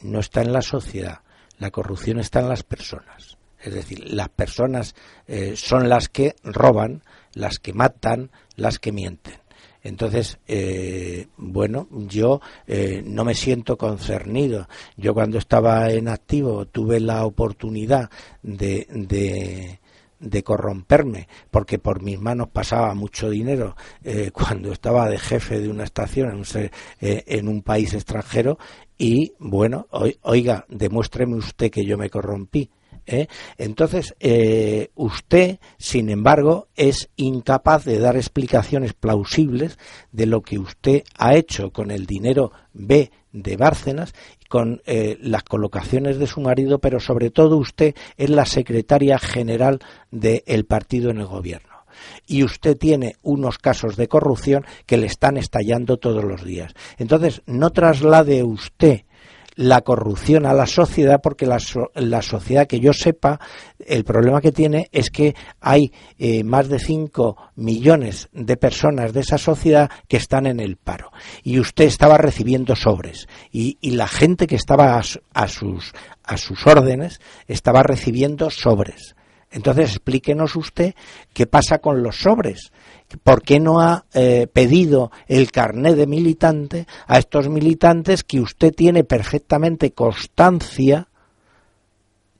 no 0.00 0.20
está 0.20 0.40
en 0.40 0.52
la 0.52 0.62
sociedad, 0.62 1.20
la 1.58 1.70
corrupción 1.70 2.18
está 2.18 2.40
en 2.40 2.48
las 2.48 2.62
personas. 2.62 3.36
Es 3.62 3.74
decir, 3.74 4.02
las 4.10 4.30
personas 4.30 4.94
eh, 5.26 5.52
son 5.56 5.90
las 5.90 6.08
que 6.08 6.36
roban, 6.42 7.02
las 7.34 7.58
que 7.58 7.74
matan, 7.74 8.30
las 8.56 8.78
que 8.78 8.92
mienten. 8.92 9.39
Entonces, 9.82 10.38
eh, 10.46 11.28
bueno, 11.36 11.88
yo 11.90 12.40
eh, 12.66 13.02
no 13.04 13.24
me 13.24 13.34
siento 13.34 13.76
concernido. 13.76 14.68
Yo 14.96 15.14
cuando 15.14 15.38
estaba 15.38 15.90
en 15.90 16.08
activo 16.08 16.66
tuve 16.66 17.00
la 17.00 17.24
oportunidad 17.24 18.10
de, 18.42 19.78
de, 20.18 20.42
corromperme, 20.42 21.28
porque 21.50 21.78
por 21.78 22.02
mis 22.02 22.20
manos 22.20 22.48
pasaba 22.48 22.94
mucho 22.94 23.30
dinero 23.30 23.74
eh, 24.04 24.30
cuando 24.34 24.72
estaba 24.72 25.08
de 25.08 25.18
jefe 25.18 25.60
de 25.60 25.68
una 25.68 25.84
estación 25.84 26.30
en 26.30 26.36
un, 26.36 26.70
en 27.00 27.48
un 27.48 27.62
país 27.62 27.94
extranjero 27.94 28.58
y, 28.98 29.32
bueno, 29.38 29.86
oiga, 30.22 30.66
demuéstreme 30.68 31.36
usted 31.36 31.70
que 31.70 31.86
yo 31.86 31.96
me 31.96 32.10
corrompí 32.10 32.70
¿eh? 33.10 33.28
Entonces, 33.58 34.14
eh, 34.20 34.90
usted, 34.94 35.58
sin 35.78 36.08
embargo, 36.10 36.68
es 36.76 37.10
incapaz 37.16 37.84
de 37.84 37.98
dar 37.98 38.16
explicaciones 38.16 38.94
plausibles 38.94 39.78
de 40.12 40.26
lo 40.26 40.42
que 40.42 40.58
usted 40.58 41.02
ha 41.18 41.34
hecho 41.34 41.70
con 41.70 41.90
el 41.90 42.06
dinero 42.06 42.52
B 42.72 43.10
de 43.32 43.56
Bárcenas 43.56 44.14
con 44.48 44.82
eh, 44.84 45.16
las 45.20 45.44
colocaciones 45.44 46.18
de 46.18 46.26
su 46.26 46.40
marido, 46.40 46.80
pero 46.80 46.98
sobre 46.98 47.30
todo 47.30 47.56
usted 47.56 47.94
es 48.16 48.30
la 48.30 48.46
secretaria 48.46 49.16
general 49.18 49.78
del 50.10 50.64
partido 50.66 51.10
en 51.10 51.18
el 51.18 51.26
gobierno. 51.26 51.68
Y 52.26 52.42
usted 52.42 52.76
tiene 52.76 53.14
unos 53.22 53.58
casos 53.58 53.96
de 53.96 54.08
corrupción 54.08 54.64
que 54.86 54.96
le 54.96 55.06
están 55.06 55.36
estallando 55.36 55.98
todos 55.98 56.24
los 56.24 56.44
días. 56.44 56.72
Entonces, 56.98 57.42
no 57.46 57.70
traslade 57.70 58.42
usted 58.42 59.02
la 59.60 59.82
corrupción 59.82 60.46
a 60.46 60.54
la 60.54 60.66
sociedad 60.66 61.20
porque 61.22 61.44
la, 61.44 61.58
la, 61.94 62.22
sociedad 62.22 62.66
que 62.66 62.80
yo 62.80 62.94
sepa 62.94 63.38
el 63.78 64.04
problema 64.04 64.40
que 64.40 64.52
tiene 64.52 64.88
es 64.90 65.10
que 65.10 65.34
hay 65.60 65.92
eh, 66.18 66.42
más 66.44 66.70
de 66.70 66.78
5 66.78 67.36
millones 67.56 68.30
de 68.32 68.56
personas 68.56 69.12
de 69.12 69.20
esa 69.20 69.36
sociedad 69.36 69.90
que 70.08 70.16
están 70.16 70.46
en 70.46 70.60
el 70.60 70.76
paro. 70.76 71.12
Y 71.42 71.60
usted 71.60 71.84
estaba 71.84 72.16
recibiendo 72.16 72.74
sobres. 72.74 73.28
Y, 73.52 73.76
y 73.82 73.90
la 73.90 74.08
gente 74.08 74.46
que 74.46 74.56
estaba 74.56 74.94
a, 74.94 75.02
a, 75.34 75.48
sus 75.48 75.92
a 76.24 76.38
sus 76.38 76.66
órdenes 76.66 77.20
estaba 77.46 77.82
recibiendo 77.82 78.48
sobres. 78.48 79.14
Entonces 79.50 79.90
explíquenos 79.90 80.56
usted 80.56 80.94
qué 81.34 81.46
pasa 81.46 81.80
con 81.80 82.02
los 82.02 82.16
sobres 82.16 82.72
¿Por 83.22 83.42
qué 83.42 83.58
no 83.58 83.80
ha 83.80 84.04
eh, 84.14 84.46
pedido 84.52 85.10
el 85.26 85.50
carné 85.50 85.94
de 85.94 86.06
militante 86.06 86.86
a 87.06 87.18
estos 87.18 87.48
militantes 87.48 88.22
que 88.24 88.40
usted 88.40 88.72
tiene 88.72 89.04
perfectamente 89.04 89.92
constancia 89.92 91.08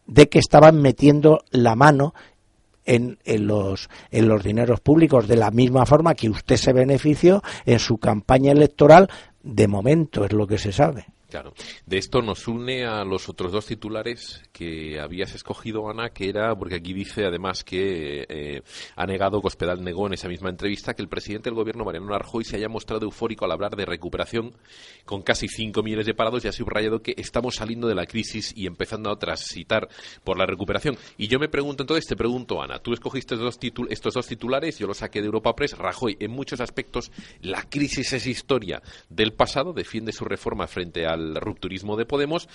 de 0.06 0.28
que 0.28 0.38
estaban 0.38 0.80
metiendo 0.80 1.40
la 1.50 1.74
mano 1.74 2.14
en, 2.84 3.18
en, 3.24 3.46
los, 3.46 3.88
en 4.10 4.28
los 4.28 4.42
dineros 4.42 4.80
públicos, 4.80 5.28
de 5.28 5.36
la 5.36 5.50
misma 5.50 5.86
forma 5.86 6.14
que 6.14 6.30
usted 6.30 6.56
se 6.56 6.72
benefició 6.72 7.42
en 7.64 7.78
su 7.78 7.98
campaña 7.98 8.52
electoral, 8.52 9.08
de 9.42 9.68
momento 9.68 10.24
es 10.24 10.32
lo 10.32 10.46
que 10.46 10.58
se 10.58 10.72
sabe. 10.72 11.06
Claro. 11.30 11.54
De 11.86 11.96
esto 11.96 12.22
nos 12.22 12.48
une 12.48 12.84
a 12.84 13.04
los 13.04 13.28
otros 13.28 13.52
dos 13.52 13.66
titulares 13.66 14.42
que 14.52 14.98
habías 14.98 15.32
escogido, 15.34 15.88
Ana, 15.88 16.10
que 16.10 16.28
era, 16.28 16.56
porque 16.56 16.74
aquí 16.74 16.92
dice 16.92 17.24
además 17.24 17.62
que 17.62 18.26
eh, 18.28 18.62
ha 18.96 19.06
negado, 19.06 19.40
Cospedal 19.40 19.84
negó 19.84 20.08
en 20.08 20.14
esa 20.14 20.28
misma 20.28 20.50
entrevista, 20.50 20.94
que 20.94 21.02
el 21.02 21.08
presidente 21.08 21.48
del 21.48 21.54
gobierno, 21.54 21.84
Mariano 21.84 22.08
Rajoy, 22.08 22.44
se 22.44 22.56
haya 22.56 22.68
mostrado 22.68 23.04
eufórico 23.04 23.44
al 23.44 23.52
hablar 23.52 23.76
de 23.76 23.86
recuperación 23.86 24.54
con 25.04 25.22
casi 25.22 25.46
5 25.46 25.82
millones 25.84 26.06
de 26.06 26.14
parados 26.14 26.44
y 26.44 26.48
ha 26.48 26.52
subrayado 26.52 27.00
que 27.00 27.14
estamos 27.16 27.54
saliendo 27.54 27.86
de 27.86 27.94
la 27.94 28.06
crisis 28.06 28.52
y 28.56 28.66
empezando 28.66 29.10
a 29.10 29.18
transitar 29.18 29.88
por 30.24 30.36
la 30.36 30.46
recuperación. 30.46 30.96
Y 31.16 31.28
yo 31.28 31.38
me 31.38 31.48
pregunto 31.48 31.84
entonces, 31.84 32.06
te 32.06 32.16
pregunto, 32.16 32.60
Ana, 32.60 32.80
tú 32.80 32.92
escogiste 32.92 33.36
estos 33.90 34.14
dos 34.14 34.26
titulares, 34.26 34.78
yo 34.78 34.88
los 34.88 34.98
saqué 34.98 35.20
de 35.20 35.26
Europa 35.26 35.54
Press, 35.54 35.78
Rajoy, 35.78 36.16
en 36.18 36.32
muchos 36.32 36.60
aspectos, 36.60 37.12
la 37.40 37.62
crisis 37.62 38.12
es 38.12 38.26
historia 38.26 38.82
del 39.08 39.32
pasado, 39.32 39.72
defiende 39.72 40.12
su 40.12 40.24
reforma 40.24 40.66
frente 40.66 41.06
al 41.06 41.19
el 41.20 41.34
rupturismo 41.36 41.96
de 41.96 42.06
Podemos, 42.06 42.48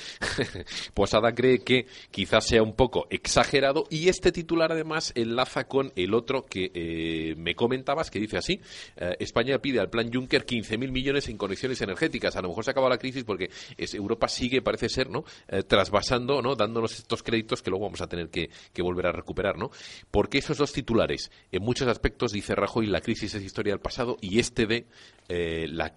Posada 0.93 1.33
cree 1.33 1.59
que 1.59 1.87
quizás 2.11 2.45
sea 2.45 2.63
un 2.63 2.73
poco 2.73 3.07
exagerado 3.09 3.85
y 3.89 4.09
este 4.09 4.31
titular 4.31 4.71
además 4.71 5.11
enlaza 5.15 5.67
con 5.67 5.91
el 5.95 6.13
otro 6.13 6.45
que 6.45 6.71
eh, 6.73 7.35
me 7.37 7.55
comentabas 7.55 8.11
que 8.11 8.19
dice 8.19 8.37
así, 8.37 8.59
eh, 8.97 9.15
España 9.19 9.59
pide 9.59 9.79
al 9.79 9.89
plan 9.89 10.11
Juncker 10.11 10.45
15.000 10.45 10.91
millones 10.91 11.29
en 11.29 11.37
conexiones 11.37 11.81
energéticas. 11.81 12.35
A 12.35 12.41
lo 12.41 12.49
mejor 12.49 12.63
se 12.65 12.71
acaba 12.71 12.89
la 12.89 12.97
crisis 12.97 13.23
porque 13.23 13.49
Europa 13.77 14.27
sigue, 14.27 14.61
parece 14.61 14.89
ser, 14.89 15.09
¿no? 15.09 15.23
Eh, 15.47 15.63
trasvasando, 15.63 16.41
¿no? 16.41 16.55
Dándonos 16.55 16.97
estos 16.99 17.23
créditos 17.23 17.61
que 17.61 17.69
luego 17.69 17.85
vamos 17.85 18.01
a 18.01 18.07
tener 18.07 18.29
que, 18.29 18.49
volver 18.81 19.07
a 19.07 19.11
recuperar, 19.11 19.57
¿no? 19.57 19.71
Porque 20.11 20.37
esos 20.37 20.57
dos 20.57 20.71
titulares, 20.71 21.31
en 21.51 21.63
muchos 21.63 21.87
aspectos, 21.87 22.31
dice 22.31 22.53
Rajoy, 22.53 22.85
la 22.85 23.01
crisis 23.01 23.33
es 23.33 23.43
historia 23.43 23.73
del 23.73 23.79
pasado 23.79 24.17
y 24.21 24.37
este 24.37 24.67
de 24.67 24.85
la, 25.27 25.91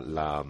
la 0.00 0.44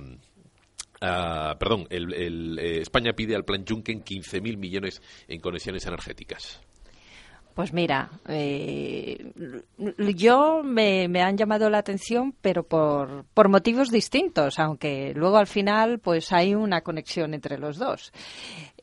Ah, 1.00 1.56
perdón, 1.58 1.86
el, 1.90 2.58
eh, 2.58 2.80
España 2.80 3.12
pide 3.14 3.34
al 3.34 3.44
plan 3.44 3.64
Juncker 3.68 3.96
15.000 3.96 4.56
millones 4.56 5.02
en 5.28 5.40
conexiones 5.40 5.86
energéticas. 5.86 6.60
Pues 7.56 7.72
mira, 7.72 8.10
eh, 8.28 9.32
yo 10.14 10.62
me, 10.62 11.06
han 11.22 11.38
llamado 11.38 11.70
la 11.70 11.78
atención, 11.78 12.34
pero 12.42 12.64
por, 12.64 13.24
por 13.32 13.48
motivos 13.48 13.90
distintos, 13.90 14.58
aunque 14.58 15.14
luego 15.14 15.38
al 15.38 15.46
final 15.46 15.98
pues 15.98 16.34
hay 16.34 16.54
una 16.54 16.82
conexión 16.82 17.32
entre 17.32 17.56
los 17.56 17.78
dos. 17.78 18.12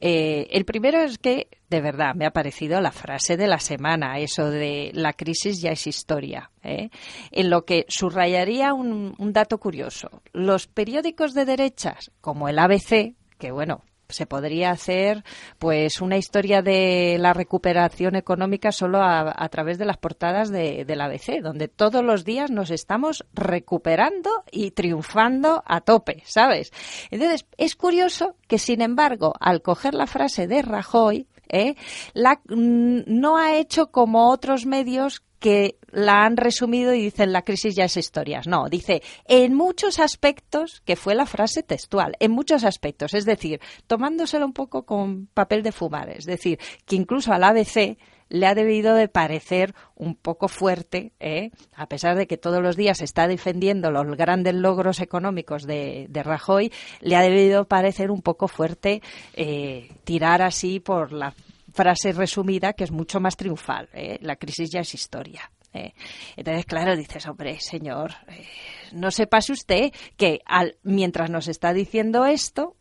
Eh, 0.02 0.48
el 0.50 0.66
primero 0.66 1.02
es 1.02 1.20
que, 1.20 1.50
de 1.70 1.82
verdad, 1.82 2.16
me 2.16 2.26
ha 2.26 2.32
parecido 2.32 2.82
la 2.82 2.92
frase 2.92 3.38
de 3.38 3.46
la 3.46 3.60
semana, 3.60 4.18
eso 4.18 4.50
de 4.50 4.90
la 4.96 5.14
crisis 5.14 5.62
ya 5.62 5.70
es 5.70 5.86
historia, 5.86 6.50
¿eh? 6.64 6.90
en 7.30 7.52
lo 7.52 7.66
que 7.66 7.86
subrayaría 7.90 8.74
un, 8.74 9.14
un 9.20 9.34
dato 9.34 9.60
curioso. 9.60 10.24
Los 10.32 10.66
periódicos 10.66 11.36
de 11.36 11.46
derechas, 11.46 12.10
como 12.22 12.50
el 12.50 12.58
ABC, 12.58 13.14
que 13.38 13.52
bueno, 13.52 13.84
se 14.10 14.26
podría 14.26 14.72
hacer 14.72 15.24
pues 15.60 16.02
una 16.02 16.18
historia 16.18 16.62
de 16.62 17.18
la 17.20 17.34
recuperación 17.34 18.16
económica 18.16 18.72
solo 18.72 19.02
a, 19.02 19.50
través 19.50 19.78
de 19.78 19.86
las 19.86 19.98
portadas 19.98 20.50
de, 20.50 20.86
del 20.86 21.02
ABC, 21.02 21.42
donde 21.42 21.68
todos 21.68 22.04
los 22.04 22.24
días 22.24 22.52
nos 22.52 22.72
estamos 22.72 23.26
recuperando 23.34 24.44
y 24.52 24.72
triunfando 24.72 25.64
a 25.66 25.82
tope, 25.82 26.24
¿sabes? 26.26 26.72
Entonces, 27.12 27.46
es 27.58 27.76
curioso 27.76 28.36
que, 28.48 28.60
sin 28.60 28.82
embargo, 28.82 29.34
al 29.40 29.62
coger 29.62 29.94
la 29.94 30.08
frase 30.08 30.48
de 30.48 30.62
Rajoy, 30.62 31.28
¿eh? 31.50 31.76
la, 32.14 32.42
mm, 32.50 33.02
no 33.08 33.38
ha 33.38 33.56
hecho 33.56 33.92
como 33.92 34.30
otros 34.30 34.66
medios 34.66 35.24
que 35.44 35.76
la 35.92 36.24
han 36.24 36.38
resumido 36.38 36.94
y 36.94 37.02
dicen 37.02 37.34
la 37.34 37.42
crisis 37.42 37.76
ya 37.76 37.84
es 37.84 37.98
historia. 37.98 38.42
No, 38.48 38.70
dice 38.70 39.04
en 39.28 39.54
muchos 39.54 40.00
aspectos, 40.00 40.82
que 40.86 40.96
fue 40.96 41.16
la 41.16 41.26
frase 41.26 41.64
textual, 41.64 42.16
en 42.22 42.32
muchos 42.32 42.64
aspectos, 42.64 43.14
es 43.14 43.26
decir, 43.26 43.60
tomándoselo 43.86 44.46
un 44.46 44.54
poco 44.54 44.86
con 44.86 45.28
papel 45.34 45.62
de 45.62 45.74
fumar, 45.74 46.10
es 46.12 46.24
decir, 46.24 46.60
que 46.86 46.96
incluso 46.96 47.34
al 47.34 47.44
ABC 47.44 47.98
le 48.30 48.48
ha 48.48 48.56
debido 48.56 48.96
de 48.96 49.10
parecer 49.10 49.76
un 49.96 50.16
poco 50.16 50.48
fuerte, 50.48 51.12
¿eh? 51.20 51.52
a 51.76 51.88
pesar 51.88 52.16
de 52.16 52.26
que 52.26 52.38
todos 52.38 52.64
los 52.64 52.78
días 52.78 53.02
está 53.02 53.28
defendiendo 53.28 53.92
los 53.92 54.16
grandes 54.16 54.56
logros 54.56 55.02
económicos 55.02 55.68
de, 55.68 56.08
Rajoy, 56.24 56.72
le 57.02 57.18
ha 57.18 57.22
debido 57.22 57.66
parecer 57.66 58.12
un 58.12 58.22
poco 58.22 58.48
fuerte 58.48 59.02
eh, 59.34 59.92
tirar 60.06 60.42
así 60.42 60.80
por 60.80 61.12
la 61.12 61.34
frase 61.74 62.12
resumida 62.14 62.74
que 62.74 62.84
es 62.84 62.92
mucho 62.92 63.20
más 63.20 63.36
triunfal. 63.36 63.90
¿eh? 63.94 64.18
La 64.22 64.36
crisis 64.36 64.70
ya 64.72 64.82
es 64.82 64.94
historia. 64.94 65.52
¿eh? 65.74 65.94
Entonces, 66.38 66.66
claro, 66.66 66.96
dices, 66.96 67.26
hombre, 67.28 67.60
señor, 67.60 68.14
eh, 68.28 68.46
no 68.92 69.12
se 69.12 69.28
pase 69.28 69.52
usted 69.52 69.92
que 70.16 70.42
al, 70.46 70.78
mientras 70.84 71.30
nos 71.30 71.48
está 71.48 71.74
diciendo 71.74 72.26
esto, 72.26 72.78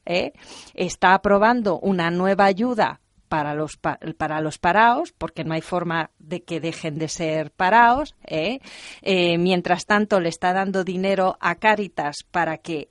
está 0.75 1.15
aprobando 1.15 1.79
una 1.81 2.11
nueva 2.11 2.45
ayuda 2.45 3.01
para 3.29 3.55
los, 3.55 3.79
para 3.79 4.43
los 4.43 4.59
paraos, 4.59 5.13
porque 5.13 5.43
no 5.43 5.55
hay 5.55 5.63
forma 5.63 6.11
de 6.19 6.43
que 6.43 6.61
dejen 6.61 6.99
de 6.99 7.09
ser 7.09 7.51
paraos. 7.51 8.15
mientras 9.09 9.87
tanto, 9.87 10.21
le 10.21 10.29
está 10.29 10.53
dando 10.53 10.85
dinero 10.85 11.39
a 11.41 11.55
Cáritas 11.55 12.25
para 12.31 12.59
que 12.59 12.91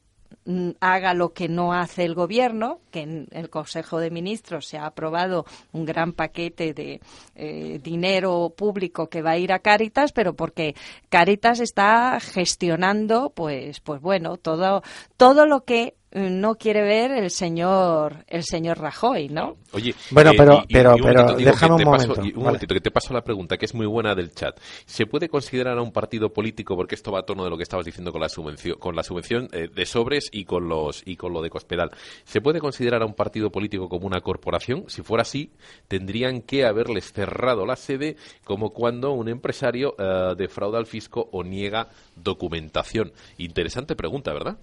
haga 0.80 1.14
lo 1.14 1.34
que 1.34 1.48
no 1.48 1.74
hace 1.74 2.04
el 2.04 2.16
gobierno, 2.16 2.80
que 2.92 3.02
en 3.02 3.28
el 3.32 3.50
Consejo 3.50 4.00
de 4.00 4.10
Ministros 4.12 4.68
se 4.68 4.78
ha 4.78 4.86
aprobado 4.86 5.46
un 5.72 5.86
gran 5.86 6.14
paquete 6.14 6.74
de 6.74 7.02
eh, 7.36 7.80
dinero 7.82 8.54
público 8.56 9.08
que 9.08 9.22
va 9.22 9.32
a 9.32 9.38
ir 9.38 9.54
a 9.54 9.60
Cáritas, 9.60 10.12
pero 10.12 10.34
porque 10.34 10.76
Cáritas 11.10 11.60
está 11.60 12.20
gestionando, 12.20 13.32
pues, 13.36 13.80
pues 13.80 14.02
bueno, 14.02 14.38
todo, 14.38 14.82
todo 15.18 15.46
lo 15.46 15.64
que 15.64 15.96
no 16.12 16.56
quiere 16.56 16.82
ver 16.82 17.12
el 17.12 17.30
señor 17.32 18.26
el 18.28 18.44
señor 18.44 18.80
Rajoy, 18.80 19.30
¿no? 19.30 19.58
Oye, 19.72 19.96
bueno, 20.10 20.32
pero, 20.38 20.64
pero, 20.70 20.96
pero 21.02 21.36
déjame 21.36 21.76
un 21.76 21.84
momento. 21.84 22.22
un 22.22 22.44
momentito, 22.44 22.74
que 22.74 22.82
te 22.82 22.92
paso 22.92 23.14
la 23.14 23.24
pregunta, 23.24 23.58
que 23.58 23.66
es 23.66 23.74
muy 23.74 23.86
buena 23.86 24.14
del 24.14 24.34
chat. 24.34 24.60
¿Se 24.86 25.06
puede 25.06 25.30
considerar 25.30 25.78
a 25.78 25.82
un 25.82 25.92
partido 25.92 26.34
político, 26.34 26.76
porque 26.76 26.96
esto 26.96 27.12
va 27.12 27.20
a 27.20 27.24
tono 27.24 27.44
de 27.44 27.50
lo 27.50 27.58
que 27.58 27.64
estabas 27.64 27.86
diciendo 27.86 28.12
con 28.12 28.22
la 28.22 28.30
subvención, 28.30 28.78
con 28.78 28.96
la 28.96 29.04
subvención 29.04 29.48
eh, 29.54 29.70
de 29.74 29.86
sobres 29.86 30.30
y 30.32 30.46
con 30.46 30.68
los 30.68 31.02
y 31.06 31.16
con 31.16 31.34
lo 31.34 31.42
de 31.42 31.50
Cospedal, 31.50 31.92
¿se 32.26 32.42
puede 32.42 32.60
considerar 32.60 33.02
a 33.02 33.06
un 33.06 33.14
partido 33.14 33.52
político 33.52 33.88
como 33.88 34.08
una 34.08 34.22
corporación? 34.22 34.86
Si 34.88 35.02
fuera 35.02 35.22
así, 35.22 35.52
tendrían 35.88 36.42
que 36.42 36.66
haberles 36.66 37.14
cerrado 37.14 37.66
la 37.66 37.76
sede, 37.76 38.18
como 38.44 38.72
cuando 38.72 39.12
un 39.12 39.30
empresario 39.30 39.96
eh, 39.98 40.36
defrauda 40.38 40.78
al 40.78 40.86
fisco 40.86 41.30
o 41.32 41.44
niega 41.44 41.90
documentación. 42.16 43.14
Interesante 43.38 43.96
pregunta, 43.96 44.34
¿verdad? 44.34 44.58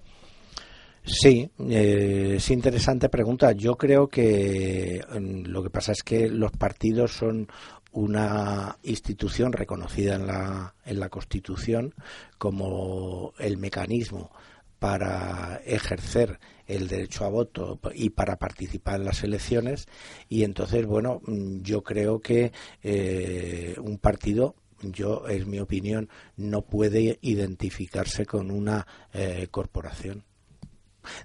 Sí, 1.11 1.51
eh, 1.71 2.35
es 2.37 2.51
interesante 2.51 3.09
pregunta. 3.09 3.53
Yo 3.53 3.77
creo 3.77 4.09
que 4.09 5.01
mm, 5.11 5.47
lo 5.47 5.63
que 5.63 5.71
pasa 5.71 5.93
es 5.93 6.03
que 6.03 6.29
los 6.29 6.53
partidos 6.53 7.13
son 7.13 7.49
una 7.93 8.77
institución 8.83 9.53
reconocida 9.53 10.17
en 10.17 10.27
la, 10.27 10.75
en 10.85 11.01
la 11.01 11.09
Constitución 11.09 11.95
como 12.37 13.33
el 13.39 13.57
mecanismo 13.57 14.31
para 14.79 15.63
ejercer 15.65 16.39
el 16.67 16.89
derecho 16.89 17.25
a 17.25 17.31
voto 17.31 17.81
y 17.95 18.11
para 18.11 18.37
participar 18.37 18.97
en 19.01 19.07
las 19.07 19.25
elecciones 19.25 19.87
y 20.29 20.45
entonces 20.45 20.85
bueno 20.87 21.23
mm, 21.27 21.63
yo 21.63 21.83
creo 21.83 22.21
que 22.21 22.53
eh, 22.83 23.75
un 23.83 23.99
partido 23.99 24.55
yo 24.83 25.27
es 25.27 25.47
mi 25.47 25.59
opinión 25.59 26.09
no 26.37 26.63
puede 26.63 27.19
identificarse 27.23 28.27
con 28.27 28.51
una 28.51 28.87
eh, 29.13 29.49
corporación 29.51 30.28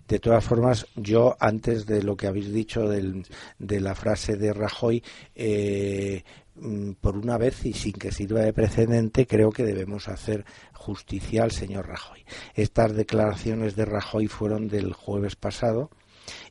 de 0.07 0.19
todas 0.19 0.43
formas, 0.43 0.87
yo 0.95 1.35
antes 1.39 1.85
de 1.85 2.03
lo 2.03 2.15
que 2.15 2.27
habéis 2.27 2.51
dicho 2.51 2.87
de 2.87 3.79
la 3.79 3.95
frase 3.95 4.35
de 4.35 4.53
Rajoy, 4.53 5.03
eh, 5.35 6.23
mm, 6.55 6.91
por 6.93 7.17
una 7.17 7.37
vez 7.37 7.65
y 7.65 7.73
sin 7.73 7.93
que 7.93 8.11
sirva 8.11 8.41
de 8.41 8.53
precedente, 8.53 9.27
creo 9.27 9.51
que 9.51 9.63
debemos 9.63 10.07
hacer 10.07 10.45
justicia 10.73 11.43
al 11.43 11.51
señor 11.51 11.87
Rajoy. 11.87 12.25
Estas 12.55 12.93
declaraciones 12.93 13.75
de 13.75 13.85
Rajoy 13.85 14.27
fueron 14.27 14.67
del 14.67 14.93
jueves 14.93 15.35
pasado 15.35 15.89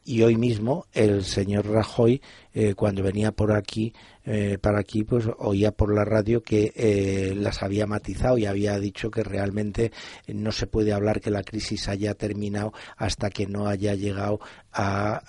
y 0.04 0.22
hoy 0.22 0.36
mismo 0.36 0.86
el 0.92 1.24
señor 1.24 1.66
Rajoy, 1.68 2.20
eh, 2.54 2.74
cuando 2.74 3.02
venía 3.02 3.32
por 3.32 3.52
aquí, 3.52 3.94
eh, 4.24 4.58
para 4.60 4.80
aquí, 4.80 5.04
pues 5.04 5.26
oía 5.38 5.72
por 5.72 5.94
la 5.94 6.04
radio 6.04 6.42
que 6.42 6.72
eh, 6.76 7.34
las 7.36 7.62
había 7.62 7.86
matizado 7.86 8.38
y 8.38 8.46
había 8.46 8.78
dicho 8.78 9.10
que 9.10 9.24
realmente 9.24 9.90
no 10.28 10.52
se 10.52 10.66
puede 10.66 10.92
hablar 10.92 11.20
que 11.20 11.30
la 11.30 11.42
crisis 11.42 11.88
haya 11.88 12.14
terminado 12.14 12.72
hasta 12.96 13.30
que 13.30 13.46
no 13.46 13.66
haya 13.66 13.94
llegado 13.94 14.40
a, 14.72 15.22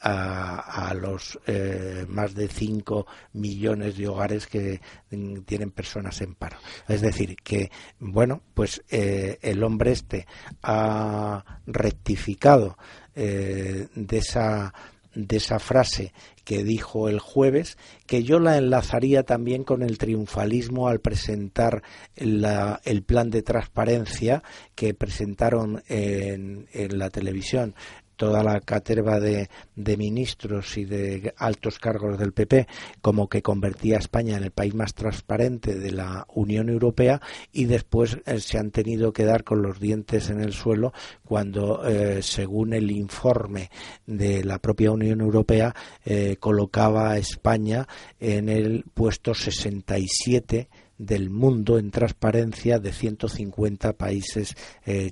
a, 0.00 0.88
a 0.88 0.94
los 0.94 1.38
más 2.08 2.34
de 2.34 2.48
5 2.48 3.06
millones 3.32 3.96
de 3.96 4.08
hogares 4.08 4.46
que 4.46 4.80
mm, 5.10 5.40
tienen 5.40 5.70
personas 5.70 6.20
en 6.20 6.34
paro. 6.34 6.58
Es 6.88 7.00
decir, 7.00 7.36
que, 7.36 7.70
bueno, 7.98 8.42
pues 8.54 8.82
el 8.88 9.62
hombre 9.64 9.92
este 9.92 10.26
ha 10.62 11.44
rectificado 11.66 12.76
eh, 13.14 13.88
de 13.94 14.18
esa 14.18 14.72
de 15.14 15.36
esa 15.36 15.58
frase 15.58 16.12
que 16.44 16.64
dijo 16.64 17.08
el 17.08 17.18
jueves, 17.20 17.76
que 18.06 18.24
yo 18.24 18.38
la 18.40 18.56
enlazaría 18.56 19.22
también 19.22 19.62
con 19.62 19.82
el 19.82 19.98
triunfalismo 19.98 20.88
al 20.88 21.00
presentar 21.00 21.82
el 22.16 23.02
plan 23.04 23.30
de 23.30 23.42
transparencia 23.42 24.42
que 24.74 24.94
presentaron 24.94 25.82
en, 25.88 26.66
en 26.72 26.98
la 26.98 27.10
televisión 27.10 27.74
toda 28.16 28.42
la 28.42 28.60
caterva 28.60 29.20
de, 29.20 29.48
ministros 29.76 30.78
y 30.78 30.84
de 30.84 31.34
altos 31.36 31.78
cargos 31.78 32.18
del 32.18 32.32
PP 32.32 32.66
como 33.00 33.28
que 33.28 33.42
convertía 33.42 33.96
a 33.96 34.00
España 34.00 34.36
en 34.36 34.44
el 34.44 34.50
país 34.50 34.74
más 34.74 34.94
transparente 34.94 35.74
de 35.74 35.92
la 35.92 36.26
Unión 36.34 36.68
Europea 36.68 37.20
y 37.52 37.66
después 37.66 38.18
eh, 38.24 38.40
se 38.40 38.58
han 38.58 38.70
tenido 38.70 39.12
que 39.12 39.24
dar 39.24 39.44
con 39.44 39.62
los 39.62 39.80
dientes 39.80 40.30
en 40.30 40.40
el 40.40 40.52
suelo 40.52 40.92
cuando, 41.24 41.86
eh, 41.86 42.22
según 42.22 42.72
el 42.72 42.90
informe 42.90 43.70
de 44.06 44.44
la 44.44 44.58
propia 44.58 44.92
Unión 44.92 45.20
Europea, 45.20 45.74
eh, 46.04 46.36
colocaba 46.38 47.10
a 47.10 47.18
España 47.18 47.86
en 48.18 48.48
el 48.48 48.84
puesto 48.94 49.34
67 49.34 50.68
del 50.98 51.30
mundo 51.30 51.78
en 51.78 51.90
transparencia 51.90 52.78
de 52.78 52.92
150 52.92 53.94
países 53.94 54.54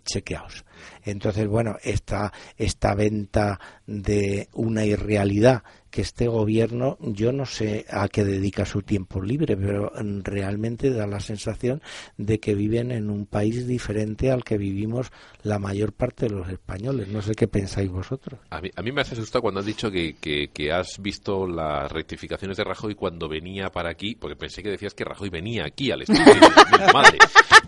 chequeados. 0.04 0.64
Entonces, 1.04 1.46
bueno, 1.46 1.76
esta, 1.82 2.32
esta 2.56 2.94
venta 2.94 3.60
de 3.86 4.48
una 4.52 4.84
irrealidad 4.84 5.62
que 5.90 6.02
este 6.02 6.28
gobierno, 6.28 6.96
yo 7.00 7.32
no 7.32 7.44
sé 7.44 7.84
a 7.90 8.08
qué 8.08 8.24
dedica 8.24 8.64
su 8.64 8.82
tiempo 8.82 9.20
libre, 9.20 9.56
pero 9.56 9.92
realmente 10.22 10.90
da 10.90 11.06
la 11.06 11.20
sensación 11.20 11.82
de 12.16 12.38
que 12.38 12.54
viven 12.54 12.92
en 12.92 13.10
un 13.10 13.26
país 13.26 13.66
diferente 13.66 14.30
al 14.30 14.44
que 14.44 14.56
vivimos 14.56 15.10
la 15.42 15.58
mayor 15.58 15.92
parte 15.92 16.26
de 16.26 16.34
los 16.34 16.48
españoles. 16.48 17.08
No 17.08 17.22
sé 17.22 17.34
qué 17.34 17.48
pensáis 17.48 17.90
vosotros. 17.90 18.38
A 18.50 18.60
mí, 18.60 18.70
a 18.74 18.82
mí 18.82 18.92
me 18.92 19.00
has 19.00 19.12
asustado 19.12 19.42
cuando 19.42 19.60
has 19.60 19.66
dicho 19.66 19.90
que, 19.90 20.14
que, 20.14 20.70
has 20.70 21.00
visto 21.02 21.48
las 21.48 21.90
rectificaciones 21.90 22.56
de 22.56 22.64
Rajoy 22.64 22.94
cuando 22.94 23.28
venía 23.28 23.70
para 23.70 23.90
aquí, 23.90 24.14
porque 24.14 24.36
pensé 24.36 24.62
que 24.62 24.70
decías 24.70 24.94
que 24.94 25.04
Rajoy 25.04 25.30
venía 25.30 25.64
aquí 25.66 25.90
al 25.90 26.02
estudio. 26.02 26.22
madre. 26.94 27.18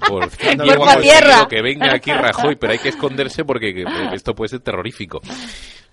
Por 0.07 0.31
fin 0.31 0.59
que 1.49 1.63
venga 1.63 1.95
aquí 1.95 2.13
Rajoy, 2.13 2.57
pero 2.57 2.73
hay 2.73 2.79
que 2.79 2.89
esconderse 3.03 3.45
porque 3.45 3.85
esto 4.13 4.35
puede 4.35 4.51
ser 4.51 4.61
terrorífico. 4.61 5.21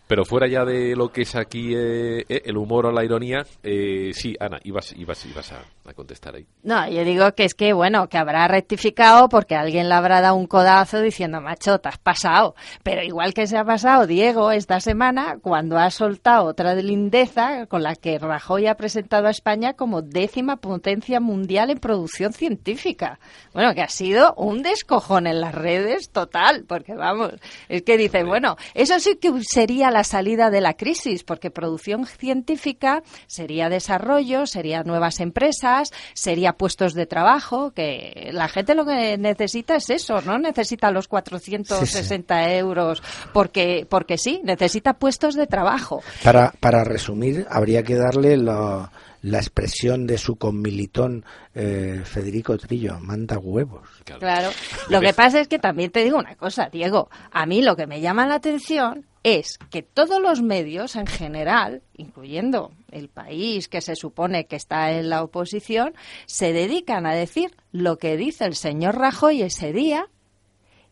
Pero 0.10 0.26
fuera 0.26 0.48
ya 0.48 0.66
de 0.66 0.96
lo 0.96 1.12
que 1.12 1.22
es 1.22 1.36
aquí 1.36 1.72
eh, 1.76 2.26
eh, 2.28 2.42
el 2.46 2.58
humor 2.58 2.88
o 2.88 2.92
la 2.92 3.06
ironía, 3.06 3.46
eh, 3.62 4.10
sí, 4.12 4.36
Ana, 4.40 4.60
ibas, 4.64 4.92
ibas, 4.98 5.24
ibas 5.28 5.52
a, 5.52 5.64
contestar 5.94 6.36
ahí. 6.36 6.46
No, 6.62 6.88
yo 6.88 7.04
digo 7.04 7.34
que 7.34 7.46
es 7.46 7.56
que, 7.56 7.74
bueno, 7.74 8.10
que 8.10 8.20
habrá 8.20 8.48
rectificado 8.48 9.28
porque 9.28 9.56
alguien 9.56 9.90
le 9.90 9.96
habrá 9.96 10.22
dado 10.22 10.36
un 10.36 10.46
codazo 10.46 11.02
diciendo, 11.02 11.42
macho, 11.42 11.80
te 11.80 11.90
has 11.90 11.98
pasado. 11.98 12.56
Pero 12.84 13.04
igual 13.04 13.34
que 13.34 13.48
se 13.48 13.58
ha 13.58 13.66
pasado 13.66 14.06
Diego 14.06 14.52
esta 14.52 14.80
semana 14.80 15.40
cuando 15.42 15.80
ha 15.80 15.90
soltado 15.90 16.46
otra 16.46 16.76
de 16.76 16.84
lindeza 16.84 17.66
con 17.66 17.82
la 17.82 17.96
que 17.96 18.20
Rajoy 18.20 18.68
ha 18.68 18.76
presentado 18.76 19.28
a 19.28 19.32
España 19.32 19.74
como 19.74 20.04
décima 20.04 20.58
potencia 20.58 21.20
mundial 21.20 21.72
en 21.72 21.80
producción 21.80 22.34
científica. 22.34 23.20
Bueno, 23.54 23.74
que 23.74 23.82
ha 23.82 23.90
sido 23.90 24.36
un 24.36 24.62
descojón 24.62 25.26
en 25.26 25.42
las 25.42 25.56
redes 25.56 26.12
total, 26.12 26.66
porque 26.68 26.94
vamos, 26.94 27.34
es 27.68 27.82
que 27.82 27.98
dice, 27.98 28.24
bueno, 28.24 28.58
eso 28.76 29.00
sí 29.00 29.16
que 29.16 29.32
sería 29.42 29.90
la 29.90 29.99
la 30.00 30.04
salida 30.06 30.50
de 30.50 30.62
la 30.62 30.76
crisis, 30.76 31.26
porque 31.26 31.52
producción 31.52 32.06
científica 32.06 33.04
sería 33.28 33.68
desarrollo, 33.68 34.46
sería 34.46 34.82
nuevas 34.84 35.20
empresas, 35.20 35.92
sería 36.14 36.54
puestos 36.54 36.94
de 36.94 37.06
trabajo, 37.06 37.72
que 37.72 38.30
la 38.32 38.48
gente 38.48 38.76
lo 38.76 38.86
que 38.86 39.18
necesita 39.18 39.76
es 39.76 39.90
eso, 39.90 40.22
no 40.22 40.40
necesita 40.40 40.90
los 40.92 41.10
460 41.10 42.54
euros 42.54 43.04
porque, 43.34 43.86
porque 43.90 44.18
sí, 44.18 44.40
necesita 44.46 44.94
puestos 44.94 45.36
de 45.36 45.48
trabajo. 45.48 46.02
Para, 46.24 46.54
para 46.62 46.86
resumir, 46.86 47.46
habría 47.50 47.84
que 47.84 47.96
darle 47.96 48.38
la 48.38 48.94
la 49.22 49.38
expresión 49.38 50.08
de 50.08 50.18
su 50.18 50.38
conmilitón 50.38 51.26
eh, 51.54 52.02
Federico 52.06 52.58
Trillo, 52.58 53.00
manda 53.00 53.38
huevos. 53.38 53.88
Claro. 54.06 54.50
Lo 54.90 55.02
que 55.02 55.14
pasa 55.14 55.42
es 55.42 55.48
que 55.48 55.60
también 55.60 55.92
te 55.92 56.04
digo 56.04 56.18
una 56.18 56.36
cosa, 56.36 56.70
Diego. 56.70 57.10
A 57.32 57.46
mí 57.46 57.62
lo 57.62 57.76
que 57.76 57.88
me 57.88 58.02
llama 58.02 58.28
la 58.28 58.36
atención 58.36 59.06
es 59.24 59.58
que 59.70 59.84
todos 59.84 60.22
los 60.22 60.42
medios 60.42 60.96
en 60.96 61.06
general, 61.06 61.82
incluyendo 61.96 62.72
el 62.92 63.10
país 63.10 63.68
que 63.68 63.82
se 63.82 63.96
supone 63.96 64.46
que 64.46 64.56
está 64.56 64.92
en 64.92 65.10
la 65.10 65.24
oposición, 65.24 65.94
se 66.26 66.54
dedican 66.54 67.06
a 67.06 67.14
decir 67.14 67.56
lo 67.72 67.98
que 67.98 68.16
dice 68.16 68.46
el 68.46 68.56
señor 68.56 68.98
Rajoy 68.98 69.42
ese 69.42 69.74
día 69.74 70.08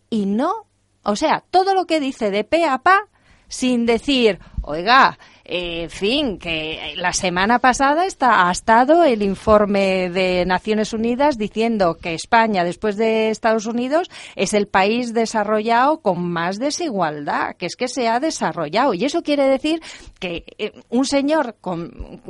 y 0.10 0.26
no, 0.26 0.68
o 1.04 1.16
sea, 1.16 1.44
todo 1.52 1.74
lo 1.74 1.86
que 1.86 2.00
dice 2.00 2.32
de 2.32 2.44
pe 2.44 2.66
a 2.66 2.80
pa 2.80 3.08
sin 3.48 3.86
decir, 3.86 4.40
oiga, 4.62 5.18
eh, 5.50 5.84
en 5.84 5.90
fin, 5.90 6.40
que 6.40 6.94
la 6.98 7.14
semana 7.14 7.60
pasada 7.60 8.06
está, 8.06 8.50
ha 8.50 8.52
estado 8.52 9.06
el 9.06 9.22
informe 9.24 10.10
de 10.10 10.46
Naciones 10.46 10.92
Unidas 10.92 11.38
diciendo 11.38 11.96
que 11.96 12.14
España, 12.14 12.66
después 12.66 12.98
de 12.98 13.30
Estados 13.30 13.66
Unidos, 13.66 14.10
es 14.36 14.54
el 14.54 14.68
país 14.68 15.14
desarrollado 15.14 16.02
con 16.02 16.30
más 16.30 16.60
desigualdad, 16.60 17.56
que 17.56 17.66
es 17.66 17.78
que 17.78 17.88
se 17.88 18.10
ha 18.10 18.20
desarrollado. 18.20 18.94
Y 18.94 19.06
eso 19.06 19.24
quiere 19.24 19.48
decir 19.48 19.82
que 20.20 20.44
eh, 20.58 20.74
un 20.90 21.06
señor, 21.06 21.56
con, 21.62 22.22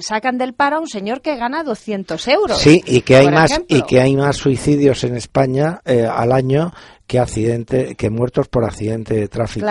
sacan 0.00 0.38
del 0.38 0.54
paro 0.54 0.76
a 0.76 0.80
un 0.80 0.88
señor 0.88 1.20
que 1.20 1.36
gana 1.36 1.62
200 1.62 2.26
euros. 2.28 2.58
Sí, 2.58 2.82
y 2.86 3.02
que 3.02 3.16
hay, 3.16 3.28
más, 3.28 3.60
y 3.68 3.82
que 3.82 4.00
hay 4.00 4.16
más 4.16 4.36
suicidios 4.36 5.04
en 5.04 5.16
España 5.16 5.82
eh, 5.84 6.06
al 6.06 6.32
año 6.32 6.72
que 7.06 7.20
accidente, 7.20 7.94
que 7.94 8.10
muertos 8.10 8.48
por 8.48 8.64
accidente 8.64 9.14
de 9.14 9.28
tráfico. 9.28 9.66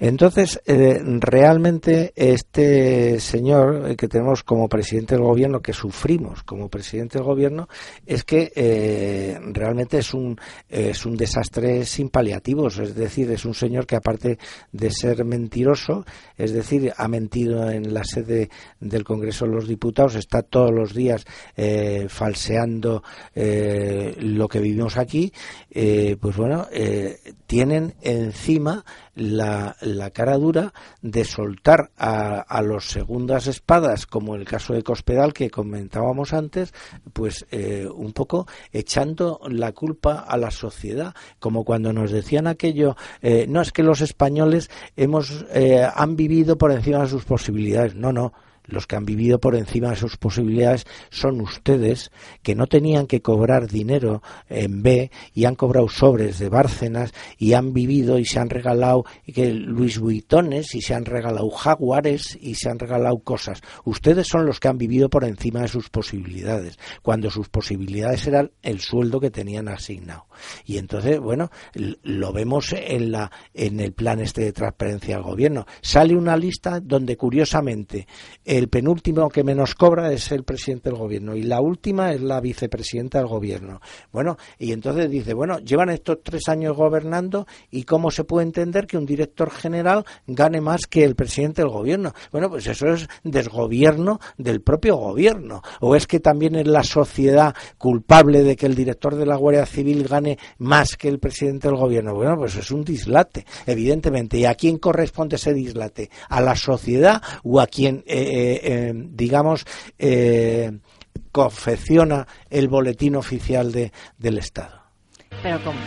Entonces, 0.00 0.60
eh, 0.64 1.00
realmente 1.20 2.12
este 2.16 3.20
señor 3.20 3.94
que 3.96 4.08
tenemos 4.08 4.42
como 4.42 4.68
presidente 4.68 5.14
del 5.14 5.24
gobierno, 5.24 5.60
que 5.60 5.74
sufrimos 5.74 6.42
como 6.44 6.68
presidente 6.68 7.18
del 7.18 7.26
gobierno, 7.26 7.68
es 8.06 8.24
que 8.24 8.52
eh, 8.54 9.38
realmente 9.52 9.98
es 9.98 10.14
un 10.14 10.38
es 10.68 11.04
un 11.04 11.16
desastre 11.16 11.84
sin 11.84 12.08
paliativos. 12.08 12.78
Es 12.78 12.94
decir, 12.94 13.30
es 13.30 13.44
un 13.44 13.54
señor 13.54 13.86
que 13.86 13.96
aparte 13.96 14.38
de 14.72 14.90
ser 14.90 15.24
mentiroso, 15.24 16.06
es 16.36 16.52
decir, 16.52 16.92
ha 16.96 17.08
mentido 17.08 17.70
en 17.70 17.92
la 17.92 18.04
sede 18.04 18.48
del 18.80 19.04
Congreso 19.04 19.44
de 19.44 19.52
los 19.52 19.68
Diputados, 19.68 20.14
está 20.14 20.42
todos 20.42 20.70
los 20.70 20.94
días 20.94 21.24
eh, 21.56 22.06
falseando 22.08 23.02
lo 23.34 24.48
que 24.48 24.60
vivimos 24.60 24.96
aquí. 24.96 25.32
pues 26.20 26.36
bueno 26.36 26.66
eh, 26.80 27.34
tienen 27.48 27.96
encima 28.02 28.84
la, 29.16 29.74
cara 30.12 30.38
dura 30.38 30.72
de 31.02 31.24
soltar 31.24 31.90
a, 31.98 32.62
los 32.62 32.90
segundas 32.90 33.48
espadas, 33.48 34.06
como 34.06 34.36
el 34.36 34.44
caso 34.44 34.74
de 34.74 34.84
Cospedal 34.84 35.32
que 35.32 35.50
comentábamos 35.50 36.32
antes, 36.32 36.72
pues 37.12 37.46
eh, 37.50 37.88
un 37.92 38.12
poco 38.12 38.46
echando 38.70 39.40
la 39.48 39.72
culpa 39.72 40.20
a 40.20 40.36
la 40.36 40.52
sociedad, 40.52 41.16
como 41.40 41.64
cuando 41.64 41.92
nos 41.92 42.12
decían 42.12 42.46
aquello, 42.46 42.94
eh, 43.22 43.46
no 43.48 43.60
es 43.60 43.72
que 43.72 43.82
los 43.82 44.00
españoles 44.00 44.70
hemos 44.96 45.46
han 45.96 46.14
vivido 46.14 46.58
por 46.58 46.70
encima 46.70 47.00
de 47.00 47.08
sus 47.08 47.24
posibilidades, 47.24 47.96
no, 47.96 48.12
no 48.12 48.32
los 48.68 48.86
que 48.86 48.96
han 48.96 49.04
vivido 49.04 49.40
por 49.40 49.56
encima 49.56 49.90
de 49.90 49.96
sus 49.96 50.16
posibilidades 50.16 50.86
son 51.10 51.40
ustedes, 51.40 52.12
que 52.42 52.54
no 52.54 52.66
tenían 52.66 53.06
que 53.06 53.22
cobrar 53.22 53.66
dinero 53.66 54.22
en 54.48 54.82
B 54.82 55.10
y 55.34 55.46
han 55.46 55.54
cobrado 55.54 55.88
sobres 55.88 56.38
de 56.38 56.48
Bárcenas 56.48 57.12
y 57.38 57.54
han 57.54 57.72
vivido 57.72 58.18
y 58.18 58.24
se 58.24 58.38
han 58.38 58.50
regalado 58.50 59.04
Luis 59.26 59.98
Vuittones 59.98 60.74
y 60.74 60.82
se 60.82 60.94
han 60.94 61.06
regalado 61.06 61.48
jaguares 61.50 62.38
y 62.40 62.54
se 62.54 62.68
han 62.68 62.78
regalado 62.78 63.18
cosas. 63.18 63.62
Ustedes 63.84 64.28
son 64.28 64.46
los 64.46 64.60
que 64.60 64.68
han 64.68 64.78
vivido 64.78 65.08
por 65.08 65.24
encima 65.24 65.62
de 65.62 65.68
sus 65.68 65.88
posibilidades, 65.88 66.78
cuando 67.02 67.30
sus 67.30 67.48
posibilidades 67.48 68.26
eran 68.26 68.52
el 68.62 68.80
sueldo 68.80 69.20
que 69.20 69.30
tenían 69.30 69.68
asignado. 69.68 70.26
Y 70.64 70.78
entonces, 70.78 71.18
bueno, 71.18 71.50
lo 72.02 72.32
vemos 72.32 72.74
en 72.76 73.12
la 73.12 73.30
en 73.54 73.80
el 73.80 73.92
plan 73.92 74.20
este 74.20 74.42
de 74.42 74.52
transparencia 74.52 75.16
del 75.16 75.24
gobierno. 75.24 75.66
Sale 75.80 76.14
una 76.14 76.36
lista 76.36 76.80
donde 76.80 77.16
curiosamente 77.16 78.06
el 78.58 78.68
penúltimo 78.68 79.28
que 79.28 79.44
menos 79.44 79.74
cobra 79.74 80.12
es 80.12 80.30
el 80.32 80.44
presidente 80.44 80.90
del 80.90 80.98
gobierno 80.98 81.34
y 81.34 81.42
la 81.42 81.60
última 81.60 82.12
es 82.12 82.20
la 82.20 82.40
vicepresidenta 82.40 83.18
del 83.18 83.28
gobierno. 83.28 83.80
Bueno, 84.12 84.36
y 84.58 84.72
entonces 84.72 85.10
dice, 85.10 85.34
bueno, 85.34 85.58
llevan 85.58 85.90
estos 85.90 86.18
tres 86.22 86.48
años 86.48 86.76
gobernando 86.76 87.46
y 87.70 87.84
cómo 87.84 88.10
se 88.10 88.24
puede 88.24 88.46
entender 88.46 88.86
que 88.86 88.98
un 88.98 89.06
director 89.06 89.50
general 89.50 90.04
gane 90.26 90.60
más 90.60 90.86
que 90.86 91.04
el 91.04 91.14
presidente 91.14 91.62
del 91.62 91.70
gobierno. 91.70 92.12
Bueno, 92.32 92.50
pues 92.50 92.66
eso 92.66 92.88
es 92.88 93.08
desgobierno 93.22 94.20
del 94.36 94.60
propio 94.60 94.96
gobierno. 94.96 95.62
O 95.80 95.94
es 95.96 96.06
que 96.06 96.20
también 96.20 96.56
es 96.56 96.66
la 96.66 96.82
sociedad 96.82 97.54
culpable 97.76 98.42
de 98.42 98.56
que 98.56 98.66
el 98.66 98.74
director 98.74 99.14
de 99.14 99.26
la 99.26 99.36
Guardia 99.36 99.66
Civil 99.66 100.06
gane 100.06 100.38
más 100.58 100.96
que 100.96 101.08
el 101.08 101.18
presidente 101.18 101.68
del 101.68 101.76
gobierno. 101.76 102.14
Bueno, 102.14 102.36
pues 102.36 102.56
es 102.56 102.70
un 102.70 102.84
dislate, 102.84 103.46
evidentemente. 103.66 104.38
¿Y 104.38 104.44
a 104.44 104.54
quién 104.54 104.78
corresponde 104.78 105.36
ese 105.36 105.54
dislate? 105.54 106.10
¿A 106.28 106.40
la 106.40 106.56
sociedad 106.56 107.22
o 107.42 107.60
a 107.60 107.66
quien 107.66 108.02
eh, 108.06 108.47
eh, 108.52 108.60
eh, 108.62 108.92
digamos, 108.94 109.64
eh, 109.98 110.70
confecciona 111.32 112.26
el 112.50 112.68
boletín 112.68 113.16
oficial 113.16 113.72
de, 113.72 113.92
del 114.16 114.38
Estado. 114.38 114.82
Pero 115.42 115.62
¿cómo? 115.62 115.78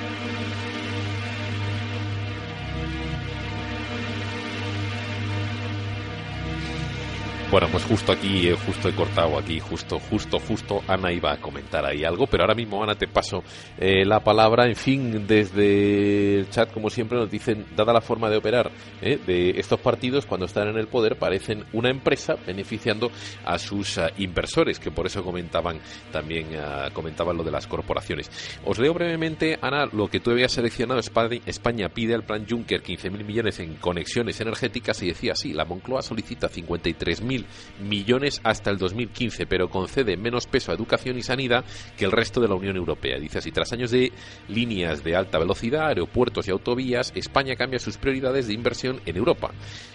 Bueno, 7.52 7.68
pues 7.70 7.84
justo 7.84 8.14
aquí, 8.14 8.47
eh, 8.47 8.56
justo 8.66 8.88
he 8.88 8.95
cortado 8.95 9.38
aquí, 9.38 9.60
justo, 9.60 9.99
justo, 9.99 10.39
justo, 10.39 10.82
Ana 10.88 11.12
iba 11.12 11.34
a 11.34 11.38
comentar 11.38 11.86
ahí 11.86 12.06
algo, 12.06 12.26
pero 12.26 12.43
ahora 12.43 12.56
mismo, 12.56 12.82
Ana, 12.82 12.95
te 12.95 13.10
paso 13.10 13.43
eh, 13.78 14.06
la 14.06 14.22
palabra. 14.22 14.68
En 14.68 14.76
fin, 14.78 15.28
desde 15.28 16.38
el 16.38 16.49
chat, 16.49 16.72
como 16.72 16.89
siempre, 16.89 17.18
nos 17.18 17.30
dicen, 17.30 17.66
dada 17.76 17.91
la 17.91 17.99
forma 17.99 18.30
de 18.30 18.38
operar 18.38 18.72
eh, 19.02 19.20
de 19.28 19.49
estos 19.60 19.82
partidos, 19.82 20.26
cuando 20.26 20.45
están 20.45 20.70
en 20.70 20.78
el 20.78 20.88
poder, 20.88 21.18
parecen 21.18 21.66
una 21.74 21.89
empresa 21.89 22.38
beneficiando 22.47 23.12
a 23.43 23.60
sus 23.60 23.99
inversores, 24.18 24.80
que 24.80 24.89
por 24.89 25.06
eso 25.06 25.22
comentaban 25.22 25.82
también, 26.10 26.47
comentaban 26.93 27.36
lo 27.36 27.43
de 27.43 27.52
las 27.52 27.68
corporaciones. 27.68 28.32
Os 28.64 28.80
leo 28.80 28.93
brevemente, 28.93 29.60
Ana, 29.62 29.88
lo 29.91 30.08
que 30.08 30.22
tú 30.22 30.32
habías 30.32 30.54
seleccionado. 30.54 31.02
España 31.02 31.89
pide 31.89 32.16
al 32.16 32.24
plan 32.24 32.45
Juncker 32.49 32.82
15.000 32.82 33.26
millones 33.26 33.60
en 33.60 33.76
conexiones 33.76 34.39
energéticas 34.39 35.04
y 35.04 35.08
decía 35.08 35.34
así, 35.34 35.52
la 35.52 35.66
Moncloa 35.66 36.02
solicita 36.02 36.49
53.000 36.49 37.41
millones 37.80 38.42
hasta 38.44 38.70
el 38.70 38.78
2015, 38.78 39.46
pero 39.46 39.70
concede 39.70 40.18
menos 40.18 40.48
peso 40.48 40.72
a 40.72 40.76
educación 40.76 41.18
y 41.18 41.24
sanidad 41.24 41.66
que 41.98 42.06
el 42.06 42.12
resto 42.12 42.42
de 42.42 42.48
la 42.48 42.56
Unión 42.56 42.76
Europea. 42.76 43.20
Dice 43.20 43.39
así, 43.39 43.52
tras 43.52 43.72
años 43.74 43.92
de 43.92 44.12
líneas 44.48 45.04
de 45.04 45.16
alta 45.16 45.39
velocidad, 45.39 45.88
aeropuertos 45.88 46.48
y 46.48 46.52
autovías, 46.52 47.12
España 47.16 47.56
cambia 47.56 47.80
sus 47.80 47.98
prioridades 47.98 48.48
de 48.48 48.54
inversión 48.54 49.02
en 49.06 49.18
Europa. 49.18 49.52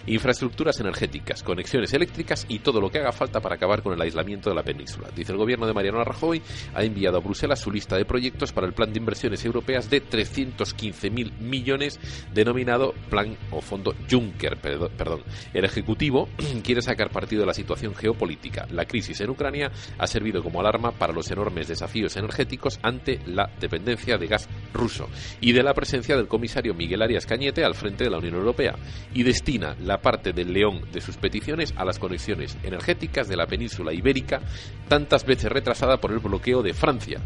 Infraestructuras 0.07 0.81
energéticas, 0.81 1.43
conexiones 1.43 1.93
eléctricas 1.93 2.47
y 2.49 2.61
todo 2.61 2.81
lo 2.81 2.91
que 2.91 2.99
haga 2.99 3.13
falta 3.13 3.41
para 3.41 3.57
acabar 3.57 3.83
con 3.83 3.93
el 3.93 4.01
aislamiento 4.01 4.51
de 4.51 4.57
la 4.57 4.63
península. 4.63 5.09
Dice 5.15 5.33
el 5.33 5.39
gobierno 5.39 5.67
de 5.67 5.75
Mariano 5.75 6.03
Rajoy 6.05 6.43
ha 6.75 6.83
enviado 6.83 7.19
a 7.19 7.21
Bruselas 7.21 7.61
su 7.61 7.71
lista 7.71 7.97
de 7.97 8.05
proyectos 8.05 8.53
para 8.53 8.67
el 8.67 8.73
plan 8.73 8.93
de 8.93 8.99
inversiones 8.99 9.45
europeas 9.45 9.91
de 9.91 10.03
315.000 10.03 11.39
millones 11.39 11.99
denominado 12.33 12.95
Plan 13.11 13.37
o 13.51 13.61
Fondo 13.61 13.95
Juncker. 14.11 14.57
Perdón. 14.59 15.23
El 15.53 15.65
Ejecutivo 15.65 16.29
quiere 16.65 16.83
sacar 16.83 17.11
partido 17.11 17.36
de 17.39 17.47
la 17.47 17.55
situación 17.55 17.95
geopolítica. 17.95 18.67
La 18.71 18.85
crisis 18.87 19.21
en 19.21 19.31
Ucrania 19.31 19.71
ha 19.99 20.07
servido 20.07 20.43
como 20.43 20.61
alarma 20.61 20.93
para 20.93 21.13
los 21.13 21.31
enormes 21.31 21.69
desafíos 21.69 22.17
energéticos 22.17 22.79
ante 22.83 23.21
la 23.27 23.51
dependencia 23.61 24.19
de 24.19 24.27
gas 24.27 24.49
ruso 24.73 25.09
y 25.41 25.53
de 25.53 25.63
la 25.63 25.75
presencia 25.75 26.17
del 26.17 26.29
comisario 26.29 26.75
Miguel 26.75 27.03
Arias 27.03 27.27
Cañete 27.27 27.65
al 27.65 27.75
frente 27.75 28.05
de 28.05 28.11
la 28.11 28.19
Unión 28.19 28.35
Europea 28.35 28.77
y 29.15 29.23
destina 29.23 29.77
la 29.81 30.01
parte 30.01 30.33
del 30.33 30.53
león 30.53 30.83
de 30.93 31.01
sus 31.01 31.17
peticiones 31.17 31.75
a 31.77 31.85
las 31.85 31.99
conexiones 31.99 32.57
energéticas 32.63 33.29
de 33.29 33.37
la 33.37 33.47
península 33.47 33.93
ibérica, 33.93 34.41
tantas 34.89 35.25
veces 35.25 35.51
retrasada 35.51 35.99
por 35.99 36.13
el 36.13 36.19
bloqueo 36.19 36.63
de 36.63 36.75
Francia. 36.75 37.21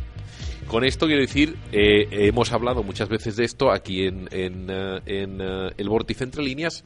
Con 0.67 0.85
esto 0.85 1.07
quiero 1.07 1.23
decir, 1.23 1.57
eh, 1.73 2.07
hemos 2.11 2.53
hablado 2.53 2.85
muchas 2.85 3.09
veces 3.09 3.35
de 3.37 3.45
esto 3.45 3.73
aquí 3.73 4.07
en, 4.07 4.29
en, 4.31 4.69
eh, 4.71 5.01
eh, 5.05 5.71
el 5.77 5.89
vórtice 5.89 6.23
entre 6.23 6.45
líneas 6.45 6.85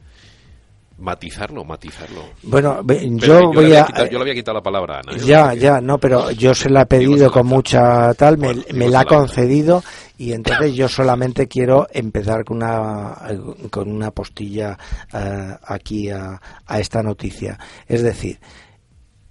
matizarlo, 0.97 1.63
matizarlo. 1.65 2.23
Bueno, 2.43 2.81
yo, 3.17 3.51
voy 3.51 3.73
a... 3.73 3.87
yo 4.09 4.17
le 4.17 4.21
había 4.21 4.33
quitado 4.33 4.55
la 4.55 4.63
palabra 4.63 4.97
a 4.97 4.99
Ana. 4.99 5.17
Ya, 5.17 5.53
ya, 5.53 5.81
no, 5.81 5.97
pero 5.97 6.31
yo 6.31 6.53
se 6.53 6.69
la 6.69 6.83
he 6.83 6.85
pedido 6.85 7.31
con 7.31 7.47
mucha 7.47 8.13
tal, 8.13 8.37
me, 8.37 8.89
la 8.89 9.01
ha 9.01 9.05
concedido 9.05 9.83
y 10.17 10.31
entonces 10.31 10.73
yo 10.73 10.87
solamente 10.87 11.47
quiero 11.47 11.87
empezar 11.91 12.45
con 12.45 12.57
una, 12.57 13.15
con 13.69 13.91
una 13.91 14.11
postilla 14.11 14.77
eh, 15.13 15.55
aquí 15.65 16.09
a, 16.09 16.39
a 16.65 16.79
esta 16.79 17.03
noticia. 17.03 17.59
Es 17.87 18.01
decir, 18.01 18.39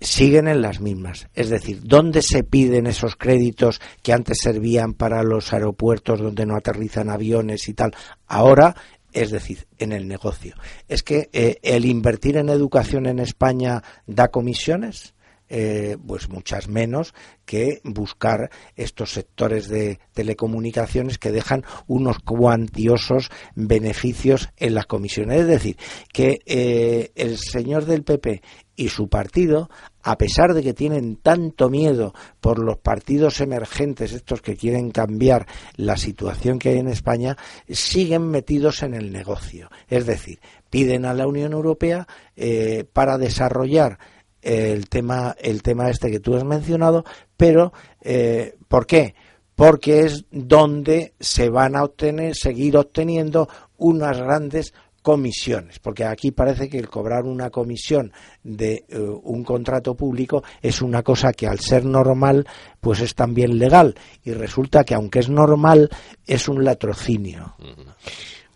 siguen 0.04 0.48
en 0.48 0.60
las 0.60 0.80
mismas. 0.80 1.28
Es 1.34 1.48
decir, 1.48 1.80
¿dónde 1.82 2.22
se 2.22 2.44
piden 2.44 2.86
esos 2.86 3.16
créditos 3.16 3.80
que 4.02 4.12
antes 4.12 4.38
servían 4.42 4.92
para 4.92 5.22
los 5.22 5.52
aeropuertos 5.52 6.20
donde 6.20 6.46
no 6.46 6.56
aterrizan 6.56 7.08
aviones 7.08 7.68
y 7.68 7.74
tal? 7.74 7.94
Ahora 8.26 8.76
es 9.14 9.30
decir, 9.30 9.66
en 9.78 9.92
el 9.92 10.06
negocio. 10.08 10.54
Es 10.88 11.02
que 11.02 11.30
eh, 11.32 11.58
el 11.62 11.86
invertir 11.86 12.36
en 12.36 12.48
educación 12.48 13.06
en 13.06 13.20
España 13.20 13.82
da 14.06 14.28
comisiones, 14.28 15.13
eh, 15.56 15.96
pues 16.04 16.28
muchas 16.28 16.66
menos 16.66 17.14
que 17.44 17.80
buscar 17.84 18.50
estos 18.74 19.12
sectores 19.12 19.68
de 19.68 20.00
telecomunicaciones 20.12 21.16
que 21.18 21.30
dejan 21.30 21.62
unos 21.86 22.18
cuantiosos 22.18 23.30
beneficios 23.54 24.48
en 24.56 24.74
las 24.74 24.86
comisiones. 24.86 25.42
Es 25.42 25.46
decir, 25.46 25.76
que 26.12 26.40
eh, 26.44 27.12
el 27.14 27.38
señor 27.38 27.84
del 27.84 28.02
PP 28.02 28.42
y 28.74 28.88
su 28.88 29.08
partido, 29.08 29.70
a 30.02 30.18
pesar 30.18 30.54
de 30.54 30.62
que 30.64 30.74
tienen 30.74 31.18
tanto 31.18 31.70
miedo 31.70 32.14
por 32.40 32.58
los 32.58 32.78
partidos 32.78 33.40
emergentes, 33.40 34.12
estos 34.12 34.42
que 34.42 34.56
quieren 34.56 34.90
cambiar 34.90 35.46
la 35.76 35.96
situación 35.96 36.58
que 36.58 36.70
hay 36.70 36.78
en 36.78 36.88
España, 36.88 37.36
siguen 37.68 38.28
metidos 38.28 38.82
en 38.82 38.94
el 38.94 39.12
negocio. 39.12 39.70
Es 39.86 40.04
decir, 40.04 40.40
piden 40.68 41.04
a 41.04 41.14
la 41.14 41.28
Unión 41.28 41.52
Europea 41.52 42.08
eh, 42.34 42.84
para 42.92 43.18
desarrollar 43.18 44.00
el 44.44 44.88
tema, 44.88 45.34
el 45.40 45.62
tema 45.62 45.90
este 45.90 46.10
que 46.10 46.20
tú 46.20 46.36
has 46.36 46.44
mencionado, 46.44 47.04
pero 47.36 47.72
eh, 48.02 48.56
¿por 48.68 48.86
qué? 48.86 49.14
Porque 49.54 50.00
es 50.00 50.24
donde 50.30 51.14
se 51.18 51.48
van 51.48 51.76
a 51.76 51.84
obtener, 51.84 52.34
seguir 52.34 52.76
obteniendo 52.76 53.48
unas 53.76 54.18
grandes 54.18 54.74
comisiones, 55.04 55.78
porque 55.80 56.06
aquí 56.06 56.30
parece 56.30 56.70
que 56.70 56.78
el 56.78 56.88
cobrar 56.88 57.24
una 57.24 57.50
comisión 57.50 58.10
de 58.42 58.86
eh, 58.88 58.98
un 58.98 59.44
contrato 59.44 59.94
público 59.94 60.42
es 60.62 60.80
una 60.80 61.02
cosa 61.02 61.34
que 61.34 61.46
al 61.46 61.60
ser 61.60 61.84
normal 61.84 62.46
pues 62.80 63.00
es 63.00 63.14
también 63.14 63.58
legal 63.58 63.94
y 64.24 64.32
resulta 64.32 64.82
que 64.82 64.94
aunque 64.94 65.18
es 65.18 65.28
normal 65.28 65.90
es 66.26 66.48
un 66.48 66.64
latrocinio. 66.64 67.54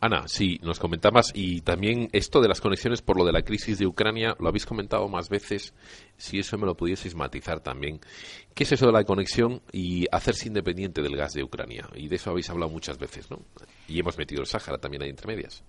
Ana, 0.01 0.27
sí, 0.27 0.59
nos 0.63 0.79
comentabas 0.79 1.33
y 1.35 1.61
también 1.61 2.09
esto 2.13 2.41
de 2.41 2.49
las 2.49 2.63
conexiones 2.63 3.03
por 3.03 3.19
lo 3.19 3.27
de 3.27 3.33
la 3.33 3.43
crisis 3.43 3.79
de 3.79 3.87
Ucrania, 3.87 4.35
lo 4.41 4.49
habéis 4.49 4.65
comentado 4.65 5.07
más 5.07 5.29
veces, 5.29 5.75
si 6.17 6.39
eso 6.39 6.57
me 6.57 6.65
lo 6.65 6.79
pudieseis 6.79 7.15
matizar 7.15 7.61
también. 7.61 8.01
¿Qué 8.55 8.63
es 8.63 8.73
eso 8.73 8.87
de 8.87 8.93
la 8.93 9.05
conexión 9.05 9.61
y 9.71 10.07
hacerse 10.11 10.49
independiente 10.49 11.03
del 11.03 11.15
gas 11.15 11.35
de 11.35 11.45
Ucrania? 11.45 11.91
Y 11.95 12.09
de 12.09 12.17
eso 12.17 12.31
habéis 12.31 12.49
hablado 12.49 12.73
muchas 12.73 12.97
veces, 12.97 13.31
¿no? 13.31 13.43
Y 13.87 14.01
hemos 14.01 14.17
metido 14.17 14.41
el 14.41 14.47
Sáhara 14.47 14.79
también 14.79 15.03
ahí 15.03 15.11
entre 15.11 15.27
medias. 15.27 15.63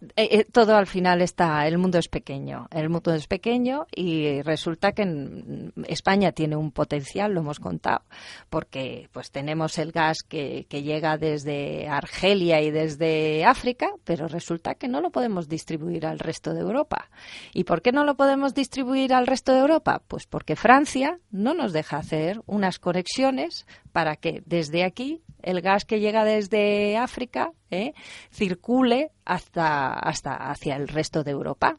Eh, 0.00 0.28
eh, 0.30 0.44
todo 0.44 0.76
al 0.76 0.86
final 0.86 1.22
está, 1.22 1.66
el 1.66 1.76
mundo 1.76 1.98
es 1.98 2.08
pequeño, 2.08 2.68
el 2.70 2.88
mundo 2.88 3.12
es 3.14 3.26
pequeño 3.26 3.86
y 3.94 4.42
resulta 4.42 4.92
que 4.92 5.02
en 5.02 5.72
España 5.88 6.30
tiene 6.30 6.54
un 6.54 6.70
potencial, 6.70 7.34
lo 7.34 7.40
hemos 7.40 7.58
contado, 7.58 8.02
porque 8.48 9.08
pues 9.12 9.32
tenemos 9.32 9.76
el 9.78 9.90
gas 9.90 10.18
que, 10.28 10.66
que 10.68 10.82
llega 10.82 11.18
desde 11.18 11.88
Argelia 11.88 12.60
y 12.60 12.70
desde 12.70 13.44
África, 13.44 13.90
pero 14.04 14.28
resulta 14.28 14.76
que 14.76 14.86
no 14.86 15.00
lo 15.00 15.10
podemos 15.10 15.48
distribuir 15.48 16.06
al 16.06 16.20
resto 16.20 16.54
de 16.54 16.60
Europa. 16.60 17.10
¿Y 17.52 17.64
por 17.64 17.82
qué 17.82 17.90
no 17.90 18.04
lo 18.04 18.16
podemos 18.16 18.54
distribuir 18.54 19.12
al 19.12 19.26
resto 19.26 19.52
de 19.52 19.60
Europa? 19.60 20.00
Pues 20.06 20.26
porque 20.26 20.54
Francia 20.54 21.18
no 21.32 21.54
nos 21.54 21.72
deja 21.72 21.96
hacer 21.96 22.40
unas 22.46 22.78
conexiones 22.78 23.66
para 23.90 24.14
que 24.14 24.42
desde 24.46 24.84
aquí 24.84 25.22
el 25.42 25.60
gas 25.60 25.84
que 25.84 26.00
llega 26.00 26.24
desde 26.24 26.96
África 26.96 27.52
¿eh? 27.70 27.92
circule 28.30 29.10
hasta, 29.24 29.92
hasta 29.92 30.34
hacia 30.50 30.76
el 30.76 30.88
resto 30.88 31.24
de 31.24 31.30
Europa. 31.30 31.78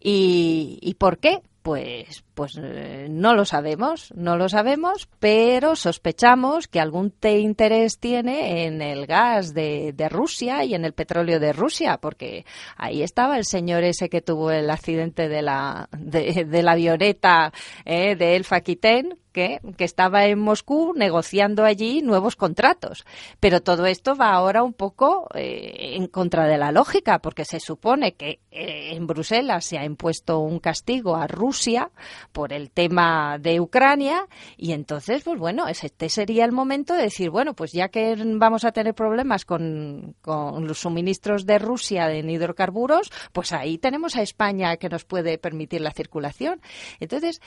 ¿Y, 0.00 0.78
¿Y 0.80 0.94
por 0.94 1.18
qué? 1.18 1.42
Pues, 1.62 2.24
pues 2.40 2.58
eh, 2.58 3.06
no 3.10 3.34
lo 3.34 3.44
sabemos, 3.44 4.14
no 4.16 4.38
lo 4.38 4.48
sabemos, 4.48 5.10
pero 5.18 5.76
sospechamos 5.76 6.68
que 6.68 6.80
algún 6.80 7.12
interés 7.22 7.98
tiene 7.98 8.64
en 8.64 8.80
el 8.80 9.06
gas 9.06 9.52
de, 9.52 9.92
Rusia 10.08 10.64
y 10.64 10.74
en 10.74 10.86
el 10.86 10.94
petróleo 10.94 11.38
de 11.38 11.52
Rusia, 11.52 11.98
porque 11.98 12.46
ahí 12.78 13.02
estaba 13.02 13.36
el 13.36 13.44
señor 13.44 13.84
ese 13.84 14.08
que 14.08 14.22
tuvo 14.22 14.50
el 14.52 14.70
accidente 14.70 15.28
de 15.28 15.42
la, 15.42 15.90
de, 15.92 16.62
la 16.62 16.72
avioneta 16.72 17.52
eh, 17.84 18.16
de 18.16 18.36
El 18.36 18.44
Fakiten, 18.44 19.18
que, 19.32 19.60
que, 19.76 19.84
estaba 19.84 20.26
en 20.26 20.40
Moscú 20.40 20.92
negociando 20.96 21.64
allí 21.64 22.02
nuevos 22.02 22.34
contratos. 22.36 23.04
Pero 23.38 23.60
todo 23.60 23.86
esto 23.86 24.16
va 24.16 24.32
ahora 24.32 24.64
un 24.64 24.72
poco 24.72 25.28
eh, 25.34 25.94
en 25.96 26.08
contra 26.08 26.46
de 26.46 26.58
la 26.58 26.72
lógica, 26.72 27.20
porque 27.20 27.44
se 27.44 27.60
supone 27.60 28.14
que 28.14 28.40
en 28.50 29.06
Bruselas 29.06 29.64
se 29.64 29.78
ha 29.78 29.84
impuesto 29.84 30.40
un 30.40 30.58
castigo 30.58 31.14
a 31.14 31.28
Rusia 31.28 31.90
por 32.32 32.52
el 32.52 32.70
tema 32.70 33.38
de 33.38 33.60
Ucrania 33.60 34.26
y 34.56 34.72
entonces, 34.72 35.22
pues 35.24 35.38
bueno, 35.38 35.66
este 35.68 36.08
sería 36.08 36.44
el 36.44 36.52
momento 36.52 36.94
de 36.94 37.02
decir, 37.02 37.30
bueno, 37.30 37.54
pues 37.54 37.72
ya 37.72 37.88
que 37.88 38.14
vamos 38.36 38.64
a 38.64 38.72
tener 38.72 38.94
problemas 38.94 39.44
con, 39.44 40.14
con 40.20 40.66
los 40.66 40.78
suministros 40.78 41.46
de 41.46 41.58
Rusia 41.58 42.12
en 42.12 42.30
hidrocarburos, 42.30 43.10
pues 43.32 43.52
ahí 43.52 43.78
tenemos 43.78 44.16
a 44.16 44.22
España 44.22 44.76
que 44.76 44.88
nos 44.88 45.04
puede 45.04 45.38
permitir 45.38 45.80
la 45.80 45.92
circulación. 45.92 46.60
Entonces, 46.98 47.40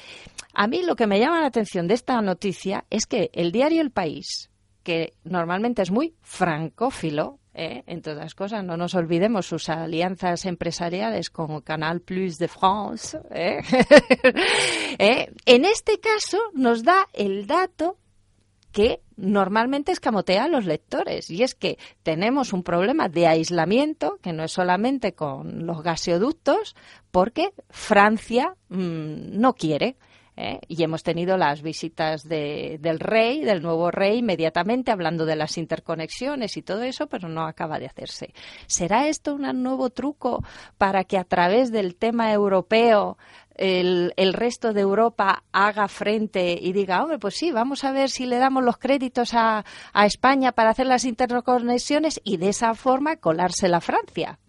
a 0.54 0.68
mí 0.68 0.84
lo 0.84 0.96
que 0.96 1.08
me 1.08 1.20
llama 1.20 1.42
la 1.42 1.48
atención 1.48 1.88
de 1.88 1.94
esta 1.94 2.22
noticia 2.22 2.86
es 2.90 3.06
que 3.06 3.30
el 3.34 3.52
diario 3.52 3.82
El 3.82 3.92
País, 3.92 4.50
que 4.84 5.14
normalmente 5.24 5.82
es 5.82 5.92
muy 5.92 6.16
francófilo, 6.22 7.40
¿eh? 7.54 7.84
en 7.88 8.02
todas 8.02 8.36
cosas. 8.36 8.64
No 8.64 8.78
nos 8.78 8.96
olvidemos 8.96 9.46
sus 9.46 9.70
alianzas 9.70 10.46
empresariales 10.46 11.30
con 11.30 11.62
Canal 11.62 12.02
Plus 12.02 12.38
de 12.38 12.48
France. 12.48 13.18
¿eh? 13.32 13.62
¿Eh? 15.00 15.32
En 15.46 15.66
este 15.66 16.00
caso 16.00 16.40
nos 16.54 16.84
da 16.84 17.08
el 17.14 17.48
dato 17.48 17.98
que 18.72 19.02
normalmente 19.16 19.92
escamotea 19.92 20.46
a 20.46 20.48
los 20.48 20.66
lectores 20.66 21.30
y 21.30 21.44
es 21.44 21.54
que 21.54 21.78
tenemos 22.02 22.54
un 22.54 22.64
problema 22.64 23.08
de 23.08 23.28
aislamiento 23.28 24.18
que 24.22 24.34
no 24.34 24.44
es 24.44 24.52
solamente 24.52 25.14
con 25.14 25.68
los 25.68 25.84
gaseoductos 25.84 26.76
porque 27.12 27.54
Francia 27.70 28.56
mmm, 28.70 29.40
no 29.40 29.54
quiere. 29.54 29.96
¿Eh? 30.36 30.60
y 30.68 30.84
hemos 30.84 31.04
tenido 31.04 31.38
las 31.38 31.62
visitas 31.62 32.24
de, 32.24 32.78
del 32.82 33.00
rey, 33.00 33.44
del 33.44 33.62
nuevo 33.62 33.92
rey, 33.92 34.20
inmediatamente 34.20 34.92
hablando 34.92 35.26
de 35.26 35.36
las 35.36 35.58
interconexiones 35.58 36.58
y 36.58 36.62
todo 36.62 36.84
eso, 36.84 37.08
pero 37.08 37.30
no 37.30 37.46
acaba 37.46 37.80
de 37.80 37.88
hacerse. 37.88 38.34
¿Será 38.68 39.08
esto 39.08 39.36
un 39.36 39.64
nuevo 39.64 39.90
truco 39.90 40.44
para 40.78 41.04
que 41.04 41.18
a 41.18 41.24
través 41.24 41.72
del 41.72 41.96
tema 41.96 42.32
europeo 42.32 43.18
el, 43.56 44.14
el, 44.18 44.34
resto 44.34 44.74
de 44.74 44.82
Europa 44.82 45.44
haga 45.52 45.88
frente 45.88 46.58
y 46.60 46.74
diga, 46.74 47.04
hombre, 47.04 47.20
pues 47.20 47.36
sí, 47.36 47.52
vamos 47.52 47.84
a 47.84 47.92
ver 47.92 48.10
si 48.10 48.26
le 48.26 48.40
damos 48.40 48.64
los 48.64 48.78
créditos 48.78 49.34
a, 49.34 49.64
a 49.94 50.06
España 50.06 50.54
para 50.54 50.72
hacer 50.72 50.88
las 50.88 51.06
interconexiones 51.06 52.20
y 52.24 52.38
de 52.38 52.50
esa 52.50 52.74
forma 52.74 53.18
colarse 53.18 53.68
la 53.68 53.82
Francia? 53.82 54.40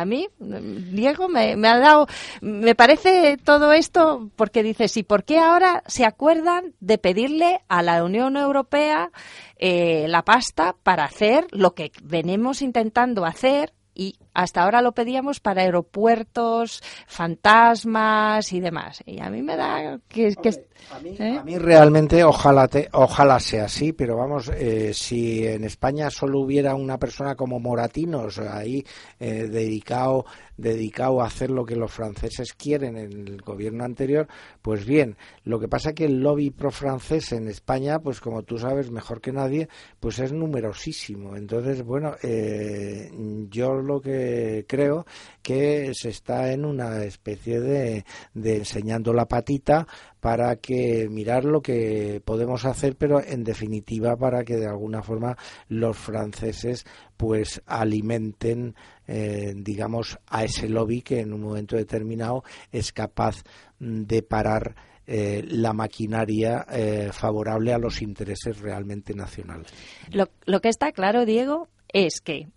A 0.00 0.04
mí, 0.04 0.28
Diego, 0.38 1.28
me, 1.28 1.52
ha 1.52 1.78
dado, 1.78 2.06
me 2.40 2.74
parece 2.74 3.36
todo 3.42 3.72
esto 3.72 4.30
porque 4.36 4.62
dices, 4.62 4.96
¿y 4.96 5.02
por 5.02 5.24
qué 5.24 5.38
ahora 5.38 5.82
se 5.86 6.04
acuerdan 6.04 6.74
de 6.80 6.98
pedirle 6.98 7.60
a 7.68 7.82
la 7.82 8.04
Unión 8.04 8.36
Europea 8.36 9.10
eh, 9.56 10.06
la 10.08 10.24
pasta 10.24 10.76
para 10.82 11.04
hacer 11.04 11.46
lo 11.50 11.74
que 11.74 11.92
venimos 12.02 12.62
intentando 12.62 13.24
hacer 13.24 13.72
y 13.94 14.16
hasta 14.38 14.62
ahora 14.62 14.82
lo 14.82 14.92
pedíamos 14.92 15.40
para 15.40 15.62
aeropuertos, 15.62 16.80
fantasmas 17.08 18.52
y 18.52 18.60
demás. 18.60 19.02
Y 19.04 19.20
a 19.20 19.30
mí 19.30 19.42
me 19.42 19.56
da 19.56 19.98
que... 20.06 20.32
que 20.36 20.50
a, 20.92 21.00
mí, 21.00 21.16
¿eh? 21.18 21.38
a, 21.40 21.42
mí, 21.42 21.58
realmente 21.58 22.22
ojalá, 22.22 22.68
te, 22.68 22.88
ojalá 22.92 23.40
sea 23.40 23.64
así, 23.64 23.92
pero 23.92 24.16
vamos, 24.16 24.48
eh, 24.54 24.94
si 24.94 25.44
en 25.44 25.64
España 25.64 26.08
solo 26.08 26.38
hubiera 26.38 26.76
una 26.76 26.98
persona 26.98 27.34
como 27.34 27.58
Moratinos 27.58 28.38
ahí 28.38 28.86
eh, 29.18 29.48
dedicado 29.48 30.24
dedicado 30.58 31.22
a 31.22 31.26
hacer 31.26 31.50
lo 31.50 31.64
que 31.64 31.76
los 31.76 31.90
franceses 31.90 32.52
quieren 32.52 32.98
en 32.98 33.12
el 33.12 33.40
gobierno 33.40 33.84
anterior, 33.84 34.26
pues 34.60 34.84
bien, 34.84 35.16
lo 35.44 35.60
que 35.60 35.68
pasa 35.68 35.94
que 35.94 36.04
el 36.04 36.20
lobby 36.20 36.50
pro 36.50 36.70
francés 36.70 37.32
en 37.32 37.48
España, 37.48 38.00
pues 38.00 38.20
como 38.20 38.42
tú 38.42 38.58
sabes 38.58 38.90
mejor 38.90 39.20
que 39.20 39.32
nadie, 39.32 39.68
pues 40.00 40.18
es 40.18 40.32
numerosísimo. 40.32 41.36
Entonces, 41.36 41.82
bueno, 41.84 42.16
eh, 42.22 43.10
yo 43.48 43.74
lo 43.74 44.00
que 44.00 44.27
creo 44.66 45.06
que 45.42 45.92
se 45.94 46.10
está 46.10 46.52
en 46.52 46.64
una 46.64 47.04
especie 47.04 47.60
de, 47.60 48.04
enseñando 48.34 49.12
la 49.12 49.26
patita 49.26 49.86
para 50.20 50.56
que 50.56 51.08
mirar 51.08 51.44
lo 51.44 51.62
que 51.62 52.20
podemos 52.24 52.64
hacer, 52.64 52.96
pero 52.96 53.22
en 53.22 53.44
definitiva 53.44 54.16
para 54.16 54.44
que 54.44 54.56
de 54.56 54.66
alguna 54.66 55.02
forma 55.02 55.36
los 55.68 55.96
franceses 55.96 56.84
pues 57.16 57.62
alimenten 57.66 58.74
eh, 59.06 59.54
digamos 59.56 60.18
a 60.26 60.44
ese 60.44 60.68
lobby 60.68 61.02
que 61.02 61.20
en 61.20 61.32
un 61.32 61.40
momento 61.40 61.76
determinado 61.76 62.44
es 62.70 62.92
capaz 62.92 63.42
de 63.78 64.22
parar 64.22 64.74
eh, 65.06 65.42
la 65.48 65.72
maquinaria 65.72 66.66
eh, 66.70 67.08
favorable 67.12 67.72
a 67.72 67.78
los 67.78 68.02
intereses 68.02 68.60
realmente 68.60 69.14
nacionales. 69.14 69.72
Lo, 70.10 70.28
lo 70.44 70.60
que 70.60 70.68
está 70.68 70.92
claro, 70.92 71.24
Diego, 71.24 71.68
es 71.88 72.20
que 72.20 72.48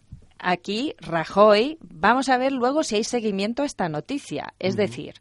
aquí 0.41 0.95
Rajoy, 0.99 1.77
vamos 1.81 2.29
a 2.29 2.37
ver 2.37 2.51
luego 2.51 2.83
si 2.83 2.95
hay 2.95 3.03
seguimiento 3.03 3.63
a 3.63 3.65
esta 3.65 3.89
noticia. 3.89 4.53
Es 4.59 4.73
uh 4.73 4.77
-huh. 4.77 4.81
decir, 4.81 5.13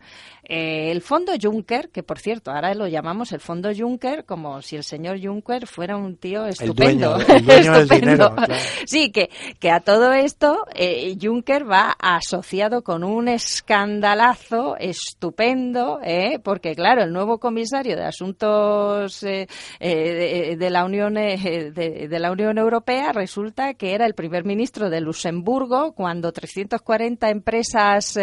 eh, 0.53 0.91
el 0.91 1.01
fondo 1.01 1.33
Juncker, 1.41 1.91
que 1.91 2.03
por 2.03 2.19
cierto, 2.19 2.51
ahora 2.51 2.75
lo 2.75 2.89
llamamos 2.89 3.31
el 3.31 3.39
fondo 3.39 3.71
Juncker 3.73 4.25
como 4.25 4.63
si 4.63 4.75
el 4.75 4.83
señor 4.83 5.25
Juncker 5.25 5.69
fuera 5.69 5.97
un 5.97 6.17
tío 6.17 6.45
estupendo. 6.47 7.19
El 7.19 7.25
dueño, 7.25 7.37
el 7.37 7.45
dueño 7.47 7.73
del 7.73 7.89
dinero, 7.89 8.35
claro. 8.35 8.55
Sí, 8.85 9.13
que, 9.13 9.31
que 9.61 9.71
a 9.71 9.79
todo 9.79 10.13
esto 10.13 10.67
eh, 10.75 11.17
Juncker 11.23 11.71
va 11.71 11.95
asociado 12.01 12.83
con 12.83 13.05
un 13.05 13.29
escandalazo 13.29 14.77
estupendo, 14.77 16.01
eh, 16.03 16.41
porque 16.43 16.75
claro, 16.75 17.05
el 17.05 17.13
nuevo 17.13 17.39
comisario 17.39 17.95
de 17.95 18.05
Asuntos 18.05 19.23
eh, 19.23 19.47
eh, 19.79 20.49
de, 20.49 20.57
de, 20.57 20.71
la 20.71 20.85
Unión 20.85 21.15
de, 21.15 21.71
de, 21.73 22.19
la 22.19 22.33
Unión 22.33 22.59
Europea 22.59 23.13
resulta 23.13 23.75
que 23.75 23.95
era 23.95 24.05
el 24.05 24.15
primer 24.15 24.45
ministro 24.45 24.91
de 24.91 25.01
Luxemburgo 25.01 25.93
cuando 25.93 26.33
340 26.33 27.31
empresas 27.31 28.19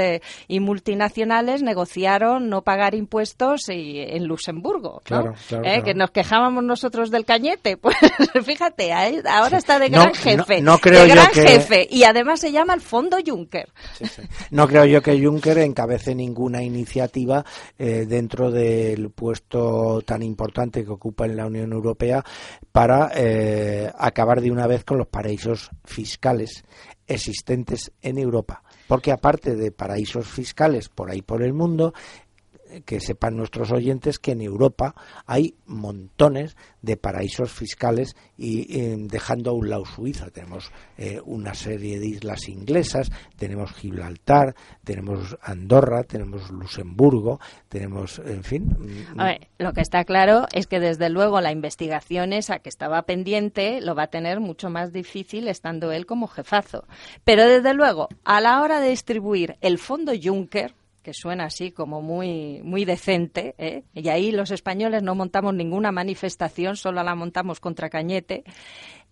y 0.50 0.60
multinacionales 0.60 1.64
negociaron 1.64 2.17
no 2.20 2.64
pagar 2.64 2.96
impuestos 2.96 3.70
y, 3.70 4.00
en 4.00 4.26
Luxemburgo, 4.26 4.94
¿no? 4.94 5.02
claro, 5.04 5.32
¿Eh? 5.32 5.36
claro. 5.48 5.84
que 5.84 5.94
nos 5.94 6.12
quejábamos 6.12 6.64
nosotros 6.64 7.12
del 7.12 7.26
cañete. 7.26 7.78
Pues 7.88 8.46
fíjate, 8.46 8.92
ahora 8.92 9.58
está 9.58 9.80
de 9.80 9.90
gran 9.90 10.08
no, 10.10 10.14
jefe, 10.14 10.62
no, 10.62 10.78
creo 10.80 11.04
de 11.04 11.10
gran 11.10 11.32
que... 11.32 11.42
jefe 11.42 11.88
y 11.90 12.04
además 12.04 12.40
se 12.40 12.52
llama 12.52 12.74
el 12.74 12.82
Fondo 12.82 13.18
Juncker. 13.26 13.70
Sí, 13.98 14.06
sí. 14.06 14.22
No 14.52 14.68
creo 14.68 14.86
yo 14.86 15.02
que 15.02 15.18
Juncker 15.24 15.60
encabece 15.60 16.14
ninguna 16.14 16.62
iniciativa 16.62 17.46
eh, 17.78 18.06
dentro 18.08 18.52
del 18.52 19.10
puesto 19.12 20.02
tan 20.06 20.24
importante 20.24 20.84
que 20.84 20.92
ocupa 20.92 21.26
en 21.26 21.38
la 21.38 21.46
Unión 21.46 21.72
Europea 21.72 22.24
para 22.72 23.12
eh, 23.16 23.92
acabar 23.98 24.42
de 24.42 24.52
una 24.52 24.68
vez 24.68 24.84
con 24.84 24.98
los 24.98 25.08
paraísos 25.08 25.70
fiscales 25.86 26.64
existentes 27.08 27.92
en 28.02 28.18
Europa. 28.18 28.64
Porque 28.88 29.12
aparte 29.12 29.56
de 29.56 29.72
paraísos 29.72 30.28
fiscales 30.28 30.90
por 30.90 31.12
ahí 31.12 31.22
por 31.22 31.44
el 31.44 31.54
mundo, 31.54 31.94
que 32.86 33.00
sepan 33.00 33.36
nuestros 33.36 33.72
oyentes 33.72 34.20
que 34.20 34.32
en 34.32 34.42
Europa 34.42 34.96
hay 35.26 35.56
montones 35.66 36.56
de 36.82 36.98
paraísos 36.98 37.52
fiscales 37.52 38.16
y 38.38 38.80
eh, 38.80 38.96
dejando 39.00 39.52
a 39.52 39.54
un 39.54 39.70
lado 39.70 39.86
Suiza. 39.86 40.30
Tenemos 40.30 40.72
eh, 40.98 41.20
una 41.26 41.54
serie 41.54 42.00
de 42.00 42.08
islas 42.08 42.48
inglesas 42.48 43.12
tenemos 43.36 43.72
Gibraltar 43.74 44.56
tenemos 44.84 45.38
Andorra 45.42 46.04
tenemos 46.04 46.50
Luxemburgo 46.50 47.40
tenemos 47.68 48.20
en 48.20 48.44
fin 48.44 48.76
a 49.18 49.26
ver, 49.26 49.48
lo 49.58 49.74
que 49.74 49.82
está 49.82 50.04
claro 50.04 50.46
es 50.54 50.68
que 50.68 50.80
desde 50.80 51.10
luego 51.10 51.42
la 51.42 51.52
investigación 51.52 52.34
esa 52.34 52.60
que 52.60 52.70
estaba 52.70 53.02
pendiente 53.04 53.82
lo 53.82 53.96
va 53.96 54.04
a 54.04 54.08
tener 54.08 54.40
mucho 54.40 54.70
más 54.70 54.92
difícil 54.94 55.48
estando 55.48 55.92
él 55.92 56.06
como 56.06 56.28
jefazo. 56.28 56.86
Pero 57.24 57.48
desde 57.48 57.74
luego 57.74 58.10
a 58.24 58.42
la 58.42 58.62
hora 58.62 58.80
de 58.80 58.90
distribuir 58.90 59.58
el 59.62 59.78
fondo 59.78 60.12
Juncker 60.22 60.74
que 61.08 61.14
suena 61.14 61.46
así 61.46 61.72
como 61.72 62.02
muy, 62.02 62.60
muy 62.64 62.84
decente, 62.84 63.56
¿eh? 63.58 63.86
y 63.94 64.10
ahí 64.10 64.34
los 64.34 64.52
españoles 64.52 65.04
no 65.04 65.16
montamos 65.16 65.54
ninguna 65.54 65.90
manifestación, 65.94 66.76
solo 66.76 67.02
la 67.02 67.16
montamos 67.16 67.62
contra 67.62 67.90
Cañete. 67.90 68.44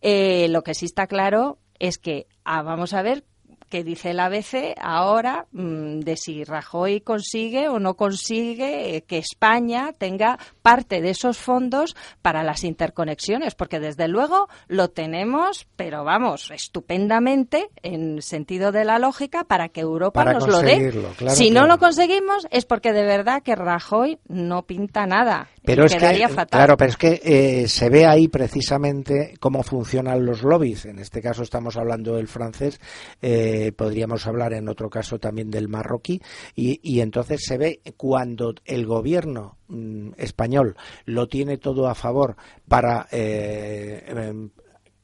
Eh, 0.01 0.47
lo 0.49 0.61
que 0.61 0.73
sí 0.73 0.87
está 0.87 1.07
claro 1.07 1.57
es 1.79 1.97
que 1.97 2.27
ah, 2.43 2.63
vamos 2.63 2.91
a 2.93 3.01
ver 3.01 3.23
que 3.69 3.83
dice 3.83 4.11
el 4.11 4.19
ABC 4.19 4.75
ahora 4.79 5.45
mm, 5.51 5.99
de 5.99 6.17
si 6.17 6.43
Rajoy 6.43 7.01
consigue 7.01 7.69
o 7.69 7.79
no 7.79 7.95
consigue 7.95 9.03
que 9.07 9.17
España 9.17 9.93
tenga 9.97 10.37
parte 10.61 11.01
de 11.01 11.11
esos 11.11 11.37
fondos 11.37 11.95
para 12.21 12.43
las 12.43 12.63
interconexiones, 12.63 13.55
porque 13.55 13.79
desde 13.79 14.07
luego 14.07 14.47
lo 14.67 14.89
tenemos, 14.89 15.67
pero 15.75 16.03
vamos, 16.03 16.51
estupendamente 16.51 17.69
en 17.83 18.21
sentido 18.21 18.71
de 18.71 18.85
la 18.85 18.99
lógica 18.99 19.43
para 19.43 19.69
que 19.69 19.81
Europa 19.81 20.25
nos 20.25 20.47
lo 20.47 20.59
dé. 20.61 20.93
si 21.29 21.51
no 21.51 21.67
lo 21.67 21.77
conseguimos 21.77 22.47
es 22.51 22.65
porque 22.65 22.93
de 22.93 23.03
verdad 23.03 23.43
que 23.43 23.55
Rajoy 23.55 24.19
no 24.27 24.63
pinta 24.63 25.05
nada. 25.05 25.49
Pero 25.65 25.85
es 25.85 25.95
que, 25.95 26.27
claro, 26.49 26.77
pero 26.77 26.89
es 26.89 26.97
que 26.97 27.21
eh, 27.23 27.67
se 27.67 27.89
ve 27.89 28.05
ahí 28.05 28.27
precisamente 28.27 29.33
cómo 29.39 29.63
funcionan 29.63 30.25
los 30.25 30.43
lobbies. 30.43 30.85
En 30.85 30.99
este 30.99 31.21
caso 31.21 31.43
estamos 31.43 31.77
hablando 31.77 32.15
del 32.15 32.27
francés. 32.27 32.79
Eh, 33.21 33.71
podríamos 33.75 34.27
hablar 34.27 34.53
en 34.53 34.69
otro 34.69 34.89
caso 34.89 35.19
también 35.19 35.49
del 35.49 35.67
marroquí, 35.67 36.21
y, 36.55 36.99
entonces 36.99 37.43
se 37.43 37.57
ve 37.57 37.81
cuando 37.97 38.53
el 38.65 38.85
gobierno 38.85 39.57
mm, 39.67 40.11
español 40.17 40.75
lo 41.05 41.27
tiene 41.27 41.57
todo 41.57 41.87
a 41.87 41.95
favor 41.95 42.35
para 42.67 43.07
eh, 43.11 44.03
em, 44.07 44.49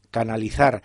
canalizar, 0.09 0.81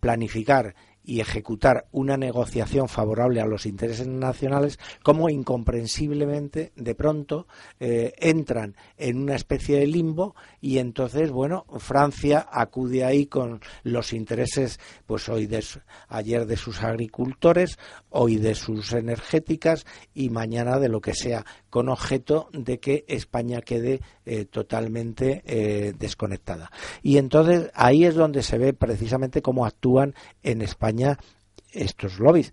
planificar 0.00 0.74
y 1.06 1.20
ejecutar 1.20 1.86
una 1.92 2.16
negociación 2.16 2.88
favorable 2.88 3.40
a 3.40 3.46
los 3.46 3.64
intereses 3.64 4.08
nacionales, 4.08 4.78
como 5.04 5.30
incomprensiblemente 5.30 6.72
de 6.74 6.94
pronto 6.96 7.46
eh, 7.78 8.12
entran 8.18 8.74
en 8.98 9.18
una 9.18 9.36
especie 9.36 9.78
de 9.78 9.86
limbo 9.86 10.34
y 10.60 10.78
entonces, 10.78 11.30
bueno, 11.30 11.64
Francia 11.78 12.46
acude 12.50 13.04
ahí 13.04 13.26
con 13.26 13.60
los 13.84 14.12
intereses, 14.12 14.80
pues 15.06 15.28
hoy 15.28 15.46
de, 15.46 15.64
ayer 16.08 16.44
de 16.44 16.56
sus 16.56 16.82
agricultores, 16.82 17.78
hoy 18.10 18.36
de 18.36 18.56
sus 18.56 18.92
energéticas 18.92 19.86
y 20.12 20.30
mañana 20.30 20.80
de 20.80 20.88
lo 20.88 21.00
que 21.00 21.14
sea, 21.14 21.44
con 21.70 21.88
objeto 21.88 22.48
de 22.52 22.80
que 22.80 23.04
España 23.06 23.60
quede 23.60 24.00
eh, 24.24 24.44
totalmente 24.46 25.42
eh, 25.46 25.94
desconectada. 25.96 26.72
Y 27.02 27.18
entonces 27.18 27.70
ahí 27.74 28.04
es 28.04 28.16
donde 28.16 28.42
se 28.42 28.58
ve 28.58 28.72
precisamente 28.72 29.42
cómo 29.42 29.66
actúan 29.66 30.14
en 30.42 30.62
España 30.62 30.95
estos 31.72 32.18
lobbies 32.18 32.52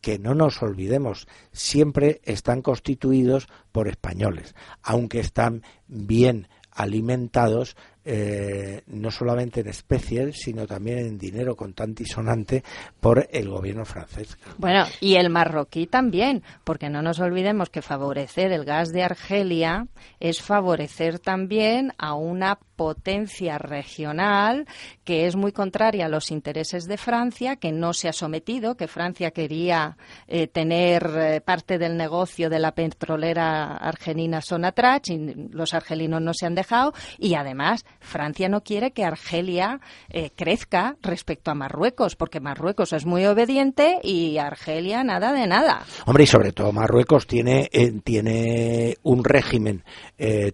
que 0.00 0.18
no 0.18 0.34
nos 0.34 0.62
olvidemos, 0.62 1.26
siempre 1.52 2.20
están 2.24 2.62
constituidos 2.62 3.48
por 3.72 3.88
españoles, 3.88 4.54
aunque 4.82 5.20
están 5.20 5.62
bien 5.86 6.48
alimentados 6.70 7.76
eh, 8.02 8.82
no 8.86 9.10
solamente 9.10 9.60
en 9.60 9.68
especies, 9.68 10.40
sino 10.40 10.66
también 10.66 11.00
en 11.00 11.18
dinero 11.18 11.54
contante 11.54 12.04
y 12.04 12.06
sonante 12.06 12.64
por 12.98 13.28
el 13.30 13.50
gobierno 13.50 13.84
francés. 13.84 14.38
Bueno, 14.56 14.86
y 15.00 15.16
el 15.16 15.28
marroquí 15.28 15.86
también, 15.86 16.42
porque 16.64 16.88
no 16.88 17.02
nos 17.02 17.20
olvidemos 17.20 17.68
que 17.68 17.82
favorecer 17.82 18.52
el 18.52 18.64
gas 18.64 18.88
de 18.92 19.02
Argelia 19.02 19.86
es 20.18 20.40
favorecer 20.40 21.18
también 21.18 21.92
a 21.98 22.14
una 22.14 22.58
potencia 22.74 23.58
regional 23.58 24.66
que 25.10 25.26
es 25.26 25.34
muy 25.34 25.50
contraria 25.50 26.06
a 26.06 26.08
los 26.08 26.30
intereses 26.30 26.86
de 26.86 26.96
Francia, 26.96 27.56
que 27.56 27.72
no 27.72 27.92
se 27.94 28.08
ha 28.08 28.12
sometido, 28.12 28.76
que 28.76 28.86
Francia 28.86 29.32
quería 29.32 29.96
eh, 30.28 30.46
tener 30.46 31.02
eh, 31.18 31.40
parte 31.40 31.78
del 31.78 31.96
negocio 31.96 32.48
de 32.48 32.60
la 32.60 32.76
petrolera 32.76 33.76
argelina 33.76 34.40
Sonatrach 34.40 35.10
y 35.10 35.48
los 35.50 35.74
argelinos 35.74 36.22
no 36.22 36.32
se 36.32 36.46
han 36.46 36.54
dejado 36.54 36.92
y 37.18 37.34
además 37.34 37.84
Francia 37.98 38.48
no 38.48 38.60
quiere 38.60 38.92
que 38.92 39.02
Argelia 39.02 39.80
eh, 40.10 40.30
crezca 40.36 40.94
respecto 41.02 41.50
a 41.50 41.56
Marruecos, 41.56 42.14
porque 42.14 42.38
Marruecos 42.38 42.92
es 42.92 43.04
muy 43.04 43.26
obediente 43.26 43.98
y 44.04 44.38
Argelia 44.38 45.02
nada 45.02 45.32
de 45.32 45.48
nada. 45.48 45.82
Hombre, 46.06 46.22
y 46.22 46.28
sobre 46.28 46.52
todo 46.52 46.70
Marruecos 46.70 47.26
tiene, 47.26 47.68
tiene 48.04 48.96
un 49.02 49.24
régimen 49.24 49.82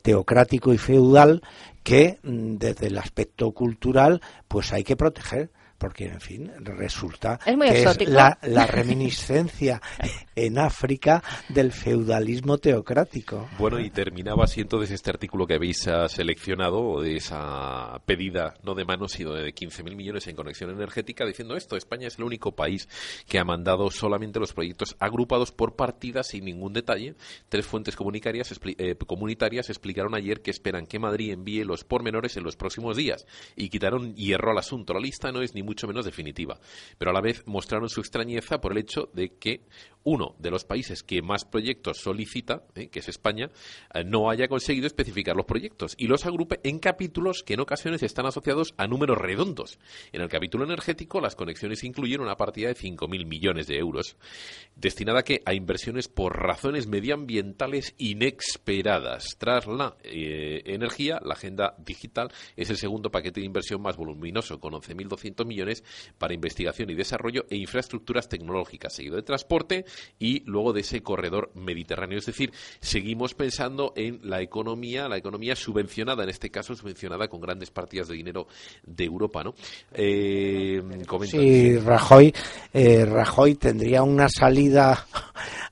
teocrático 0.02 0.72
y 0.72 0.78
feudal 0.78 1.42
que 1.86 2.18
mm, 2.24 2.56
desde 2.56 2.88
el 2.88 2.98
aspecto 2.98 3.52
cultural 3.52 4.20
pues 4.48 4.72
hay 4.72 4.82
que 4.82 4.96
proteger 4.96 5.52
porque 5.78 6.06
en 6.06 6.20
fin 6.20 6.52
resulta 6.58 7.38
que 7.44 7.82
es 7.82 8.08
la, 8.08 8.66
reminiscencia 8.66 9.80
en 10.34 10.58
África 10.58 11.22
del 11.48 11.72
feudalismo 11.72 12.58
teocrático. 12.58 13.48
Bueno, 13.58 13.78
y 13.80 13.90
terminaba 13.90 14.44
así 14.44 14.60
entonces 14.60 14.90
este 14.90 15.10
artículo 15.10 15.46
que 15.46 15.54
habéis 15.54 15.86
ah, 15.88 16.08
seleccionado 16.08 17.00
de 17.00 17.16
esa 17.16 18.00
pedida 18.06 18.54
no 18.62 18.74
de 18.74 18.84
manos 18.84 19.12
sino 19.12 19.32
de 19.32 19.54
15.000 19.54 19.94
millones 19.94 20.26
en 20.26 20.36
conexión 20.36 20.70
energética 20.70 21.24
diciendo 21.24 21.56
esto, 21.56 21.76
España 21.76 22.08
es 22.08 22.18
el 22.18 22.24
único 22.24 22.52
país 22.52 22.88
que 23.28 23.38
ha 23.38 23.44
mandado 23.44 23.90
solamente 23.90 24.40
los 24.40 24.52
proyectos 24.52 24.96
agrupados 24.98 25.52
por 25.52 25.76
partidas 25.76 26.28
sin 26.28 26.44
ningún 26.44 26.72
detalle. 26.72 27.14
Tres 27.48 27.66
fuentes 27.66 27.96
comunitarias, 27.96 28.58
eh, 28.78 28.96
comunitarias 29.06 29.70
explicaron 29.70 30.14
ayer 30.14 30.42
que 30.42 30.50
esperan 30.50 30.86
que 30.86 30.98
Madrid 30.98 31.32
envíe 31.32 31.64
los 31.64 31.84
pormenores 31.84 32.36
en 32.36 32.44
los 32.44 32.56
próximos 32.56 32.96
días 32.96 33.26
y 33.54 33.68
quitaron 33.68 34.14
hierro 34.14 34.50
al 34.50 34.58
asunto. 34.58 34.94
La 34.94 35.00
lista 35.00 35.32
no 35.32 35.42
es 35.42 35.54
ni 35.54 35.62
mucho 35.66 35.86
menos 35.86 36.06
definitiva. 36.06 36.58
Pero 36.96 37.10
a 37.10 37.14
la 37.14 37.20
vez 37.20 37.42
mostraron 37.46 37.90
su 37.90 38.00
extrañeza 38.00 38.60
por 38.60 38.72
el 38.72 38.78
hecho 38.78 39.10
de 39.12 39.34
que 39.34 39.66
uno 40.06 40.36
de 40.38 40.52
los 40.52 40.64
países 40.64 41.02
que 41.02 41.20
más 41.20 41.44
proyectos 41.44 41.98
solicita, 41.98 42.62
eh, 42.76 42.88
que 42.88 43.00
es 43.00 43.08
España, 43.08 43.50
eh, 43.92 44.04
no 44.04 44.30
haya 44.30 44.46
conseguido 44.46 44.86
especificar 44.86 45.34
los 45.34 45.46
proyectos 45.46 45.94
y 45.98 46.06
los 46.06 46.26
agrupe 46.26 46.60
en 46.62 46.78
capítulos 46.78 47.42
que 47.42 47.54
en 47.54 47.60
ocasiones 47.60 48.04
están 48.04 48.24
asociados 48.24 48.72
a 48.76 48.86
números 48.86 49.18
redondos. 49.18 49.80
En 50.12 50.22
el 50.22 50.28
capítulo 50.28 50.64
energético, 50.64 51.20
las 51.20 51.34
conexiones 51.34 51.82
incluyen 51.82 52.20
una 52.20 52.36
partida 52.36 52.68
de 52.68 52.76
5.000 52.76 53.26
millones 53.26 53.66
de 53.66 53.78
euros, 53.78 54.16
destinada 54.76 55.20
a, 55.20 55.50
a 55.50 55.54
inversiones 55.54 56.06
por 56.06 56.40
razones 56.40 56.86
medioambientales 56.86 57.94
inesperadas. 57.98 59.36
Tras 59.38 59.66
la 59.66 59.96
eh, 60.04 60.62
energía, 60.66 61.20
la 61.24 61.34
agenda 61.34 61.74
digital 61.78 62.30
es 62.54 62.70
el 62.70 62.76
segundo 62.76 63.10
paquete 63.10 63.40
de 63.40 63.46
inversión 63.46 63.82
más 63.82 63.96
voluminoso, 63.96 64.60
con 64.60 64.72
11.200 64.74 65.44
millones 65.44 65.55
para 66.18 66.34
investigación 66.34 66.90
y 66.90 66.94
desarrollo 66.94 67.46
e 67.50 67.56
infraestructuras 67.56 68.28
tecnológicas, 68.28 68.94
seguido 68.94 69.16
de 69.16 69.22
transporte 69.22 69.84
y 70.18 70.40
luego 70.44 70.72
de 70.72 70.80
ese 70.80 71.02
corredor 71.02 71.50
mediterráneo. 71.54 72.18
Es 72.18 72.26
decir, 72.26 72.52
seguimos 72.80 73.34
pensando 73.34 73.92
en 73.96 74.20
la 74.22 74.42
economía, 74.42 75.08
la 75.08 75.16
economía 75.16 75.56
subvencionada, 75.56 76.24
en 76.24 76.30
este 76.30 76.50
caso 76.50 76.74
subvencionada 76.74 77.28
con 77.28 77.40
grandes 77.40 77.70
partidas 77.70 78.08
de 78.08 78.14
dinero 78.14 78.46
de 78.84 79.04
Europa, 79.04 79.42
¿no? 79.44 79.54
Eh, 79.92 80.82
sí, 81.22 81.78
Rajoy, 81.78 82.34
eh, 82.72 83.04
Rajoy 83.04 83.54
tendría 83.54 84.02
una 84.02 84.28
salida 84.28 85.06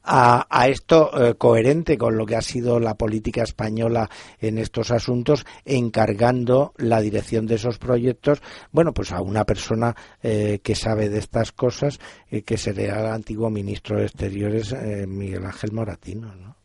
a, 0.05 0.67
esto 0.69 1.11
eh, 1.15 1.35
coherente 1.35 1.97
con 1.97 2.17
lo 2.17 2.27
que 2.27 2.37
ha 2.37 2.43
sido 2.43 2.79
la 2.79 2.95
política 2.95 3.43
española 3.43 4.09
en 4.39 4.59
estos 4.59 4.91
asuntos, 4.91 5.47
encargando 5.65 6.75
la 6.77 7.01
dirección 7.01 7.47
de 7.47 7.55
esos 7.55 7.79
proyectos, 7.79 8.43
bueno, 8.71 8.93
pues 8.93 9.13
a 9.13 9.23
una 9.23 9.45
persona 9.45 9.95
eh, 10.23 10.61
que 10.63 10.75
sabe 10.75 11.09
de 11.09 11.19
estas 11.19 11.53
cosas, 11.53 11.99
eh, 12.31 12.43
que 12.43 12.59
sería 12.59 13.01
el 13.01 13.07
antiguo 13.07 13.49
ministro 13.51 13.99
de 13.99 14.05
Exteriores, 14.05 14.75
Miguel 15.07 15.45
Ángel 15.45 15.73
Moratino, 15.73 16.35
¿no? 16.35 16.57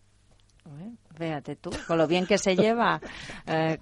Tú, 1.59 1.69
con 1.85 1.97
lo 1.97 2.07
bien 2.07 2.25
que 2.25 2.37
se 2.37 2.55
lleva 2.55 3.01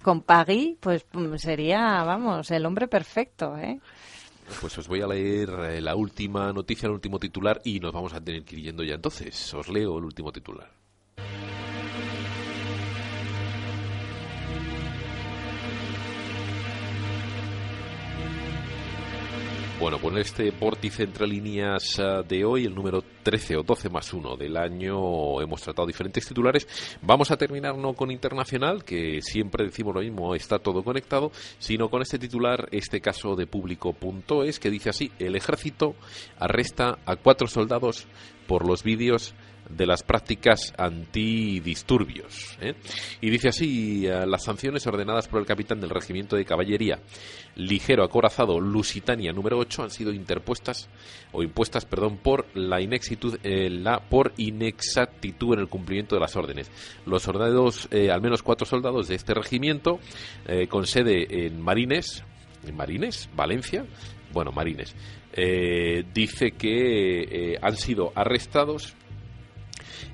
con 0.02 0.22
París, 0.22 0.76
pues 0.80 1.06
mm, 1.14 1.36
sería, 1.36 2.04
vamos, 2.04 2.50
el 2.50 2.66
hombre 2.66 2.88
perfecto, 2.88 3.56
¿eh? 3.58 3.80
Pues 4.62 4.78
os 4.78 4.88
voy 4.88 5.02
a 5.02 5.08
leer 5.08 5.50
eh, 5.50 5.82
la 5.82 5.96
última 5.96 6.52
noticia, 6.54 6.88
el 6.88 6.94
último 6.94 7.20
titular 7.20 7.62
y 7.64 7.80
nos 7.80 7.94
vamos 7.94 8.14
a 8.14 8.22
tener 8.22 8.44
que 8.44 8.56
ir 8.56 8.64
yendo 8.64 8.84
ya 8.84 8.96
entonces. 8.96 9.54
Os 9.54 9.70
leo 9.70 9.98
el 9.98 10.06
último 10.06 10.32
titular. 10.32 10.72
Bueno, 19.80 20.02
con 20.02 20.18
este 20.18 20.50
vórtice 20.50 21.04
entre 21.04 21.28
líneas 21.28 22.00
ah, 22.00 22.24
de 22.28 22.44
hoy, 22.44 22.66
el 22.66 22.74
número 22.74 23.04
13 23.22 23.58
o 23.58 23.64
12 23.64 23.90
más 23.90 24.12
1 24.12 24.36
del 24.36 24.58
año, 24.58 25.40
hemos 25.40 25.62
tratado 25.62 25.86
diferentes 25.86 26.28
titulares. 26.28 26.68
Vamos 27.04 27.30
a 27.30 27.38
terminar 27.38 27.78
no 27.78 27.94
con 27.94 28.10
internacional, 28.10 28.84
que 28.84 29.22
siempre 29.22 29.66
decimos 29.66 29.94
lo 29.94 30.02
mismo, 30.02 30.34
está 30.34 30.58
todo 30.58 30.84
conectado, 30.84 31.32
sino 31.60 31.90
con 31.90 32.02
este 32.02 32.18
titular, 32.18 32.68
este 32.72 33.02
caso 33.02 33.36
de 33.36 33.46
público.es, 33.46 34.60
que 34.60 34.72
dice 34.72 34.90
así, 34.90 35.12
el 35.20 35.36
ejército 35.36 35.94
arresta 36.40 36.98
a 37.06 37.16
cuatro 37.16 37.48
soldados 37.48 38.08
por 38.48 38.68
los 38.68 38.82
vídeos 38.82 39.36
de 39.70 39.86
las 39.86 40.04
prácticas 40.04 40.74
antidisturbios. 40.78 42.58
¿eh? 42.62 42.76
Y 43.22 43.30
dice 43.30 43.50
así, 43.50 44.08
eh, 44.08 44.26
las 44.26 44.44
sanciones 44.44 44.86
ordenadas 44.88 45.28
por 45.28 45.40
el 45.40 45.46
capitán 45.46 45.80
del 45.80 45.90
regimiento 45.90 46.36
de 46.36 46.46
caballería 46.46 47.00
ligero 47.56 48.04
acorazado 48.04 48.60
Lusitania 48.60 49.34
número 49.34 49.58
8 49.58 49.84
han 49.84 49.90
sido 49.90 50.14
interpuestas 50.14 50.90
o 51.32 51.44
impuestas, 51.44 51.86
perdón, 51.86 52.18
por 52.18 52.46
la 52.56 52.82
inexactitud, 52.82 53.40
eh, 53.44 53.70
la, 53.70 54.00
por 54.00 54.34
inexactitud 54.38 55.54
en 55.56 55.60
el 55.62 55.68
cumplimiento 55.68 56.16
de 56.16 56.22
las 56.22 56.36
órdenes. 56.36 56.72
Los 57.06 57.24
soldados, 57.24 57.90
al 57.92 58.22
menos 58.22 58.44
cuatro 58.44 58.66
soldados 58.66 59.08
de 59.08 59.16
este 59.16 59.34
regimiento, 59.34 60.00
con 60.70 60.86
sede 60.86 61.46
en 61.46 61.62
Marines, 61.62 62.24
en 62.66 62.76
Marines, 62.76 63.30
Valencia, 63.36 63.86
bueno, 64.32 64.52
Marines, 64.52 64.96
dice 66.14 66.52
que 66.52 67.58
han 67.62 67.76
sido 67.76 68.12
arrestados 68.16 68.96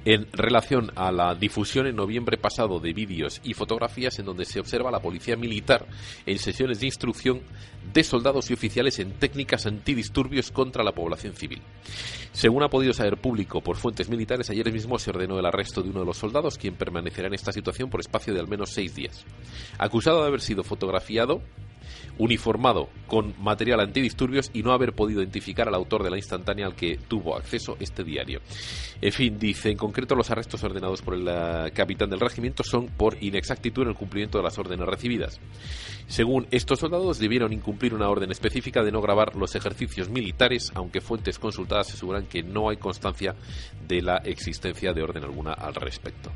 en 0.05 0.27
relación 0.31 0.91
a 0.95 1.11
la 1.11 1.35
difusión 1.35 1.87
en 1.87 1.95
noviembre 1.95 2.37
pasado 2.37 2.79
de 2.79 2.93
vídeos 2.93 3.41
y 3.43 3.53
fotografías 3.53 4.19
en 4.19 4.25
donde 4.25 4.45
se 4.45 4.59
observa 4.59 4.89
a 4.89 4.91
la 4.91 5.01
policía 5.01 5.35
militar 5.35 5.85
en 6.25 6.39
sesiones 6.39 6.79
de 6.79 6.87
instrucción 6.87 7.41
de 7.93 8.03
soldados 8.03 8.49
y 8.49 8.53
oficiales 8.53 8.99
en 8.99 9.13
técnicas 9.13 9.65
antidisturbios 9.65 10.51
contra 10.51 10.83
la 10.83 10.93
población 10.93 11.33
civil. 11.33 11.61
Según 12.31 12.63
ha 12.63 12.69
podido 12.69 12.93
saber 12.93 13.17
público 13.17 13.61
por 13.61 13.77
fuentes 13.77 14.09
militares, 14.09 14.49
ayer 14.49 14.71
mismo 14.71 14.97
se 14.97 15.11
ordenó 15.11 15.37
el 15.37 15.45
arresto 15.45 15.83
de 15.83 15.89
uno 15.89 15.99
de 15.99 16.05
los 16.05 16.17
soldados, 16.17 16.57
quien 16.57 16.75
permanecerá 16.75 17.27
en 17.27 17.35
esta 17.35 17.51
situación 17.51 17.89
por 17.89 17.99
espacio 17.99 18.33
de 18.33 18.39
al 18.39 18.47
menos 18.47 18.71
seis 18.71 18.95
días. 18.95 19.25
Acusado 19.77 20.21
de 20.21 20.27
haber 20.27 20.41
sido 20.41 20.63
fotografiado 20.63 21.41
uniformado 22.17 22.89
con 23.07 23.33
material 23.39 23.79
antidisturbios 23.79 24.49
y 24.53 24.63
no 24.63 24.71
haber 24.71 24.93
podido 24.93 25.21
identificar 25.21 25.67
al 25.67 25.75
autor 25.75 26.03
de 26.03 26.09
la 26.09 26.17
instantánea 26.17 26.65
al 26.65 26.75
que 26.75 26.97
tuvo 27.07 27.35
acceso 27.35 27.77
este 27.79 28.03
diario. 28.03 28.41
En 29.01 29.11
fin, 29.11 29.37
dice, 29.37 29.69
en 29.69 29.77
concreto 29.77 30.15
los 30.15 30.31
arrestos 30.31 30.63
ordenados 30.63 31.01
por 31.01 31.15
el 31.15 31.27
eh, 31.27 31.71
capitán 31.73 32.09
del 32.09 32.19
regimiento 32.19 32.63
son 32.63 32.87
por 32.87 33.21
inexactitud 33.21 33.83
en 33.83 33.89
el 33.89 33.95
cumplimiento 33.95 34.37
de 34.37 34.43
las 34.43 34.57
órdenes 34.57 34.87
recibidas. 34.87 35.39
Según 36.07 36.47
estos 36.51 36.79
soldados, 36.79 37.19
debieron 37.19 37.53
incumplir 37.53 37.93
una 37.93 38.09
orden 38.09 38.31
específica 38.31 38.83
de 38.83 38.91
no 38.91 39.01
grabar 39.01 39.35
los 39.35 39.55
ejercicios 39.55 40.09
militares, 40.09 40.71
aunque 40.75 41.01
fuentes 41.01 41.39
consultadas 41.39 41.93
aseguran 41.93 42.25
que 42.25 42.43
no 42.43 42.69
hay 42.69 42.77
constancia 42.77 43.35
de 43.87 44.01
la 44.01 44.17
existencia 44.17 44.93
de 44.93 45.03
orden 45.03 45.23
alguna 45.23 45.53
al 45.53 45.75
respecto. 45.75 46.31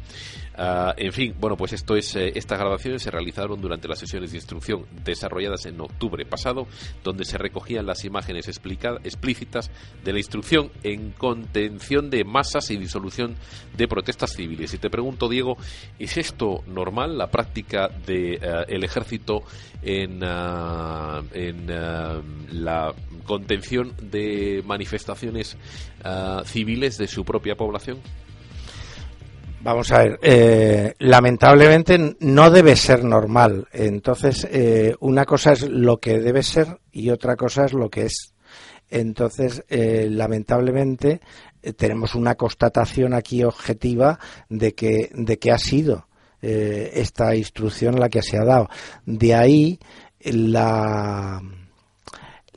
Ah, 0.55 0.93
en 0.97 1.13
fin, 1.13 1.35
bueno, 1.39 1.55
pues 1.55 1.73
esto 1.73 1.95
es, 1.95 2.15
eh, 2.15 2.31
estas 2.35 2.57
grabaciones 2.57 3.03
se 3.03 3.11
realizaron 3.11 3.61
durante 3.61 3.87
las 3.87 3.99
sesiones 3.99 4.31
de 4.31 4.37
instrucción 4.37 4.85
desarrolladas 5.03 5.56
en 5.65 5.79
octubre 5.81 6.25
pasado, 6.25 6.67
donde 7.03 7.25
se 7.25 7.37
recogían 7.37 7.85
las 7.85 8.05
imágenes 8.05 8.47
explícitas 8.47 9.71
de 10.03 10.13
la 10.13 10.19
instrucción 10.19 10.71
en 10.83 11.11
contención 11.11 12.09
de 12.09 12.23
masas 12.23 12.69
y 12.71 12.77
disolución 12.77 13.35
de 13.75 13.87
protestas 13.87 14.33
civiles. 14.33 14.73
Y 14.73 14.77
te 14.77 14.89
pregunto, 14.89 15.29
Diego, 15.29 15.57
¿es 15.99 16.17
esto 16.17 16.63
normal, 16.67 17.17
la 17.17 17.31
práctica 17.31 17.87
del 17.87 18.39
de, 18.39 18.39
eh, 18.41 18.85
ejército 18.85 19.43
en, 19.81 20.23
ah, 20.23 21.21
ah, 21.21 22.21
la 22.51 22.93
contención 23.25 23.93
de 24.01 24.63
manifestaciones 24.65 25.57
civiles 26.45 26.97
de 26.97 27.07
su 27.07 27.25
propia 27.25 27.55
población? 27.55 27.99
Vamos 29.67 29.91
a 29.91 29.97
ver, 29.97 30.19
eh, 30.21 30.93
lamentablemente 30.99 32.15
no 32.21 32.49
debe 32.49 32.77
ser 32.77 33.03
normal. 33.03 33.67
Entonces, 33.73 34.47
eh, 34.49 34.95
una 35.01 35.25
cosa 35.25 35.51
es 35.51 35.67
lo 35.67 35.97
que 35.97 36.19
debe 36.21 36.41
ser 36.41 36.79
y 36.89 37.09
otra 37.09 37.35
cosa 37.35 37.65
es 37.65 37.73
lo 37.73 37.89
que 37.89 38.05
es. 38.05 38.33
Entonces, 38.89 39.65
eh, 39.67 40.07
lamentablemente, 40.09 41.19
tenemos 41.75 42.15
una 42.15 42.35
constatación 42.35 43.13
aquí 43.13 43.43
objetiva 43.43 44.17
de 44.47 44.73
que, 44.73 45.09
de 45.13 45.37
que 45.37 45.51
ha 45.51 45.57
sido 45.57 46.07
esta 46.39 47.35
instrucción 47.35 47.99
la 47.99 48.07
que 48.07 48.21
se 48.21 48.37
ha 48.37 48.45
dado. 48.45 48.69
De 49.05 49.35
ahí 49.35 49.79
la 50.21 51.41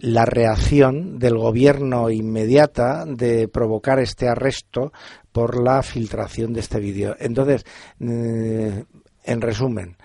la 0.01 0.25
reacción 0.25 1.19
del 1.19 1.37
gobierno 1.37 2.11
inmediata 2.11 3.05
de 3.05 3.49
provocar 3.49 3.99
este 3.99 4.29
arresto 4.29 4.93
por 5.33 5.63
la 5.63 5.83
filtración 5.83 6.53
de 6.53 6.61
este 6.61 6.81
vídeo. 6.81 7.17
Entonces, 7.19 7.65
eh, 8.01 8.85
en 9.25 9.41
resumen, 9.41 9.97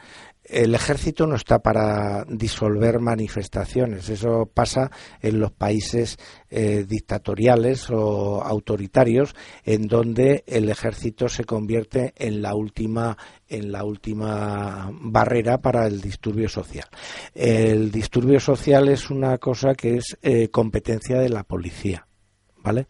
el 0.48 0.76
ejército 0.76 1.26
no 1.26 1.36
está 1.36 1.60
para 1.60 2.24
disolver 2.30 3.00
manifestaciones. 3.00 4.10
Eso 4.10 4.50
pasa 4.54 4.92
en 5.22 5.40
los 5.40 5.52
países 5.52 6.18
eh, 6.50 6.86
dictatoriales 6.88 7.90
o 7.90 8.44
autoritarios, 8.44 9.36
en 9.64 9.88
donde 9.88 10.44
el 10.46 10.70
ejército 10.70 11.28
se 11.30 11.46
convierte 11.46 12.14
en 12.16 12.42
la 12.42 12.54
última 12.54 13.18
en 13.48 13.72
la 13.72 13.84
última 13.84 14.90
barrera 14.92 15.60
para 15.60 15.88
el 15.88 16.02
disturbio 16.02 16.50
social. 16.50 16.88
El 17.34 17.92
disturbio 17.92 18.40
social 18.40 18.90
es 18.90 19.10
una 19.10 19.38
cosa 19.38 19.74
que 19.76 19.98
es 19.98 20.18
eh, 20.22 20.50
competencia 20.50 21.20
de 21.20 21.30
la 21.30 21.44
policía. 21.44 22.08
¿Vale? 22.64 22.88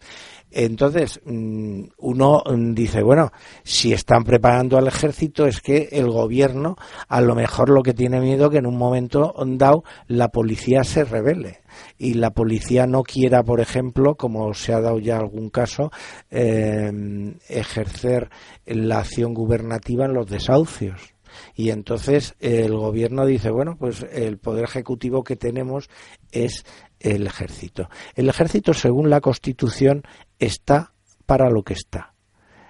Entonces, 0.58 1.20
mm, 1.26 1.84
uno 1.98 2.42
dice, 2.74 3.04
bueno, 3.04 3.32
si 3.64 3.92
están 3.92 4.24
preparando 4.24 4.78
al 4.78 4.88
ejército 4.88 5.46
es 5.46 5.60
que 5.60 5.90
el 5.92 6.10
gobierno 6.10 6.78
a 7.10 7.20
lo 7.20 7.36
mejor 7.36 7.70
lo 7.70 7.84
que 7.84 7.94
tiene 7.94 8.22
miedo 8.22 8.50
que 8.50 8.60
en 8.60 8.66
un 8.66 8.78
momento 8.78 9.34
dado 9.58 9.84
la 10.08 10.30
policía 10.30 10.86
se 10.86 11.04
revele 11.04 11.60
y 11.98 12.14
la 12.14 12.32
policía 12.32 12.88
no 12.88 13.04
quiera, 13.04 13.44
por 13.44 13.60
ejemplo, 13.60 14.16
como 14.16 14.54
se 14.54 14.74
ha 14.74 14.80
dado 14.80 14.98
ya 15.00 15.18
algún 15.18 15.50
caso, 15.50 15.92
em, 16.30 17.36
ejercer 17.50 18.30
la 18.66 19.00
acción 19.00 19.34
gubernativa 19.34 20.06
en 20.06 20.14
los 20.14 20.28
desahucios. 20.28 21.16
Y 21.54 21.70
entonces 21.70 22.36
el 22.40 22.76
gobierno 22.78 23.26
dice, 23.26 23.50
bueno, 23.52 23.76
pues 23.78 24.06
el 24.12 24.38
poder 24.38 24.66
ejecutivo 24.66 25.24
que 25.24 25.36
tenemos 25.36 25.90
es 26.32 26.66
el 27.06 27.28
ejército. 27.28 27.90
El 28.16 28.30
ejército, 28.30 28.74
según 28.74 29.10
la 29.10 29.22
Constitución, 29.22 30.04
está 30.40 30.94
para 31.26 31.50
lo 31.50 31.64
que 31.64 31.74
está. 31.74 32.14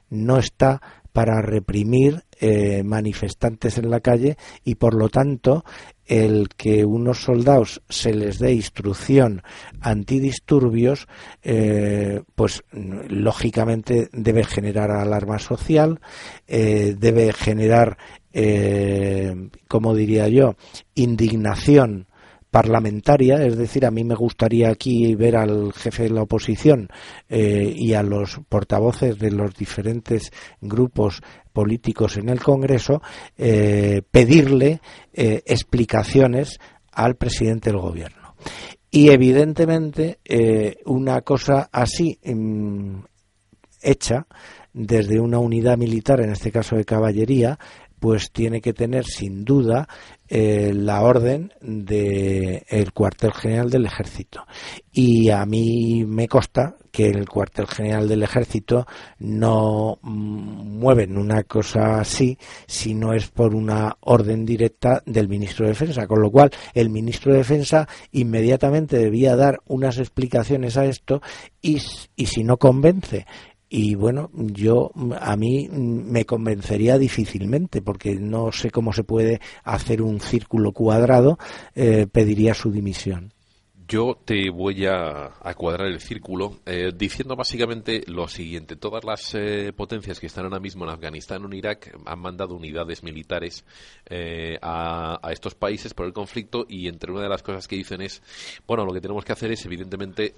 No 0.09 0.37
está 0.37 0.81
para 1.15 1.41
reprimir 1.41 2.25
eh, 2.41 2.83
manifestantes 2.83 3.77
en 3.77 3.89
la 3.89 4.01
calle 4.01 4.35
y 4.65 4.75
por 4.75 4.93
lo 4.93 5.07
tanto 5.07 5.63
el 6.05 6.49
que 6.49 6.83
unos 6.83 7.23
soldados 7.23 7.81
se 7.87 8.13
les 8.13 8.37
dé 8.37 8.51
instrucción 8.51 9.41
antidisturbios 9.79 11.07
eh, 11.41 12.21
pues 12.35 12.63
lógicamente 12.73 14.09
debe 14.11 14.43
generar 14.43 14.91
alarma 14.91 15.39
social 15.39 16.01
eh, 16.47 16.95
debe 16.99 17.31
generar 17.31 17.97
como 19.69 19.95
diría 19.95 20.27
yo 20.27 20.57
indignación 20.93 22.07
parlamentaria, 22.55 23.43
es 23.43 23.57
decir, 23.57 23.85
a 23.85 23.91
mí 23.91 24.05
me 24.05 24.15
gustaría 24.15 24.69
aquí 24.69 25.13
ver 25.13 25.35
al 25.35 25.73
jefe 25.73 26.03
de 26.03 26.11
la 26.11 26.21
oposición 26.21 26.87
eh, 27.27 27.69
y 27.75 27.91
a 27.95 28.01
los 28.01 28.39
portavoces 28.47 29.19
de 29.19 29.29
los 29.29 29.53
diferentes 29.55 30.31
grupos 30.61 31.21
políticos 31.51 32.15
en 32.15 32.29
el 32.29 32.41
Congreso 32.41 33.01
eh, 33.37 34.03
pedirle 34.09 34.79
eh, 35.11 35.43
explicaciones 35.45 36.57
al 36.93 37.15
presidente 37.15 37.71
del 37.71 37.81
Gobierno. 37.81 38.35
Y 38.89 39.09
evidentemente 39.09 40.19
una 40.85 41.23
cosa 41.23 41.67
así 41.73 42.17
mm, 42.23 42.99
hecha 43.81 44.27
desde 44.71 45.19
una 45.19 45.39
unidad 45.39 45.77
militar, 45.77 46.21
en 46.21 46.31
este 46.31 46.53
caso 46.53 46.77
de 46.77 46.85
caballería, 46.85 47.59
pues 48.05 48.29
tiene 48.31 48.61
que 48.61 48.71
tener 48.71 49.03
sin 49.03 49.43
duda 49.43 49.87
eh, 50.27 50.71
la 50.75 51.01
orden 51.01 51.51
del 51.59 52.61
el 52.67 52.93
cuartel 52.93 53.33
general 53.33 53.71
del 53.71 53.87
ejército. 53.87 54.45
Y 54.91 55.31
a 55.31 55.43
mí 55.47 56.05
me 56.05 56.27
consta 56.27 56.75
que 56.91 57.07
el 57.07 57.27
cuartel 57.27 57.65
general 57.65 58.07
del 58.07 58.21
ejército 58.21 58.85
no 59.17 59.97
mm, 60.03 60.77
mueven 60.77 61.17
una 61.17 61.41
cosa 61.45 61.99
así 61.99 62.37
si 62.67 62.93
no 62.93 63.11
es 63.11 63.27
por 63.29 63.55
una 63.55 63.97
orden 64.01 64.45
directa 64.45 65.01
del 65.07 65.27
ministro 65.27 65.65
de 65.65 65.71
defensa 65.71 66.05
con 66.05 66.21
lo 66.21 66.29
cual 66.29 66.51
el 66.75 66.91
ministro 66.91 67.31
de 67.31 67.39
defensa 67.39 67.87
inmediatamente 68.11 68.99
debía 68.99 69.35
dar 69.35 69.61
unas 69.65 69.97
explicaciones 69.97 70.77
a 70.77 70.85
esto 70.85 71.23
y, 71.59 71.81
y 72.15 72.27
si 72.27 72.43
no 72.43 72.57
convence 72.57 73.25
y 73.77 73.93
bueno, 73.95 74.29
yo 74.33 74.89
a 75.19 75.35
mí 75.35 75.67
me 75.69 76.25
convencería 76.25 76.97
difícilmente 76.97 77.81
porque 77.81 78.15
no 78.15 78.53
sé 78.53 78.71
cómo 78.71 78.93
se 78.93 79.03
puede 79.03 79.41
hacer 79.65 80.01
un 80.01 80.21
círculo 80.21 80.71
cuadrado, 80.71 81.37
eh, 81.75 82.07
pediría 82.09 82.53
su 82.53 82.71
dimisión. 82.71 83.33
Yo 83.87 84.17
te 84.25 84.49
voy 84.49 84.85
a, 84.85 85.31
cuadrar 85.55 85.87
el 85.87 85.99
círculo 85.99 86.59
eh, 86.65 86.91
diciendo 86.95 87.35
básicamente 87.35 88.03
lo 88.07 88.27
siguiente. 88.27 88.75
Todas 88.75 89.03
las 89.03 89.35
eh, 89.35 89.73
potencias 89.75 90.19
que 90.19 90.27
están 90.27 90.45
ahora 90.45 90.59
mismo 90.59 90.85
en 90.85 90.91
Afganistán 90.91 91.43
o 91.43 91.47
en 91.47 91.53
Irak 91.53 91.95
han 92.05 92.19
mandado 92.19 92.55
unidades 92.55 93.03
militares 93.03 93.63
eh, 94.07 94.57
a, 94.61 95.19
estos 95.31 95.55
países 95.55 95.93
por 95.93 96.05
el 96.05 96.13
conflicto 96.13 96.65
y 96.67 96.87
entre 96.87 97.11
una 97.11 97.23
de 97.23 97.29
las 97.29 97.43
cosas 97.43 97.67
que 97.67 97.75
dicen 97.75 98.01
es, 98.01 98.21
bueno, 98.65 98.85
lo 98.85 98.93
que 98.93 99.01
tenemos 99.01 99.23
que 99.23 99.33
hacer 99.33 99.51
es 99.51 99.65
evidentemente 99.65 100.33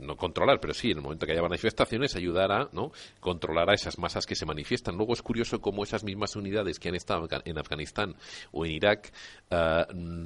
no 0.00 0.16
controlar, 0.16 0.60
pero 0.60 0.74
sí, 0.74 0.90
en 0.90 0.98
el 0.98 1.02
momento 1.02 1.26
que 1.26 1.32
haya 1.32 1.42
manifestaciones, 1.42 2.14
ayudar 2.16 2.52
a 2.52 2.68
¿no? 2.72 2.92
controlar 3.20 3.70
a 3.70 3.74
esas 3.74 3.98
masas 3.98 4.26
que 4.26 4.34
se 4.34 4.46
manifiestan. 4.46 4.96
Luego 4.96 5.14
es 5.14 5.22
curioso 5.22 5.60
cómo 5.60 5.82
esas 5.82 6.04
mismas 6.04 6.36
unidades 6.36 6.78
que 6.78 6.88
han 6.88 6.94
estado 6.94 7.28
en 7.44 7.58
Afganistán 7.58 8.14
o 8.52 8.64
en 8.64 8.72
Irak 8.72 9.12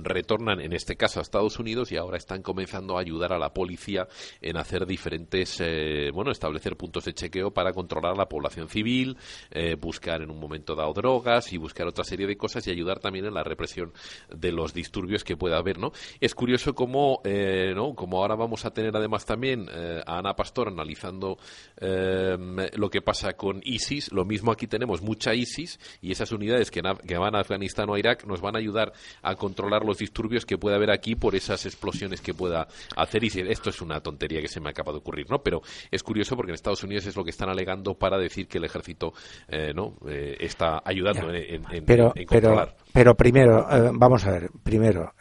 retornan, 0.02 0.60
en 0.60 0.72
este 0.72 0.96
caso, 0.96 1.20
a 1.20 1.22
Estados 1.22 1.58
Unidos 1.58 1.92
y 1.94 1.96
ahora 1.96 2.18
están 2.18 2.42
comenzando 2.42 2.98
a 2.98 3.00
ayudar 3.00 3.32
a 3.32 3.38
la 3.38 3.54
policía 3.54 4.08
en 4.40 4.56
hacer 4.56 4.84
diferentes, 4.84 5.60
eh, 5.60 6.10
bueno, 6.12 6.32
establecer 6.32 6.76
puntos 6.76 7.04
de 7.04 7.14
chequeo 7.14 7.52
para 7.52 7.72
controlar 7.72 8.12
a 8.12 8.16
la 8.16 8.28
población 8.28 8.68
civil, 8.68 9.16
eh, 9.50 9.76
buscar 9.76 10.22
en 10.22 10.30
un 10.30 10.40
momento 10.40 10.74
dado 10.74 10.92
drogas 10.92 11.52
y 11.52 11.56
buscar 11.56 11.86
otra 11.86 12.04
serie 12.04 12.26
de 12.26 12.36
cosas 12.36 12.66
y 12.66 12.70
ayudar 12.70 12.98
también 12.98 13.26
en 13.26 13.34
la 13.34 13.44
represión 13.44 13.92
de 14.28 14.50
los 14.50 14.74
disturbios 14.74 15.22
que 15.22 15.36
pueda 15.36 15.58
haber, 15.58 15.78
¿no? 15.78 15.92
Es 16.20 16.34
curioso 16.34 16.74
cómo, 16.74 17.20
eh, 17.24 17.72
¿no? 17.74 17.94
Como 17.94 18.18
ahora 18.18 18.34
vamos 18.34 18.64
a 18.64 18.72
tener 18.72 18.96
además 18.96 19.24
también 19.24 19.68
a 20.06 20.18
Ana 20.18 20.34
Pastor 20.34 20.68
analizando 20.68 21.38
lo 21.80 22.90
que 22.90 23.02
pasa 23.02 23.34
con 23.34 23.60
ISIS, 23.64 24.12
lo 24.12 24.24
mismo 24.24 24.50
aquí 24.50 24.66
tenemos 24.66 25.02
mucha 25.02 25.34
ISIS 25.34 25.78
y 26.00 26.10
esas 26.10 26.32
unidades 26.32 26.70
que, 26.70 26.82
que 27.06 27.18
van 27.18 27.36
a 27.36 27.40
Afganistán 27.40 27.88
o 27.90 27.94
a 27.94 27.98
Irak 27.98 28.24
nos 28.24 28.40
van 28.40 28.56
a 28.56 28.58
ayudar 28.58 28.92
a 29.22 29.36
controlar 29.36 29.84
los 29.84 29.98
disturbios 29.98 30.44
que 30.44 30.58
pueda 30.58 30.76
haber 30.76 30.90
aquí 30.90 31.14
por 31.14 31.34
esas 31.34 31.66
explosiones 31.84 32.20
que 32.20 32.34
pueda 32.34 32.66
hacer. 32.96 33.24
Y 33.24 33.28
esto 33.50 33.70
es 33.70 33.80
una 33.80 34.00
tontería 34.00 34.40
que 34.40 34.48
se 34.48 34.60
me 34.60 34.70
acaba 34.70 34.92
de 34.92 34.98
ocurrir, 34.98 35.30
¿no? 35.30 35.42
Pero 35.42 35.62
es 35.90 36.02
curioso 36.02 36.36
porque 36.36 36.52
en 36.52 36.54
Estados 36.54 36.82
Unidos 36.82 37.06
es 37.06 37.16
lo 37.16 37.24
que 37.24 37.30
están 37.30 37.48
alegando 37.48 37.94
para 37.94 38.18
decir 38.18 38.46
que 38.48 38.58
el 38.58 38.64
ejército 38.64 39.12
eh, 39.48 39.72
no 39.74 39.96
eh, 40.08 40.36
está 40.40 40.82
ayudando 40.84 41.32
en, 41.32 41.84
pero, 41.84 42.12
controlar. 42.26 42.76
Pero, 42.92 43.14
primero, 43.14 43.66
eh, 43.70 43.90
vamos 43.92 44.26
a 44.26 44.30
ver, 44.32 44.50
primero, 44.62 45.14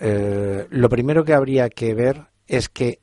lo 0.69 0.89
primero 0.89 1.23
que 1.23 1.33
habría 1.33 1.69
que 1.69 1.93
ver 1.93 2.27
es 2.47 2.69
que 2.69 2.99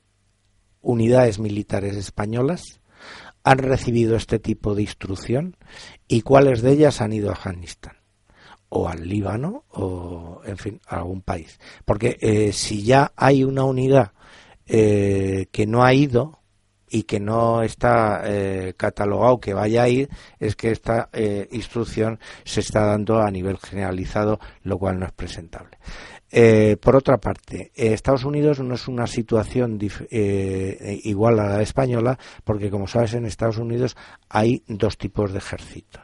unidades 0.81 1.39
militares 1.39 1.95
españolas 1.95 2.81
han 3.43 3.57
recibido 3.57 4.15
este 4.15 4.39
tipo 4.39 4.75
de 4.75 4.83
instrucción 4.83 5.57
y 6.07 6.21
cuáles 6.21 6.61
de 6.61 6.71
ellas 6.71 7.01
han 7.01 7.13
ido 7.13 7.29
a 7.29 7.33
Afganistán 7.33 8.00
o 8.73 8.87
al 8.87 9.07
Líbano 9.07 9.65
o, 9.71 10.41
en 10.45 10.57
fin, 10.57 10.79
a 10.87 10.97
algún 10.97 11.21
país. 11.21 11.59
Porque 11.83 12.17
eh, 12.21 12.53
si 12.53 12.83
ya 12.83 13.11
hay 13.17 13.43
una 13.43 13.65
unidad 13.65 14.13
eh, 14.65 15.47
que 15.51 15.67
no 15.67 15.83
ha 15.83 15.93
ido 15.93 16.39
y 16.89 17.03
que 17.03 17.19
no 17.19 17.63
está 17.63 18.21
eh, 18.25 18.73
catalogado 18.77 19.41
que 19.41 19.53
vaya 19.53 19.83
a 19.83 19.89
ir, 19.89 20.09
es 20.39 20.55
que 20.55 20.71
esta 20.71 21.09
instrucción 21.51 22.19
se 22.43 22.61
está 22.61 22.85
dando 22.85 23.21
a 23.21 23.29
nivel 23.29 23.57
generalizado, 23.57 24.39
lo 24.63 24.77
cual 24.77 24.99
no 24.99 25.05
es 25.05 25.11
presentable. 25.13 25.77
por 26.81 26.95
otra 26.95 27.17
parte, 27.17 27.71
Estados 27.75 28.25
Unidos 28.25 28.59
no 28.59 28.75
es 28.75 28.87
una 28.89 29.07
situación 29.07 29.79
igual 30.11 31.39
a 31.39 31.57
la 31.57 31.61
española, 31.61 32.17
porque 32.43 32.69
como 32.69 32.87
sabes, 32.87 33.13
en 33.13 33.25
Estados 33.25 33.57
Unidos 33.57 33.95
hay 34.29 34.63
dos 34.67 34.97
tipos 34.97 35.31
de 35.31 35.39
ejército. 35.39 36.01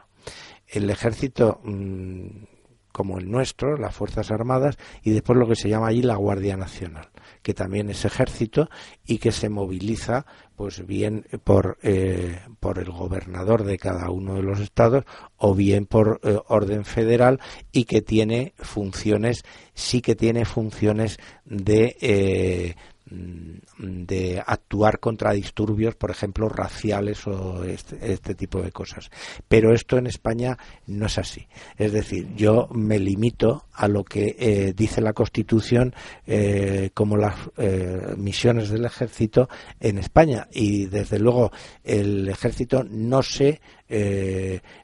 El 0.66 0.90
ejército 0.90 1.60
mm, 1.64 2.57
como 2.98 3.16
el 3.16 3.30
nuestro, 3.30 3.76
las 3.76 3.94
Fuerzas 3.94 4.32
Armadas, 4.32 4.76
y 5.04 5.12
después 5.12 5.38
lo 5.38 5.46
que 5.46 5.54
se 5.54 5.68
llama 5.68 5.86
allí 5.86 6.02
la 6.02 6.16
Guardia 6.16 6.56
Nacional, 6.56 7.10
que 7.42 7.54
también 7.54 7.88
es 7.90 8.04
ejército 8.04 8.68
y 9.06 9.18
que 9.18 9.30
se 9.30 9.48
moviliza, 9.48 10.26
pues 10.56 10.84
bien 10.84 11.24
por, 11.44 11.78
eh, 11.84 12.40
por 12.58 12.80
el 12.80 12.90
gobernador 12.90 13.62
de 13.62 13.78
cada 13.78 14.10
uno 14.10 14.34
de 14.34 14.42
los 14.42 14.58
estados 14.58 15.04
o 15.36 15.54
bien 15.54 15.86
por 15.86 16.18
eh, 16.24 16.40
orden 16.48 16.84
federal 16.84 17.38
y 17.70 17.84
que 17.84 18.02
tiene 18.02 18.54
funciones, 18.58 19.44
sí 19.74 20.02
que 20.02 20.16
tiene 20.16 20.44
funciones 20.44 21.18
de 21.44 21.96
eh, 22.00 22.74
de 23.10 24.42
actuar 24.44 25.00
contra 25.00 25.32
disturbios, 25.32 25.94
por 25.94 26.10
ejemplo, 26.10 26.48
raciales 26.48 27.26
o 27.26 27.64
este, 27.64 28.12
este, 28.12 28.34
tipo 28.34 28.60
de 28.60 28.72
cosas. 28.72 29.10
Pero 29.48 29.72
esto 29.72 29.96
en 29.96 30.06
España 30.06 30.58
no 30.86 31.06
es 31.06 31.18
así. 31.18 31.46
Es 31.76 31.92
decir, 31.92 32.34
yo 32.34 32.68
me 32.72 32.98
limito 32.98 33.64
a 33.72 33.88
lo 33.88 34.04
que 34.04 34.36
eh, 34.38 34.72
dice 34.76 35.00
la 35.00 35.12
Constitución 35.12 35.94
eh, 36.26 36.90
como 36.94 37.16
las 37.16 37.34
eh, 37.56 38.14
misiones 38.16 38.70
del 38.70 38.84
ejército 38.84 39.48
en 39.80 39.98
España. 39.98 40.48
Y 40.52 40.86
desde 40.86 41.18
luego 41.18 41.50
el 41.84 42.28
ejército 42.28 42.84
no 42.84 43.22
sé 43.22 43.60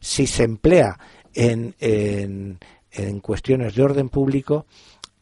si 0.01 0.27
se 0.27 0.45
emplea 0.45 0.99
en, 1.35 1.75
en, 1.79 2.59
en 2.91 3.21
cuestiones 3.21 3.75
de 3.75 3.83
orden 3.83 4.09
público 4.09 4.67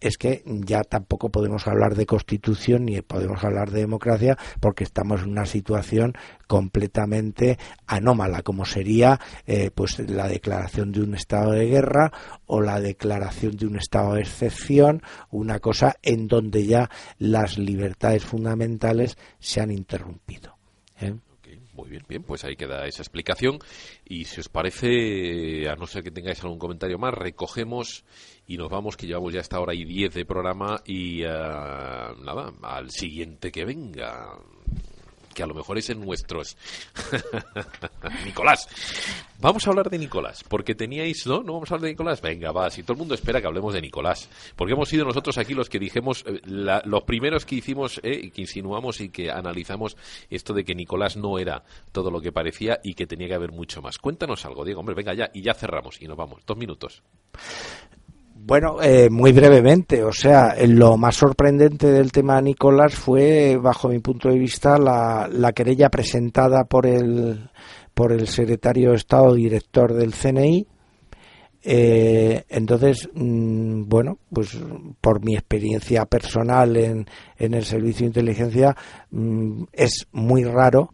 es 0.03 0.19
que 0.19 0.43
ya 0.45 0.83
tampoco 0.83 1.31
podemos 1.31 1.67
hablar 1.67 1.95
de 1.95 2.07
constitución 2.07 2.85
ni 2.85 3.01
podemos 3.01 3.43
hablar 3.45 3.71
de 3.71 3.81
democracia 3.81 4.37
porque 4.61 4.85
estamos 4.85 5.23
en 5.23 5.31
una 5.31 5.47
situación 5.47 6.15
completamente 6.47 7.59
anómala 7.87 8.43
como 8.43 8.65
sería 8.65 9.21
eh, 9.47 9.71
pues 9.75 9.99
la 10.11 10.29
declaración 10.29 10.93
de 10.93 11.03
un 11.03 11.15
estado 11.15 11.53
de 11.53 11.67
guerra 11.67 12.13
o 12.47 12.61
la 12.61 12.81
declaración 12.81 13.57
de 13.57 13.67
un 13.67 13.77
estado 13.77 14.15
de 14.15 14.23
excepción 14.23 15.03
una 15.31 15.61
cosa 15.61 15.97
en 16.03 16.27
donde 16.27 16.67
ya 16.67 16.91
las 17.19 17.57
libertades 17.57 18.25
fundamentales 18.25 19.17
se 19.39 19.61
han 19.61 19.71
interrumpido 19.71 20.57
¿eh? 21.01 21.15
Muy 21.75 21.89
bien, 21.89 22.05
bien, 22.07 22.23
pues 22.23 22.45
ahí 22.45 22.55
queda 22.55 22.87
esa 22.87 23.01
explicación. 23.01 23.59
Y 24.05 24.27
si 24.27 24.41
os 24.41 24.51
parece, 24.51 25.69
a 25.71 25.75
no 25.75 25.87
ser 25.87 26.03
que 26.03 26.11
tengáis 26.11 26.43
algún 26.43 26.59
comentario 26.59 26.99
más, 26.99 27.15
recogemos 27.15 28.05
y 28.53 28.59
nos 28.59 28.69
vamos, 28.69 28.99
que 28.99 29.07
llevamos 29.07 29.33
ya 29.33 29.41
esta 29.41 29.59
hora 29.61 29.73
y 29.73 29.85
diez 29.87 30.13
de 30.13 30.27
programa 30.27 30.83
y 30.85 31.23
eh, 31.23 31.27
nada, 31.27 32.53
al 32.61 32.91
siguiente 32.91 33.51
que 33.51 33.65
venga 33.65 34.37
que 35.33 35.43
a 35.43 35.47
lo 35.47 35.55
mejor 35.55 35.79
es 35.79 35.91
en 35.91 36.01
nuestros. 36.01 36.57
Nicolás. 38.25 38.69
Vamos 39.41 39.67
a 39.67 39.71
hablar 39.71 39.91
de 39.91 39.99
Nicolás, 39.99 40.45
porque 40.47 40.75
teníais, 40.75 41.27
¿no? 41.27 41.43
¿No 41.43 41.55
vamos 41.55 41.71
a 41.71 41.75
hablar 41.75 41.87
de 41.87 41.93
Nicolás? 41.93 42.21
Venga, 42.21 42.53
va, 42.53 42.71
si 42.71 42.83
todo 42.83 42.93
el 42.93 42.99
mundo 42.99 43.15
espera 43.15 43.41
que 43.41 43.47
hablemos 43.47 43.75
de 43.75 43.81
Nicolás, 43.81 44.29
porque 44.55 44.75
hemos 44.75 44.89
sido 44.89 45.05
nosotros 45.05 45.37
aquí 45.39 45.55
los 45.55 45.69
que 45.69 45.79
dijimos, 45.79 46.25
eh, 46.27 46.41
los 46.45 47.03
primeros 47.05 47.45
que 47.45 47.57
hicimos, 47.57 47.99
eh, 48.05 48.31
que 48.31 48.43
insinuamos 48.43 49.01
y 49.01 49.09
que 49.09 49.31
analizamos 49.31 49.97
esto 50.31 50.53
de 50.53 50.65
que 50.65 50.75
Nicolás 50.75 51.17
no 51.17 51.39
era 51.39 51.65
todo 51.91 52.11
lo 52.11 52.21
que 52.21 52.31
parecía 52.31 52.81
y 52.85 52.95
que 52.95 53.07
tenía 53.07 53.29
que 53.29 53.35
haber 53.35 53.53
mucho 53.53 53.83
más. 53.83 53.99
Cuéntanos 53.99 54.45
algo, 54.45 54.65
Diego, 54.65 54.81
hombre, 54.81 54.95
venga 54.95 55.15
ya, 55.15 55.31
y 55.33 55.43
ya 55.43 55.55
cerramos 55.55 56.01
y 56.01 56.07
nos 56.07 56.17
vamos. 56.17 56.43
Dos 56.47 56.57
minutos. 56.57 57.03
Bueno, 58.45 58.83
eh, 58.83 59.09
muy 59.09 59.31
brevemente, 59.31 60.03
o 60.03 60.11
sea, 60.11 60.57
lo 60.67 60.97
más 60.97 61.15
sorprendente 61.15 61.87
del 61.93 62.11
tema 62.11 62.41
Nicolás 62.41 62.93
fue, 62.93 63.57
bajo 63.57 63.89
mi 63.89 64.01
punto 64.01 64.31
de 64.31 64.37
vista, 64.37 64.79
la, 64.79 65.29
la 65.31 65.53
querella 65.53 65.89
presentada 65.89 66.65
por 66.65 66.85
el, 66.87 67.49
por 67.95 68.11
el 68.11 68.27
secretario 68.27 68.91
de 68.91 68.97
Estado 68.97 69.35
director 69.35 69.95
del 69.95 70.13
CNI. 70.13 70.67
Eh, 71.63 72.43
entonces, 72.49 73.09
mm, 73.15 73.85
bueno, 73.89 74.19
pues 74.35 74.59
por 75.01 75.25
mi 75.25 75.35
experiencia 75.35 76.05
personal 76.07 76.77
en, 76.77 77.07
en 77.39 77.55
el 77.55 77.65
servicio 77.65 78.01
de 78.01 78.07
inteligencia, 78.09 78.77
mm, 79.13 79.67
es 79.73 80.09
muy 80.11 80.43
raro 80.43 80.93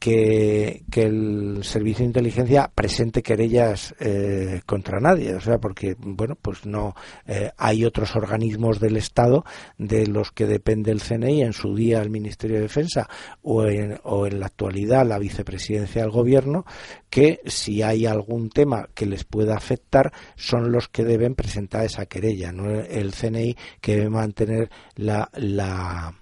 que, 0.00 0.82
el 0.96 1.62
servicio 1.62 2.02
de 2.02 2.06
inteligencia 2.06 2.70
presente 2.74 3.22
querellas 3.22 3.94
eh, 4.00 4.62
contra 4.66 4.98
nadie, 4.98 5.34
o 5.34 5.40
sea, 5.40 5.58
porque 5.58 5.94
bueno, 5.98 6.36
pues 6.40 6.64
no 6.66 6.94
eh, 7.26 7.50
hay 7.58 7.84
otros 7.84 8.16
organismos 8.16 8.80
del 8.80 8.96
Estado 8.96 9.44
de 9.76 10.06
los 10.06 10.32
que 10.32 10.46
depende 10.46 10.90
el 10.90 11.02
CNI 11.02 11.42
en 11.42 11.52
su 11.52 11.74
día 11.74 12.00
el 12.00 12.10
Ministerio 12.10 12.56
de 12.56 12.62
Defensa 12.62 13.08
o 13.42 13.66
en, 13.66 14.00
o 14.04 14.26
en 14.26 14.40
la 14.40 14.46
actualidad 14.46 15.06
la 15.06 15.18
Vicepresidencia 15.18 16.02
del 16.02 16.10
Gobierno 16.10 16.64
que 17.10 17.40
si 17.44 17.82
hay 17.82 18.06
algún 18.06 18.48
tema 18.48 18.88
que 18.94 19.04
les 19.04 19.24
pueda 19.24 19.54
afectar 19.54 20.12
son 20.34 20.72
los 20.72 20.88
que 20.88 21.04
deben 21.04 21.34
presentar 21.34 21.84
esa 21.84 22.06
querella, 22.06 22.52
no 22.52 22.80
el 22.80 23.12
CNI 23.12 23.54
que 23.82 23.96
debe 23.96 24.10
mantener 24.10 24.70
la 24.96 25.28
la, 25.34 26.14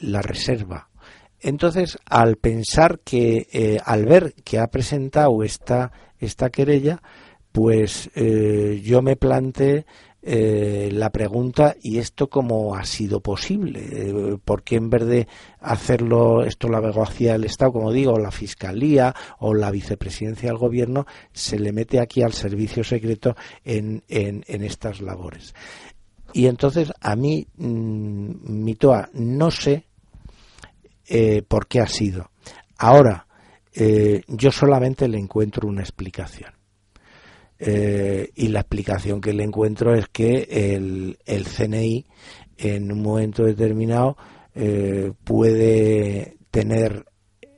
la 0.00 0.22
reserva 0.22 0.88
entonces, 1.44 1.98
al 2.06 2.36
pensar 2.36 3.00
que, 3.00 3.48
eh, 3.52 3.78
al 3.84 4.06
ver 4.06 4.32
que 4.44 4.58
ha 4.58 4.68
presentado 4.68 5.42
esta, 5.42 5.92
esta 6.18 6.48
querella, 6.48 7.02
pues 7.52 8.10
eh, 8.14 8.80
yo 8.82 9.02
me 9.02 9.16
planteé 9.16 9.84
eh, 10.22 10.88
la 10.90 11.10
pregunta, 11.10 11.76
¿y 11.82 11.98
esto 11.98 12.30
cómo 12.30 12.74
ha 12.74 12.86
sido 12.86 13.20
posible? 13.20 14.38
¿Por 14.42 14.62
qué 14.62 14.76
en 14.76 14.88
vez 14.88 15.04
de 15.04 15.28
hacerlo 15.60 16.44
esto 16.44 16.70
la 16.70 16.78
abogacía 16.78 17.32
del 17.32 17.44
Estado, 17.44 17.72
como 17.72 17.92
digo, 17.92 18.18
la 18.18 18.30
Fiscalía 18.30 19.14
o 19.38 19.52
la 19.52 19.70
Vicepresidencia 19.70 20.48
del 20.48 20.56
Gobierno, 20.56 21.04
se 21.34 21.58
le 21.58 21.72
mete 21.72 22.00
aquí 22.00 22.22
al 22.22 22.32
servicio 22.32 22.82
secreto 22.82 23.36
en, 23.64 24.02
en, 24.08 24.44
en 24.48 24.64
estas 24.64 25.02
labores? 25.02 25.54
y 26.32 26.46
entonces 26.46 26.92
a 27.00 27.14
mí, 27.14 27.46
mm, 27.56 28.64
mi 28.64 28.74
toa, 28.74 29.08
no 29.12 29.52
sé 29.52 29.86
eh, 31.06 31.42
por 31.46 31.66
qué 31.66 31.80
ha 31.80 31.86
sido. 31.86 32.30
Ahora, 32.78 33.26
eh, 33.74 34.22
yo 34.28 34.50
solamente 34.50 35.08
le 35.08 35.18
encuentro 35.18 35.68
una 35.68 35.82
explicación. 35.82 36.52
Eh, 37.58 38.30
y 38.34 38.48
la 38.48 38.60
explicación 38.60 39.20
que 39.20 39.32
le 39.32 39.44
encuentro 39.44 39.94
es 39.94 40.08
que 40.08 40.48
el, 40.50 41.18
el 41.24 41.44
CNI 41.46 42.04
en 42.58 42.92
un 42.92 43.02
momento 43.02 43.44
determinado 43.44 44.16
puede 45.24 46.36
tener 46.52 47.06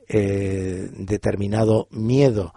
determinado 0.07 1.87
miedo 1.91 2.55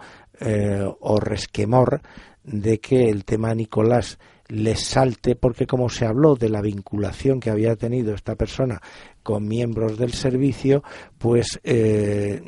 o 0.99 1.19
resquemor 1.19 2.01
de 2.43 2.79
que 2.79 3.09
el 3.09 3.23
tema 3.23 3.53
Nicolás 3.53 4.17
les 4.51 4.81
salte 4.81 5.35
porque 5.35 5.65
como 5.65 5.89
se 5.89 6.05
habló 6.05 6.35
de 6.35 6.49
la 6.49 6.61
vinculación 6.61 7.39
que 7.39 7.49
había 7.49 7.75
tenido 7.75 8.13
esta 8.13 8.35
persona 8.35 8.81
con 9.23 9.47
miembros 9.47 9.97
del 9.97 10.13
servicio, 10.13 10.83
pues 11.17 11.59
eh, 11.63 12.41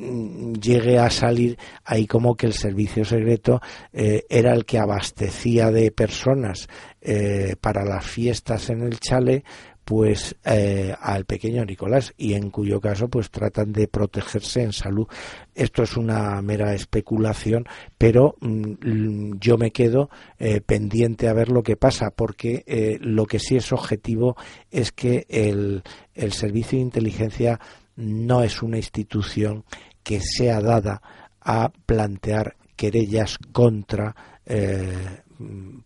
llegue 0.59 0.97
a 0.97 1.09
salir 1.09 1.57
ahí 1.85 2.05
como 2.05 2.35
que 2.35 2.47
el 2.47 2.53
servicio 2.53 3.05
secreto 3.05 3.61
eh, 3.93 4.25
era 4.29 4.53
el 4.53 4.65
que 4.65 4.79
abastecía 4.79 5.71
de 5.71 5.91
personas 5.91 6.67
eh, 7.01 7.55
para 7.61 7.85
las 7.85 8.05
fiestas 8.05 8.69
en 8.69 8.81
el 8.81 8.99
chale 8.99 9.43
pues 9.83 10.35
eh, 10.45 10.95
al 10.99 11.25
pequeño 11.25 11.65
Nicolás 11.65 12.13
y 12.17 12.33
en 12.33 12.49
cuyo 12.49 12.79
caso 12.79 13.09
pues 13.09 13.29
tratan 13.29 13.73
de 13.73 13.87
protegerse 13.87 14.63
en 14.63 14.73
salud. 14.73 15.07
Esto 15.53 15.83
es 15.83 15.97
una 15.97 16.41
mera 16.41 16.73
especulación, 16.73 17.65
pero 17.97 18.35
mm, 18.39 19.37
yo 19.39 19.57
me 19.57 19.71
quedo 19.71 20.09
eh, 20.39 20.61
pendiente 20.61 21.27
a 21.27 21.33
ver 21.33 21.49
lo 21.49 21.63
que 21.63 21.75
pasa 21.75 22.11
porque 22.11 22.63
eh, 22.65 22.97
lo 23.01 23.25
que 23.25 23.39
sí 23.39 23.57
es 23.57 23.71
objetivo 23.73 24.37
es 24.71 24.91
que 24.91 25.25
el, 25.29 25.83
el 26.13 26.31
servicio 26.31 26.77
de 26.77 26.83
inteligencia 26.83 27.59
no 27.95 28.43
es 28.43 28.61
una 28.61 28.77
institución 28.77 29.65
que 30.01 30.21
sea 30.21 30.61
dada 30.61 31.01
a 31.41 31.71
plantear 31.85 32.55
querellas 32.75 33.37
contra 33.51 34.15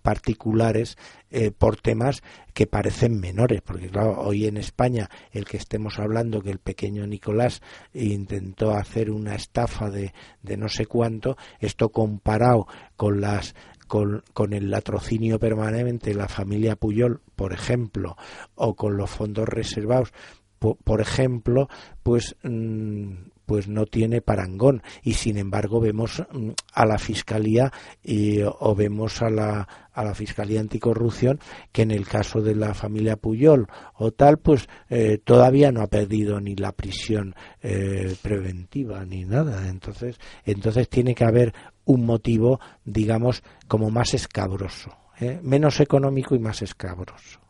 particulares 0.01 0.97
eh, 1.29 1.51
por 1.51 1.77
temas 1.77 2.23
que 2.53 2.67
parecen 2.67 3.19
menores, 3.19 3.61
porque 3.61 3.89
claro, 3.89 4.19
hoy 4.21 4.45
en 4.45 4.57
España 4.57 5.09
el 5.31 5.45
que 5.45 5.57
estemos 5.57 5.99
hablando 5.99 6.41
que 6.41 6.51
el 6.51 6.59
pequeño 6.59 7.05
Nicolás 7.05 7.61
intentó 7.93 8.71
hacer 8.71 9.11
una 9.11 9.35
estafa 9.35 9.89
de, 9.89 10.13
de 10.41 10.57
no 10.57 10.69
sé 10.69 10.85
cuánto, 10.85 11.38
esto 11.59 11.89
comparado 11.89 12.67
con 12.95 13.21
las 13.21 13.55
con, 13.88 14.23
con, 14.34 14.53
el 14.53 14.69
latrocinio 14.69 15.39
permanente 15.39 16.09
de 16.09 16.17
la 16.17 16.27
familia 16.27 16.75
Puyol, 16.75 17.21
por 17.35 17.53
ejemplo, 17.53 18.17
o 18.55 18.75
con 18.75 18.97
los 18.97 19.09
fondos 19.09 19.47
reservados, 19.47 20.11
por, 20.59 21.01
ejemplo, 21.01 21.69
pues 22.03 22.35
mm, 22.43 23.13
pues 23.48 23.68
no 23.68 23.88
tiene 23.88 24.22
parangón. 24.22 24.84
Y 25.02 25.14
sin 25.14 25.38
embargo 25.38 25.80
vemos 25.80 26.22
mm, 26.32 26.49
a 26.74 26.86
la 26.86 26.99
fiscalía 26.99 27.72
y, 28.03 28.41
o 28.44 28.76
vemos 28.76 29.24
a 29.24 29.32
la 29.32 29.68
a 29.94 30.03
la 30.03 30.14
fiscalía 30.14 30.60
anticorrupción 30.60 31.40
que 31.72 31.82
en 31.82 31.90
el 31.90 32.07
caso 32.07 32.40
de 32.40 32.53
la 32.53 32.76
familia 32.76 33.15
Puyol 33.15 33.65
o 33.95 34.11
tal 34.11 34.38
pues 34.38 34.69
eh, 34.91 35.18
todavía 35.24 35.72
no 35.72 35.82
ha 35.82 35.88
perdido 35.88 36.40
ni 36.40 36.56
la 36.56 36.72
prisión 36.72 37.34
eh, 37.64 38.15
preventiva 38.22 39.03
ni 39.06 39.26
nada. 39.26 39.68
Entonces 39.68 40.19
entonces 40.45 40.88
tiene 40.88 41.15
que 41.15 41.26
haber 41.26 41.52
un 41.86 42.06
motivo 42.06 42.60
digamos 42.86 43.41
como 43.68 43.90
más 43.90 44.14
escabroso 44.14 44.95
¿eh? 45.19 45.40
menos 45.41 45.80
económico 45.80 46.36
y 46.36 46.40
más 46.40 46.61
escabroso 46.61 47.47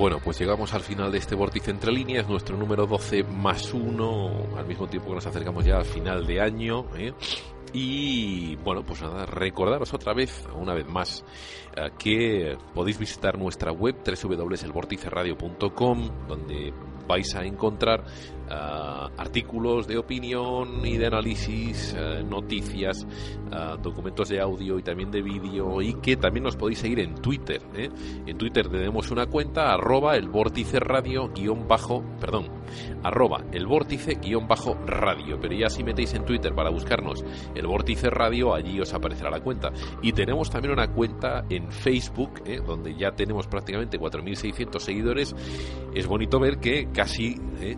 Bueno, 0.00 0.18
pues 0.18 0.40
llegamos 0.40 0.72
al 0.72 0.80
final 0.80 1.12
de 1.12 1.18
este 1.18 1.34
vórtice 1.34 1.70
entre 1.70 1.92
líneas, 1.92 2.26
nuestro 2.26 2.56
número 2.56 2.86
12 2.86 3.22
más 3.22 3.74
1, 3.74 4.56
al 4.56 4.64
mismo 4.64 4.88
tiempo 4.88 5.10
que 5.10 5.16
nos 5.16 5.26
acercamos 5.26 5.62
ya 5.62 5.76
al 5.76 5.84
final 5.84 6.26
de 6.26 6.40
año. 6.40 6.86
¿eh? 6.96 7.12
Y 7.74 8.56
bueno, 8.56 8.82
pues 8.82 9.02
nada, 9.02 9.26
recordaros 9.26 9.92
otra 9.92 10.14
vez, 10.14 10.48
una 10.58 10.72
vez 10.72 10.88
más, 10.88 11.22
eh, 11.76 11.90
que 11.98 12.56
podéis 12.72 12.98
visitar 12.98 13.36
nuestra 13.36 13.72
web 13.72 13.96
www.elvorticeradio.com, 14.02 16.26
donde 16.26 16.72
vais 17.06 17.34
a 17.34 17.44
encontrar 17.44 18.02
uh, 18.50 19.08
artículos 19.16 19.86
de 19.86 19.98
opinión 19.98 20.84
y 20.84 20.96
de 20.96 21.06
análisis, 21.06 21.94
uh, 21.94 22.24
noticias, 22.26 23.06
uh, 23.52 23.80
documentos 23.80 24.28
de 24.28 24.40
audio 24.40 24.78
y 24.78 24.82
también 24.82 25.10
de 25.10 25.22
vídeo 25.22 25.80
y 25.80 25.94
que 25.94 26.16
también 26.16 26.44
nos 26.44 26.56
podéis 26.56 26.78
seguir 26.78 27.00
en 27.00 27.14
Twitter. 27.14 27.62
¿eh? 27.74 27.88
En 28.26 28.36
Twitter 28.36 28.68
tenemos 28.68 29.10
una 29.10 29.26
cuenta 29.26 29.72
arroba 29.72 30.16
el 30.16 30.28
vórtice 30.28 30.80
radio 30.80 31.30
guion 31.32 31.66
bajo, 31.68 32.04
perdón, 32.20 32.48
arroba 33.02 33.44
el 33.52 33.66
vórtice 33.66 34.14
guion 34.14 34.46
bajo 34.48 34.74
radio. 34.86 35.38
Pero 35.40 35.54
ya 35.54 35.68
si 35.68 35.82
metéis 35.84 36.14
en 36.14 36.24
Twitter 36.24 36.54
para 36.54 36.70
buscarnos 36.70 37.24
el 37.54 37.66
vórtice 37.66 38.10
radio, 38.10 38.54
allí 38.54 38.80
os 38.80 38.92
aparecerá 38.92 39.30
la 39.30 39.40
cuenta. 39.40 39.70
Y 40.02 40.12
tenemos 40.12 40.50
también 40.50 40.72
una 40.72 40.88
cuenta 40.92 41.44
en 41.48 41.70
Facebook, 41.70 42.42
¿eh? 42.44 42.60
donde 42.64 42.94
ya 42.96 43.12
tenemos 43.12 43.46
prácticamente 43.46 43.98
4.600 43.98 44.78
seguidores. 44.78 45.34
Es 45.94 46.06
bonito 46.06 46.38
ver 46.38 46.58
que 46.58 46.88
casi 46.92 47.36
¿eh? 47.60 47.76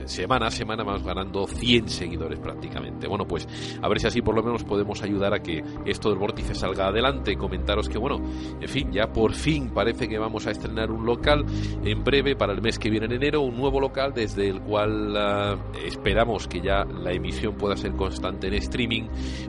Eh, 0.00 0.08
semana 0.08 0.46
a 0.46 0.50
semana 0.50 0.82
vamos 0.82 1.02
ganando 1.04 1.46
100 1.46 1.88
seguidores 1.88 2.38
prácticamente. 2.38 3.06
Bueno, 3.06 3.26
pues 3.26 3.48
a 3.80 3.88
ver 3.88 4.00
si 4.00 4.06
así 4.06 4.22
por 4.22 4.34
lo 4.34 4.42
menos 4.42 4.64
podemos 4.64 5.02
ayudar 5.02 5.34
a 5.34 5.40
que 5.40 5.62
esto 5.86 6.10
del 6.10 6.18
vórtice 6.18 6.54
salga 6.54 6.88
adelante. 6.88 7.36
Comentaros 7.36 7.88
que, 7.88 7.98
bueno, 7.98 8.20
en 8.60 8.68
fin, 8.68 8.90
ya 8.92 9.12
por 9.12 9.34
fin 9.34 9.70
parece 9.70 10.08
que 10.08 10.18
vamos 10.18 10.46
a 10.46 10.50
estrenar 10.50 10.90
un 10.90 11.04
local 11.04 11.44
en 11.84 12.04
breve 12.04 12.36
para 12.36 12.52
el 12.52 12.62
mes 12.62 12.78
que 12.78 12.90
viene 12.90 13.06
en 13.06 13.12
enero, 13.12 13.42
un 13.42 13.56
nuevo 13.56 13.80
local 13.80 14.12
desde 14.14 14.48
el 14.48 14.60
cual 14.60 15.16
ah, 15.16 15.56
esperamos 15.84 16.46
que 16.48 16.60
ya 16.60 16.84
la 16.84 17.12
emisión 17.12 17.56
pueda 17.56 17.76
ser 17.76 17.92
constante 17.92 18.48
en 18.48 18.54
streaming, 18.54 19.04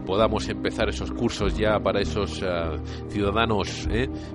podamos 0.06 0.48
empezar 0.50 0.90
esos 0.90 1.12
cursos 1.12 1.58
ya 1.58 1.80
para 1.80 2.02
esos 2.02 2.42
ah, 2.44 2.78
ciudadanos, 3.10 3.88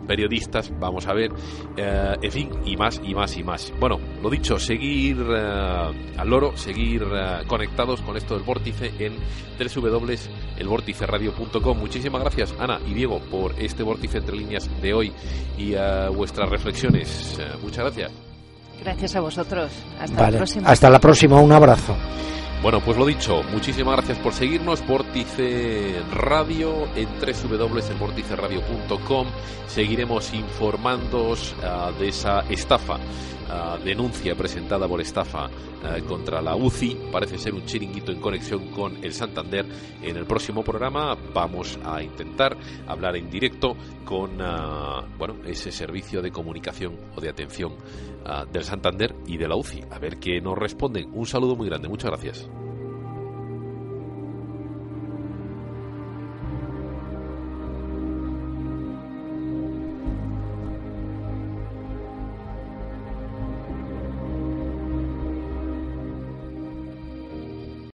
periodistas, 0.07 0.73
vamos 0.79 1.07
a 1.07 1.13
ver, 1.13 1.33
en 1.77 2.33
fin, 2.33 2.51
y 2.65 2.77
más 2.77 3.01
y 3.05 3.15
más 3.15 3.37
y 3.37 3.43
más. 3.43 3.73
Bueno, 3.79 3.99
lo 4.23 4.31
dicho, 4.31 4.59
seguir 4.59 5.17
uh, 5.21 6.16
al 6.17 6.29
loro, 6.29 6.57
seguir 6.57 7.03
uh, 7.05 7.45
conectados 7.47 8.01
con 8.03 8.17
esto 8.17 8.35
del 8.35 8.43
vórtice 8.45 8.93
en 8.99 9.15
www.elvorticeradio.com. 9.59 11.79
Muchísimas 11.79 12.23
gracias, 12.23 12.55
Ana 12.59 12.81
y 12.87 12.95
Diego, 12.95 13.21
por 13.31 13.55
este 13.59 13.83
vórtice 13.83 14.19
entre 14.19 14.37
líneas 14.37 14.71
de 14.81 14.95
hoy 14.95 15.13
y 15.57 15.75
uh, 15.75 16.13
vuestras 16.15 16.49
reflexiones. 16.49 17.41
muchas 17.63 17.85
gracias. 17.85 18.13
Gracias 18.83 19.17
a 19.17 19.21
vosotros. 19.21 19.73
Hasta 19.99 20.31
la 20.31 20.37
próxima. 20.37 20.69
Hasta 20.69 20.91
la 20.91 21.01
próxima. 21.01 21.41
Un 21.41 21.53
abrazo. 21.53 21.97
Bueno, 22.63 22.81
pues 22.81 22.97
lo 22.97 23.05
dicho, 23.07 23.43
muchísimas 23.53 23.97
gracias 23.97 24.19
por 24.19 24.33
seguirnos. 24.33 24.85
Vórtice 24.87 26.01
Radio 26.13 26.89
en 26.97 27.09
www.elvorticeradio.com. 27.21 29.27
Seguiremos 29.69 30.33
informándoos 30.35 31.55
de 31.99 32.09
esa 32.09 32.41
estafa 32.49 32.99
denuncia 33.85 34.35
presentada 34.35 34.89
por 34.89 35.01
estafa 35.01 35.49
eh, 35.49 36.03
contra 36.03 36.43
la 36.43 36.57
UCI. 36.57 37.09
Parece 37.13 37.39
ser 37.39 37.55
un 37.55 37.65
chiringuito 37.65 38.11
en 38.11 38.21
conexión 38.21 38.71
con 38.71 39.05
el 39.05 39.13
Santander. 39.13 39.67
En 40.03 40.17
el 40.17 40.27
próximo 40.27 40.65
programa 40.65 41.17
vamos 41.33 41.79
a 41.85 42.03
intentar 42.03 42.57
hablar 42.87 43.17
en 43.17 43.31
directo 43.31 43.77
con 44.05 44.39
bueno, 45.19 45.37
ese 45.47 45.71
servicio 45.71 46.23
de 46.23 46.31
comunicación 46.31 46.97
o 47.15 47.21
de 47.21 47.29
atención 47.29 47.75
eh, 48.27 48.45
del 48.53 48.65
Santander 48.65 49.15
y 49.27 49.37
de 49.37 49.49
la 49.49 49.57
UCI. 49.57 49.85
A 49.91 49.99
ver 49.99 50.19
qué 50.19 50.41
nos 50.41 50.59
responden. 50.59 51.11
Un 51.13 51.27
saludo 51.27 51.57
muy 51.57 51.69
grande. 51.69 51.89
Muchas 51.89 52.11
gracias. 52.11 52.49